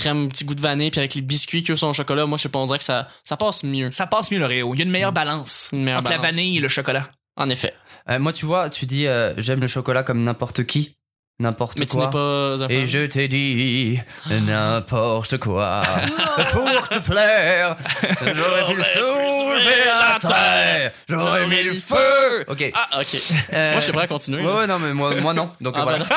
crème, 0.00 0.28
petit 0.28 0.44
goût 0.44 0.54
de 0.54 0.60
vanille, 0.60 0.90
puis 0.90 0.98
avec 0.98 1.14
les 1.14 1.22
biscuits 1.22 1.62
qui 1.62 1.72
eux 1.72 1.76
sont 1.76 1.88
au 1.88 1.92
chocolat, 1.92 2.26
moi, 2.26 2.36
je 2.38 2.42
sais 2.44 2.48
pas, 2.48 2.58
on 2.58 2.66
dirait 2.66 2.78
que 2.78 2.84
ça, 2.84 3.08
ça 3.22 3.36
passe 3.36 3.62
mieux. 3.64 3.90
Ça 3.90 4.06
passe 4.06 4.30
mieux 4.30 4.38
l'Oreo. 4.38 4.74
Il 4.74 4.78
y 4.78 4.82
a 4.82 4.84
une 4.84 4.90
meilleure 4.90 5.12
balance 5.12 5.70
Une 5.72 5.84
meilleure 5.84 6.00
entre 6.00 6.10
la 6.10 6.18
vanille 6.18 6.58
et 6.58 6.60
le 6.60 6.68
chocolat. 6.68 7.08
En 7.36 7.48
effet. 7.48 7.72
Euh, 8.08 8.18
moi, 8.18 8.32
tu 8.32 8.46
vois, 8.46 8.70
tu 8.70 8.86
dis 8.86 9.06
euh, 9.06 9.32
j'aime 9.38 9.60
le 9.60 9.66
chocolat 9.66 10.02
comme 10.02 10.22
n'importe 10.22 10.64
qui, 10.64 10.94
n'importe 11.40 11.78
Mais 11.80 11.86
tu 11.86 11.96
quoi. 11.96 12.04
n'es 12.06 12.10
pas 12.12 12.64
un 12.64 12.68
Et 12.68 12.86
je 12.86 13.06
t'ai 13.06 13.26
dit 13.28 13.98
n'importe 14.30 15.38
quoi 15.38 15.82
pour 16.52 16.88
te 16.88 16.98
plaire. 17.00 17.76
J'aurais 18.22 18.74
pu 18.74 18.80
soulever 18.82 19.80
la 19.86 20.28
terre, 20.28 20.92
j'aurais 21.08 21.46
mis 21.46 21.62
le 21.64 21.72
feu. 21.72 22.44
Ok. 22.46 22.70
Ah, 22.74 23.00
ok. 23.00 23.16
Euh, 23.52 23.70
Moi, 23.72 23.80
je 23.80 23.84
suis 23.84 23.92
prêt 23.92 24.04
à 24.04 24.06
continuer. 24.06 24.44
Ouais, 24.44 24.52
ouais, 24.52 24.66
non, 24.66 24.78
mais 24.78 24.92
moi, 24.94 25.14
moi 25.16 25.34
non. 25.34 25.50
Donc 25.60 25.74
Ah, 25.76 25.82
voilà. 25.82 25.98
ben 25.98 26.06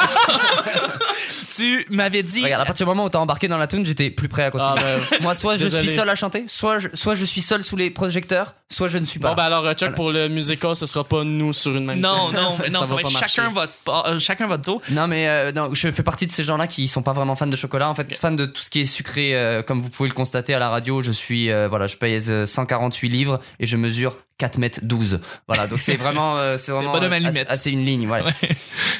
Tu 1.55 1.85
m'avais 1.91 2.23
dit. 2.23 2.43
Regarde, 2.43 2.63
à 2.63 2.65
partir 2.65 2.85
du 2.87 2.89
moment 2.89 3.05
où 3.05 3.09
t'as 3.09 3.19
embarqué 3.19 3.47
dans 3.47 3.59
la 3.59 3.67
tune, 3.67 3.85
j'étais 3.85 4.09
plus 4.09 4.27
prêt 4.27 4.45
à 4.45 4.49
continuer. 4.51 4.73
Ah, 4.75 4.99
ben, 5.11 5.17
Moi, 5.21 5.35
soit 5.35 5.55
je 5.57 5.67
suis 5.67 5.87
seul 5.87 6.09
à 6.09 6.15
chanter, 6.15 6.45
soit 6.47 6.79
je, 6.79 6.87
soit 6.95 7.13
je 7.13 7.25
suis 7.25 7.41
seul 7.41 7.63
sous 7.63 7.75
les 7.75 7.91
projecteurs, 7.91 8.55
soit 8.69 8.87
je 8.87 8.97
ne 8.97 9.05
suis 9.05 9.19
pas. 9.19 9.29
Bon, 9.29 9.35
ben 9.35 9.43
alors, 9.43 9.63
euh, 9.65 9.73
Chuck, 9.73 9.93
pour 9.93 10.11
le 10.11 10.29
musical, 10.29 10.75
ce 10.75 10.87
sera 10.87 11.03
pas 11.03 11.23
nous 11.23 11.53
sur 11.53 11.75
une 11.75 11.85
même 11.85 11.99
Non, 11.99 12.31
scène. 12.31 12.41
non, 12.41 12.57
non, 12.71 12.83
ça, 12.83 12.95
va 12.95 13.01
pas 13.01 13.09
être 13.09 13.19
chacun 13.19 13.49
votre, 13.49 14.07
euh, 14.07 14.17
chacun 14.17 14.47
votre 14.47 14.63
tour. 14.63 14.81
Non 14.89 15.05
mais 15.05 15.12
euh, 15.13 15.51
non, 15.51 15.73
je 15.73 15.91
fais 15.91 16.03
partie 16.03 16.27
de 16.27 16.31
ces 16.31 16.43
gens-là 16.43 16.67
qui 16.67 16.87
sont 16.87 17.01
pas 17.01 17.13
vraiment 17.13 17.35
fans 17.35 17.47
de 17.47 17.55
chocolat. 17.55 17.89
En 17.89 17.93
fait, 17.93 18.15
fan 18.15 18.35
de 18.35 18.45
tout 18.45 18.63
ce 18.63 18.69
qui 18.69 18.81
est 18.81 18.85
sucré, 18.85 19.35
euh, 19.35 19.61
comme 19.61 19.81
vous 19.81 19.89
pouvez 19.89 20.09
le 20.09 20.15
constater 20.15 20.53
à 20.53 20.59
la 20.59 20.69
radio. 20.69 21.01
Je 21.01 21.11
suis, 21.11 21.51
euh, 21.51 21.67
voilà, 21.67 21.87
je 21.87 21.97
paye 21.97 22.19
euh, 22.29 22.45
148 22.45 23.09
livres 23.09 23.39
et 23.59 23.65
je 23.65 23.77
mesure 23.77 24.17
4 24.37 24.57
mètres 24.57 24.79
12. 24.83 25.19
Voilà, 25.47 25.67
donc 25.67 25.81
c'est 25.81 25.95
vraiment, 25.95 26.37
euh, 26.37 26.57
c'est 26.57 26.71
vraiment 26.71 26.93
assez, 26.93 27.45
assez 27.47 27.71
une 27.71 27.85
ligne. 27.85 28.07
Ouais. 28.09 28.21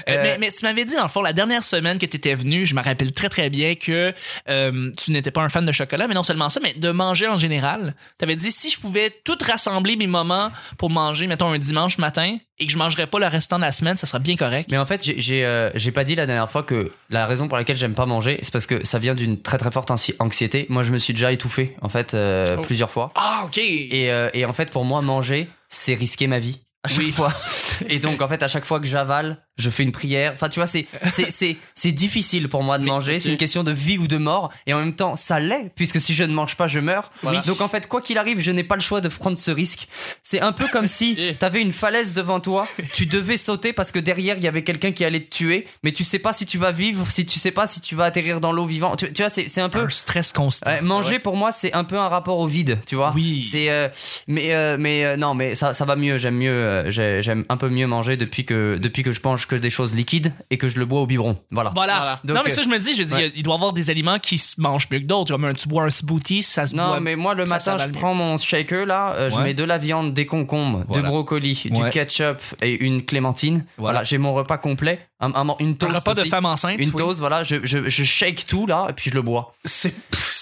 Euh, 0.10 0.20
mais, 0.22 0.38
mais 0.40 0.52
tu 0.52 0.64
m'avais 0.66 0.86
dit, 0.86 0.96
dans 0.96 1.04
le 1.04 1.10
fond, 1.10 1.22
la 1.22 1.34
dernière 1.34 1.64
semaine 1.64 1.98
que 1.98 2.06
tu 2.06 2.18
étais 2.18 2.36
venu, 2.36 2.66
je 2.66 2.76
me 2.76 2.82
rappelle 2.82 3.14
très 3.14 3.30
très 3.30 3.50
bien 3.50 3.76
que 3.76 4.14
euh, 4.50 4.92
tu 4.98 5.12
n'étais 5.12 5.32
pas 5.32 5.42
un 5.42 5.50
fan 5.50 5.66
de 5.66 5.72
chocolat, 5.72 6.08
mais 6.08 6.14
non 6.14 6.24
seulement 6.24 6.50
ça, 6.50 6.60
mais 6.62 6.74
de 6.74 6.92
manger 6.92 7.28
en 7.28 7.38
général. 7.38 7.96
Tu 8.20 8.26
avais 8.26 8.36
dit, 8.36 8.52
si 8.52 8.70
je 8.70 8.80
pouvais 8.80 9.10
tout 9.24 9.38
rassembler 9.46 9.96
mes 9.96 10.08
moments 10.08 10.52
pour 10.78 10.90
manger, 10.90 11.28
mettons 11.28 11.52
un 11.52 11.58
dimanche 11.58 11.98
matin, 12.00 12.38
et 12.60 12.66
que 12.68 12.72
je 12.72 12.78
mangerais 12.78 13.08
pas 13.08 13.20
le 13.20 13.28
restant 13.28 13.58
de 13.58 13.64
la 13.64 13.72
semaine, 13.72 13.98
ça 13.98 14.06
serait 14.06 14.20
bien 14.20 14.36
correct. 14.36 14.70
Mais 14.72 14.78
en 14.78 14.86
fait, 14.86 15.04
j'ai 15.04 15.20
j'ai 15.20 15.44
euh, 15.46 15.72
pas 15.94 16.04
dit 16.04 16.16
la 16.16 16.26
dernière 16.26 16.50
fois 16.52 16.64
que 16.64 16.92
la 17.10 17.26
raison 17.26 17.48
pour 17.48 17.58
laquelle 17.58 17.76
j'aime 17.78 17.96
pas 17.96 18.06
manger, 18.06 18.40
c'est 18.42 18.52
parce 18.54 18.68
que 18.68 18.86
ça 18.86 19.00
vient 19.00 19.16
d'une 19.16 19.42
très 19.42 19.58
très 19.58 19.72
forte 19.72 19.90
anxi- 19.90 20.16
anxiété. 20.20 20.66
Moi, 20.70 20.84
je 20.84 20.92
me 20.92 20.98
suis 20.98 21.14
déjà 21.14 21.32
étouffé 21.32 21.76
en 21.82 21.90
fait 21.90 22.16
Oh. 22.16 22.62
plusieurs 22.62 22.92
fois. 22.92 23.12
Ah, 23.16 23.44
ok. 23.46 23.58
Et, 23.58 24.12
et 24.34 24.46
en 24.46 24.54
fait, 24.54 24.70
pour 24.70 24.86
moi, 24.86 25.02
manger, 25.02 25.23
c'est 25.70 25.94
risquer 25.96 26.28
ma 26.28 26.40
vie. 26.40 26.62
À 26.84 26.90
chaque 26.90 27.00
Oui. 27.00 27.12
fois. 27.12 27.34
Et 27.90 28.00
donc, 28.00 28.22
en 28.22 28.28
fait, 28.28 28.44
à 28.44 28.48
chaque 28.48 28.66
fois 28.66 28.80
que 28.80 28.86
j'avale, 28.86 29.44
je 29.58 29.70
fais 29.70 29.84
une 29.84 29.92
prière. 29.92 30.32
Enfin, 30.34 30.50
tu 30.50 30.60
vois, 30.60 30.66
c'est, 30.68 30.88
c'est, 31.08 31.30
c'est, 31.30 31.58
c'est 31.76 31.92
difficile 31.92 32.50
pour 32.50 32.64
moi 32.64 32.78
de 32.80 32.86
manger. 32.86 33.20
C'est 33.20 33.30
une 33.30 33.38
question 33.38 33.64
de 33.64 33.72
vie 33.72 33.98
ou 33.98 34.08
de 34.08 34.18
mort. 34.18 34.52
Et 34.68 34.74
en 34.74 34.80
même 34.80 34.96
temps, 34.96 35.16
ça 35.16 35.40
l'est, 35.40 35.72
puisque 35.76 36.00
si 36.02 36.14
je 36.14 36.24
ne 36.24 36.34
mange 36.34 36.56
pas, 36.56 36.68
je 36.68 36.80
meurs. 36.80 37.12
Voilà. 37.22 37.42
Donc, 37.42 37.62
en 37.62 37.68
fait, 37.70 37.88
quoi 37.88 38.02
qu'il 38.02 38.18
arrive, 38.18 38.40
je 38.40 38.52
n'ai 38.52 38.64
pas 38.64 38.76
le 38.76 38.82
choix 38.82 39.00
de 39.02 39.08
prendre 39.10 39.38
ce 39.38 39.52
risque. 39.52 39.88
C'est 40.22 40.42
un 40.42 40.52
peu 40.54 40.68
comme 40.72 40.88
si 40.88 41.18
t'avais 41.40 41.62
une 41.62 41.74
falaise 41.74 42.14
devant 42.14 42.40
toi. 42.40 42.68
Tu 42.96 43.06
devais 43.06 43.38
sauter 43.38 43.74
parce 43.74 43.92
que 43.92 44.00
derrière, 44.00 44.38
il 44.38 44.44
y 44.44 44.48
avait 44.48 44.64
quelqu'un 44.64 44.92
qui 44.92 45.06
allait 45.06 45.22
te 45.22 45.36
tuer. 45.36 45.68
Mais 45.84 45.92
tu 45.92 46.04
sais 46.04 46.20
pas 46.20 46.34
si 46.34 46.46
tu 46.46 46.58
vas 46.58 46.72
vivre, 46.72 47.10
si 47.12 47.26
tu 47.26 47.38
sais 47.40 47.52
pas 47.52 47.68
si 47.68 47.80
tu 47.82 47.96
vas 47.96 48.06
atterrir 48.06 48.40
dans 48.40 48.52
l'eau 48.52 48.66
vivant. 48.66 48.96
Tu, 48.96 49.12
tu 49.14 49.22
vois, 49.22 49.30
c'est, 49.30 49.48
c'est 49.48 49.62
un 49.62 49.70
peu, 49.70 49.80
Un 49.82 49.90
stress 49.90 50.32
constant. 50.34 50.72
Manger 50.82 51.20
pour 51.20 51.36
moi 51.38 51.52
c'est 51.52 51.74
un 51.74 51.84
peu 51.84 51.98
un 51.98 52.08
rapport 52.08 52.40
au 52.40 52.48
vide, 52.48 52.80
tu 52.88 52.96
vois. 52.96 53.12
Oui. 53.16 53.44
C'est 53.44 53.70
euh, 53.70 53.88
mais 54.28 54.54
euh, 54.54 54.78
mais 54.80 55.06
euh, 55.06 55.16
non 55.18 55.34
mais 55.36 55.56
ça 55.56 55.74
ça 55.74 55.86
va 55.86 55.96
mieux. 55.96 56.18
J'aime 56.18 56.36
mieux 56.38 56.50
euh, 56.52 56.92
j'ai- 56.92 57.22
j'aime 57.22 57.46
un 57.50 57.58
peu 57.58 57.70
mieux 57.70 57.88
manger 57.88 58.18
depuis 58.18 58.46
que 58.46 58.78
depuis 58.82 59.04
que 59.04 59.12
je 59.12 59.20
mange 59.24 59.43
que 59.46 59.56
des 59.56 59.70
choses 59.70 59.96
liquides 59.96 60.34
et 60.50 60.58
que 60.58 60.68
je 60.70 60.80
le 60.80 60.86
bois 60.86 61.02
au 61.02 61.06
biberon. 61.08 61.38
Voilà. 61.52 61.72
Voilà. 61.76 62.20
Donc, 62.24 62.36
non, 62.38 62.42
mais 62.46 62.52
euh, 62.52 62.56
ça, 62.56 62.62
je 62.62 62.70
me 62.70 62.78
dis, 62.80 62.94
je 62.94 63.04
dis, 63.04 63.14
ouais. 63.14 63.32
il 63.36 63.44
doit 63.44 63.54
y 63.56 63.58
avoir 63.58 63.74
des 63.74 63.90
aliments 63.90 64.20
qui 64.20 64.38
se 64.38 64.60
mangent 64.60 64.88
mieux 64.92 65.00
que 65.00 65.06
d'autres. 65.06 65.38
Tu 65.58 65.68
bois 65.68 65.84
un 65.84 65.90
smoothie, 65.90 66.44
ça 66.44 66.68
se 66.68 66.76
Non 66.76 66.88
boit. 66.88 67.00
mais 67.00 67.16
moi 67.16 67.34
le 67.34 67.46
ça, 67.46 67.56
matin 67.56 67.78
ça 67.78 67.88
je 67.88 67.92
prends 67.94 68.14
mon 68.14 68.38
shaker 68.38 68.86
là, 68.86 69.14
euh, 69.16 69.30
je 69.32 69.38
mets 69.40 69.54
de 69.54 69.64
la 69.64 69.78
viande, 69.78 70.14
des 70.14 70.26
concombres, 70.26 70.84
Voilà. 70.88 71.04
du 71.04 71.08
brocoli, 71.10 71.62
Ouais. 71.66 71.72
du 71.84 71.90
ketchup 71.90 72.38
et 72.62 72.72
une 72.86 73.04
clémentine. 73.06 73.66
Voilà. 73.78 73.94
Voilà, 74.00 74.04
j'ai 74.04 74.18
mon 74.18 74.34
repas 74.34 74.58
complet, 74.58 75.00
un, 75.20 75.32
un- 75.36 75.56
une 75.60 75.70
Un 75.72 75.74
toast 75.74 75.96
repas 75.96 76.14
de 76.16 76.24
femme 76.30 76.46
enceinte. 76.46 76.76
une 76.80 76.90
oui. 76.90 76.96
toast, 76.96 77.20
voilà, 77.20 77.44
je, 77.44 77.58
je, 77.64 77.88
je 77.90 78.04
shake 78.04 78.46
tout 78.48 78.66
là 78.68 78.88
et 78.90 78.94
puis 78.94 79.10
je 79.10 79.16
le 79.16 79.22
bois. 79.22 79.54
C'est, 79.66 79.94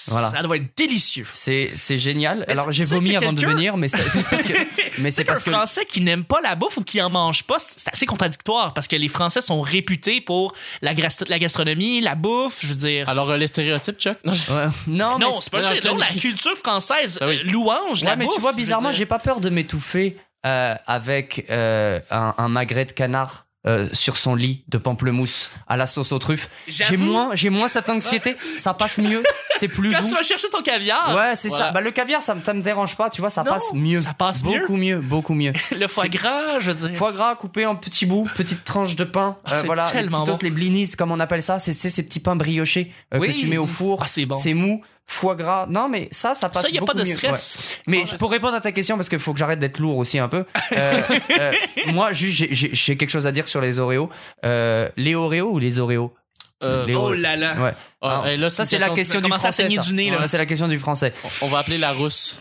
Voilà. 0.08 0.30
Ça 0.30 0.42
doit 0.42 0.56
être 0.56 0.76
délicieux. 0.76 1.26
C'est 1.32 1.70
c'est 1.74 1.98
génial. 1.98 2.44
Mais 2.46 2.52
Alors 2.52 2.72
j'ai 2.72 2.84
vomi 2.84 3.16
avant 3.16 3.32
de 3.32 3.40
venir 3.44 3.76
mais 3.76 3.88
c'est 3.88 4.02
c'est 4.08 4.22
parce 4.22 4.42
que 4.42 4.52
mais 4.98 5.10
c'est 5.10 5.24
parce 5.24 5.42
que 5.42 5.50
Français 5.50 5.84
qui 5.84 6.00
n'aime 6.00 6.24
pas 6.24 6.40
la 6.40 6.54
bouffe 6.54 6.76
ou 6.78 6.84
qui 6.84 7.00
en 7.02 7.10
mange 7.10 7.44
pas, 7.44 7.58
c'est 7.58 7.88
assez 7.92 8.06
contradictoire 8.06 8.74
parce 8.74 8.88
que 8.88 8.96
les 8.96 9.08
Français 9.08 9.40
sont 9.40 9.60
réputés 9.60 10.20
pour 10.20 10.52
la, 10.80 10.94
gastronomie, 10.94 12.00
la 12.00 12.14
bouffe, 12.14 12.58
je 12.62 12.68
veux 12.68 12.74
dire. 12.74 13.08
Alors, 13.08 13.30
euh, 13.30 13.36
les 13.36 13.46
stéréotypes, 13.46 13.98
Chuck? 13.98 14.18
Non, 14.24 14.32
je- 14.32 14.52
Ouais. 14.52 14.66
Non, 14.86 15.18
c'est 15.40 15.50
pas 15.50 15.60
non, 15.62 15.68
ça. 15.68 15.74
je 15.74 15.80
te 15.80 15.88
Non, 15.88 15.96
la 15.96 16.08
dis- 16.10 16.20
culture 16.20 16.56
française 16.56 17.18
Ah 17.20 17.26
oui. 17.28 17.40
euh, 17.44 17.50
louange 17.50 18.02
Ouais, 18.02 18.08
la 18.08 18.16
mais 18.16 18.24
bouffe. 18.24 18.34
tu 18.34 18.40
vois, 18.40 18.50
je 18.50 18.56
veux 18.56 18.62
bizarrement, 18.62 18.90
dire. 18.90 18.98
j'ai 18.98 19.06
pas 19.06 19.18
peur 19.18 19.40
de 19.40 19.48
m'étouffer 19.50 20.16
euh, 20.46 20.74
avec 20.86 21.46
euh, 21.50 21.98
un, 22.10 22.34
un 22.38 22.48
magret 22.48 22.84
de 22.84 22.92
canard. 22.92 23.46
Euh, 23.66 23.88
sur 23.92 24.16
son 24.16 24.34
lit 24.34 24.64
de 24.68 24.76
pamplemousse 24.78 25.50
à 25.68 25.76
la 25.76 25.86
sauce 25.86 26.10
aux 26.12 26.18
truffes. 26.18 26.48
J'ai 26.66 26.96
moins, 26.96 27.30
j'ai 27.34 27.48
moins 27.48 27.68
cette 27.68 27.88
anxiété. 27.88 28.36
Ça 28.56 28.74
passe 28.74 28.98
mieux. 28.98 29.22
C'est 29.58 29.68
plus 29.68 29.92
Quand 29.92 30.00
doux. 30.00 30.08
tu 30.08 30.14
vas 30.14 30.22
chercher 30.22 30.48
ton 30.50 30.60
caviar, 30.62 31.14
Ouais, 31.16 31.36
c'est 31.36 31.48
Voilà. 31.48 31.66
ça. 31.66 31.70
Bah, 31.72 31.80
le 31.80 31.90
caviar, 31.92 32.22
ça, 32.22 32.34
me- 32.34 32.42
ça 32.42 32.54
me 32.54 32.60
dérange 32.62 32.96
pas. 32.96 33.08
Tu 33.10 33.20
vois, 33.20 33.30
ça 33.30 33.44
Non, 33.44 33.52
passe 33.52 33.72
mieux. 33.74 34.00
ça 34.00 34.14
passe 34.14 34.42
beaucoup 34.42 34.76
mieux. 34.76 35.00
beaucoup 35.00 35.34
mieux. 35.34 35.52
le 35.78 35.86
foie 35.86 36.08
gras, 36.08 36.58
je 36.58 36.72
veux 36.72 36.88
dire. 36.88 36.96
Foie 36.98 37.12
gras 37.12 37.36
coupé 37.36 37.64
en 37.66 37.76
petits 37.76 38.06
bouts, 38.06 38.28
petites 38.34 38.64
tranches 38.64 38.96
de 38.96 39.04
pain. 39.04 39.36
Ah, 39.44 39.56
c'est 39.60 39.66
voilà, 39.66 39.88
les 39.94 40.08
bon. 40.08 40.24
les 40.42 40.50
blinis, 40.50 40.90
comme 40.98 41.12
on 41.12 41.20
appelle 41.20 41.42
ça. 41.42 41.58
C'est 41.60 41.72
c'est 41.72 41.90
ces 41.90 42.02
petits 42.02 42.20
pains 42.20 42.34
briochés 42.36 42.92
euh, 43.14 43.18
Oui. 43.20 43.32
que 43.32 43.38
tu 43.38 43.46
mets 43.46 43.58
au 43.58 43.66
four. 43.68 44.00
Ah, 44.02 44.06
c'est 44.08 44.26
bon. 44.26 44.34
C'est 44.34 44.54
mou. 44.54 44.82
Foie 45.06 45.34
gras. 45.34 45.66
Non, 45.68 45.88
mais 45.88 46.08
ça, 46.10 46.34
ça 46.34 46.48
passe 46.48 46.62
Ça, 46.64 46.70
y 46.70 46.78
a 46.78 46.82
pas 46.82 46.94
de 46.94 47.00
mieux. 47.04 47.14
stress. 47.14 47.78
Ouais. 47.86 47.98
Mais 47.98 48.04
pour 48.18 48.30
répondre 48.30 48.54
à 48.54 48.60
ta 48.60 48.72
question, 48.72 48.96
parce 48.96 49.08
qu'il 49.08 49.18
faut 49.18 49.32
que 49.32 49.38
j'arrête 49.38 49.58
d'être 49.58 49.78
lourd 49.78 49.96
aussi 49.98 50.18
un 50.18 50.28
peu. 50.28 50.44
euh, 50.72 51.02
euh, 51.40 51.52
moi, 51.88 52.12
juste, 52.12 52.36
j'ai- 52.38 52.48
j'ai 52.54 52.70
j'ai 52.72 52.96
quelque 52.96 53.10
chose 53.10 53.26
à 53.26 53.32
dire 53.32 53.46
sur 53.48 53.60
les 53.60 53.78
Oreos. 53.78 54.08
Euh, 54.44 54.88
les 54.96 55.14
Oreos 55.14 55.50
ou 55.52 55.58
les 55.58 55.78
Oreos? 55.78 56.14
Euh, 56.62 56.86
Les 56.86 56.94
Oh 56.94 57.12
là 57.12 57.34
là. 57.36 57.54
Ouais. 57.60 57.72
Ah, 58.00 58.10
Alors, 58.10 58.26
et 58.28 58.36
là, 58.36 58.48
ça, 58.48 58.64
c'est 58.64 58.78
la 58.78 58.88
question 58.90 59.20
du 59.20 59.28
français. 59.28 59.68
ça. 59.68 59.82
du 59.82 59.92
nez, 59.94 60.10
là. 60.10 60.18
Ça, 60.18 60.28
c'est 60.28 60.38
la 60.38 60.46
question 60.46 60.68
du 60.68 60.78
français. 60.78 61.12
On 61.40 61.48
va 61.48 61.58
appeler 61.58 61.78
la 61.78 61.92
rousse. 61.92 62.40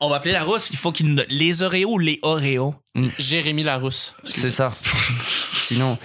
On 0.00 0.10
va 0.10 0.16
appeler 0.16 0.32
la 0.32 0.42
rousse. 0.44 0.68
Il 0.70 0.76
faut 0.76 0.92
qu'il 0.92 1.06
nous... 1.14 1.22
Les 1.30 1.62
Oreos 1.62 1.94
ou 1.94 1.98
les 1.98 2.18
Oreos? 2.22 2.74
Jérémy 3.18 3.62
la 3.62 3.78
rousse. 3.78 4.14
C'est 4.24 4.50
ça. 4.50 4.70
Sinon. 5.54 5.96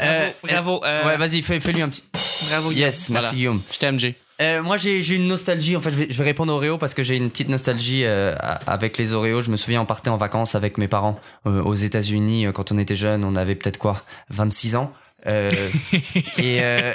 Euh, 0.00 0.28
bravo. 0.42 0.82
euh, 0.84 1.04
Ouais, 1.06 1.16
vas-y, 1.18 1.42
fais, 1.42 1.60
fais-lui 1.60 1.82
un 1.82 1.90
petit. 1.90 2.02
bravo. 2.48 2.72
Yes, 2.72 3.10
merci 3.10 3.12
Voilà. 3.12 3.30
Guillaume. 3.30 3.62
Je 3.70 3.78
t'aime, 3.78 4.00
Jay. 4.00 4.16
Euh, 4.42 4.62
moi, 4.62 4.76
j'ai 4.76 5.14
une 5.14 5.28
nostalgie. 5.28 5.76
En 5.76 5.80
fait, 5.80 5.90
je 5.90 5.98
vais, 5.98 6.06
je 6.10 6.18
vais 6.18 6.24
répondre 6.24 6.52
aux 6.52 6.56
Oreos 6.56 6.78
parce 6.78 6.94
que 6.94 7.02
j'ai 7.02 7.16
une 7.16 7.30
petite 7.30 7.48
nostalgie 7.48 8.04
euh, 8.04 8.34
avec 8.66 8.98
les 8.98 9.14
Oreos. 9.14 9.40
Je 9.40 9.50
me 9.50 9.56
souviens, 9.56 9.82
on 9.82 9.86
partait 9.86 10.10
en 10.10 10.16
vacances 10.16 10.54
avec 10.54 10.78
mes 10.78 10.88
parents 10.88 11.18
euh, 11.46 11.62
aux 11.62 11.74
États-Unis 11.74 12.46
euh, 12.46 12.52
quand 12.52 12.72
on 12.72 12.78
était 12.78 12.96
jeunes. 12.96 13.24
On 13.24 13.36
avait 13.36 13.54
peut-être 13.54 13.78
quoi, 13.78 14.02
26 14.30 14.76
ans. 14.76 14.90
Euh, 15.26 15.50
et, 16.38 16.58
euh, 16.62 16.92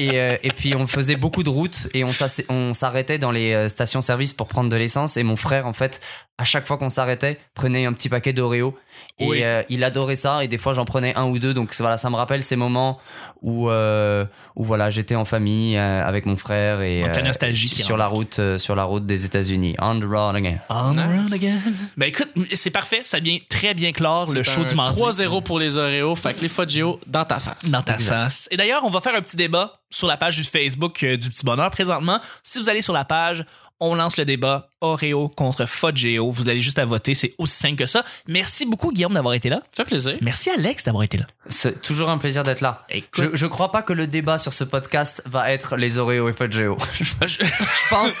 et, 0.00 0.20
euh, 0.20 0.36
et 0.42 0.50
puis 0.50 0.74
on 0.76 0.86
faisait 0.86 1.16
beaucoup 1.16 1.42
de 1.42 1.48
routes 1.50 1.88
et 1.94 2.04
on 2.04 2.74
s'arrêtait 2.74 3.18
dans 3.18 3.30
les 3.30 3.52
euh, 3.52 3.68
stations-service 3.68 4.32
pour 4.32 4.46
prendre 4.48 4.70
de 4.70 4.76
l'essence 4.76 5.16
et 5.16 5.22
mon 5.22 5.36
frère 5.36 5.66
en 5.66 5.72
fait 5.72 6.00
à 6.38 6.44
chaque 6.44 6.66
fois 6.66 6.78
qu'on 6.78 6.88
s'arrêtait 6.90 7.38
prenait 7.54 7.84
un 7.84 7.92
petit 7.92 8.08
paquet 8.08 8.32
d'Oreo 8.32 8.74
et 9.18 9.26
Oui. 9.26 9.40
euh, 9.42 9.62
il 9.68 9.84
adorait 9.84 10.16
ça 10.16 10.42
et 10.42 10.48
des 10.48 10.56
fois 10.58 10.72
j'en 10.72 10.84
prenais 10.86 11.14
un 11.16 11.24
ou 11.26 11.38
deux 11.38 11.52
donc 11.54 11.74
voilà 11.78 11.98
ça 11.98 12.08
me 12.10 12.16
rappelle 12.16 12.42
ces 12.42 12.56
moments 12.56 12.98
où 13.42 13.68
euh, 13.70 14.24
où 14.56 14.64
voilà 14.64 14.88
j'étais 14.90 15.14
en 15.14 15.24
famille 15.24 15.76
euh, 15.76 16.02
avec 16.06 16.24
mon 16.26 16.36
frère 16.36 16.80
et 16.80 17.04
euh, 17.04 17.22
nostalgie 17.22 17.68
sur, 17.68 17.84
sur 17.84 17.96
la 17.96 18.06
route 18.06 18.38
euh, 18.38 18.58
sur 18.58 18.74
la 18.74 18.84
route 18.84 19.04
des 19.06 19.24
États-Unis 19.26 19.74
on 19.80 19.98
the 20.00 20.04
road 20.04 20.36
again 20.36 20.58
On 20.70 20.92
Nice. 20.92 21.00
around 21.00 21.32
again. 21.32 21.58
Ben 21.96 22.06
écoute, 22.06 22.28
c'est 22.54 22.70
parfait. 22.70 23.02
Ça 23.04 23.18
vient 23.20 23.36
très 23.48 23.74
bien 23.74 23.92
clore 23.92 24.30
le 24.32 24.42
show 24.42 24.64
du 24.64 24.74
mardi. 24.74 25.00
3-0 25.00 25.42
pour 25.42 25.58
les 25.58 25.76
Oreos. 25.76 26.16
Fait 26.16 26.34
que 26.34 26.40
les 26.40 26.48
Fudgeo 26.48 26.98
dans 27.06 27.24
ta 27.24 27.38
face. 27.38 27.70
dans 27.70 27.82
ta 27.82 27.98
face. 27.98 28.48
Et 28.50 28.56
d'ailleurs, 28.56 28.82
on 28.84 28.90
va 28.90 29.00
faire 29.00 29.14
un 29.14 29.20
petit 29.20 29.36
débat 29.36 29.80
sur 29.90 30.06
la 30.08 30.16
page 30.16 30.36
du 30.36 30.44
Facebook 30.44 31.02
euh, 31.02 31.16
du 31.16 31.28
Petit 31.28 31.44
Bonheur 31.44 31.70
présentement. 31.70 32.20
Si 32.42 32.58
vous 32.58 32.68
allez 32.68 32.82
sur 32.82 32.94
la 32.94 33.04
page, 33.04 33.44
on 33.80 33.94
lance 33.94 34.16
le 34.16 34.24
débat 34.24 34.69
Oreo 34.80 35.28
contre 35.28 35.66
Fudgeo. 35.66 36.30
Vous 36.30 36.48
allez 36.48 36.60
juste 36.60 36.78
à 36.78 36.84
voter, 36.84 37.14
c'est 37.14 37.34
aussi 37.38 37.54
simple 37.56 37.76
que 37.76 37.86
ça. 37.86 38.04
Merci 38.26 38.66
beaucoup 38.66 38.92
Guillaume 38.92 39.14
d'avoir 39.14 39.34
été 39.34 39.48
là. 39.48 39.60
Fait 39.72 39.84
plaisir. 39.84 40.16
Merci 40.20 40.50
Alex 40.50 40.84
d'avoir 40.84 41.04
été 41.04 41.18
là. 41.18 41.24
c'est 41.48 41.80
toujours 41.82 42.08
un 42.10 42.18
plaisir 42.18 42.42
d'être 42.42 42.60
là 42.60 42.84
Écoute. 42.90 43.10
je, 43.32 43.36
je 43.36 43.46
crois 43.46 43.70
pas 43.72 43.82
que 43.82 43.92
le 43.92 44.06
débat 44.06 44.38
sur 44.38 44.54
ce 44.54 44.64
podcast 44.64 45.22
va 45.26 45.50
être 45.52 45.76
les 45.76 45.98
Oreos 45.98 46.28
et 46.28 46.32
Fudgeo 46.32 46.78
je, 47.00 47.04
Je- 47.26 47.44
je 47.44 47.88
pense 47.90 48.20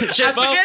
Je 0.00 0.32
pense. 0.32 0.56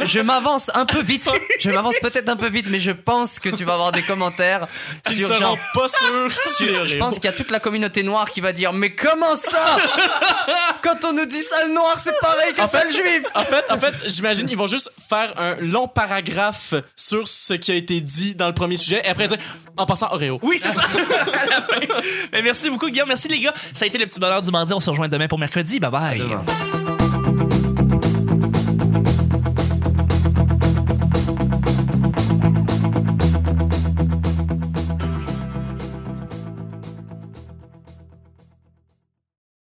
je, 0.00 0.06
je 0.06 0.20
m'avance 0.20 0.70
un 0.74 0.86
peu 0.86 1.00
vite. 1.00 1.28
Je 1.60 1.70
m'avance 1.70 1.96
peut-être 2.02 2.28
un 2.28 2.36
peu 2.36 2.48
vite, 2.48 2.66
mais 2.70 2.78
je 2.80 2.90
pense 2.92 3.38
que 3.38 3.48
tu 3.48 3.64
vas 3.64 3.74
avoir 3.74 3.90
des 3.92 4.02
commentaires 4.02 4.66
Ils 5.10 5.16
sur 5.26 5.34
genre. 5.34 5.56
pas 5.74 5.88
sûrs. 5.88 6.30
sur 6.56 6.86
Je 6.86 6.96
pense 6.98 7.14
qu'il 7.16 7.24
y 7.24 7.28
a 7.28 7.32
toute 7.32 7.50
la 7.50 7.58
communauté 7.60 8.02
noire 8.02 8.30
qui 8.30 8.40
va 8.40 8.52
dire 8.52 8.72
Mais 8.72 8.94
comment 8.94 9.34
ça? 9.36 9.76
Quand 10.82 10.96
on 11.04 11.12
nous 11.14 11.26
dit 11.26 11.40
ça 11.42 11.66
le 11.66 11.74
noir, 11.74 11.98
c'est 11.98 12.18
pareil 12.20 12.52
que 12.54 12.66
ça 12.68 12.84
le 12.84 12.90
juif 12.90 13.22
En 13.34 13.44
fait, 13.44 13.64
en 13.70 13.78
fait, 13.80 14.05
j'imagine 14.06 14.48
ils 14.50 14.56
vont 14.56 14.66
juste 14.66 14.92
faire 15.08 15.32
un 15.38 15.56
long 15.56 15.88
paragraphe 15.88 16.74
sur 16.96 17.26
ce 17.28 17.54
qui 17.54 17.72
a 17.72 17.74
été 17.74 18.00
dit 18.00 18.34
dans 18.34 18.48
le 18.48 18.54
premier 18.54 18.76
sujet 18.76 19.02
et 19.04 19.08
après 19.08 19.28
dire 19.28 19.38
en 19.76 19.86
passant 19.86 20.08
Oreo. 20.12 20.38
Oui, 20.42 20.58
c'est 20.58 20.72
ça. 20.72 20.80
à 20.82 21.46
la 21.46 21.62
fin. 21.62 21.80
Ben, 22.32 22.42
merci 22.42 22.70
beaucoup 22.70 22.88
Guillaume. 22.88 23.08
Merci 23.08 23.28
les 23.28 23.40
gars. 23.40 23.54
Ça 23.72 23.84
a 23.84 23.88
été 23.88 23.98
le 23.98 24.06
Petit 24.06 24.20
Bonheur 24.20 24.42
du 24.42 24.50
mardi. 24.50 24.72
On 24.72 24.80
se 24.80 24.90
rejoint 24.90 25.08
demain 25.08 25.28
pour 25.28 25.38
mercredi. 25.38 25.78
Bye 25.80 25.90
bye. 25.90 26.95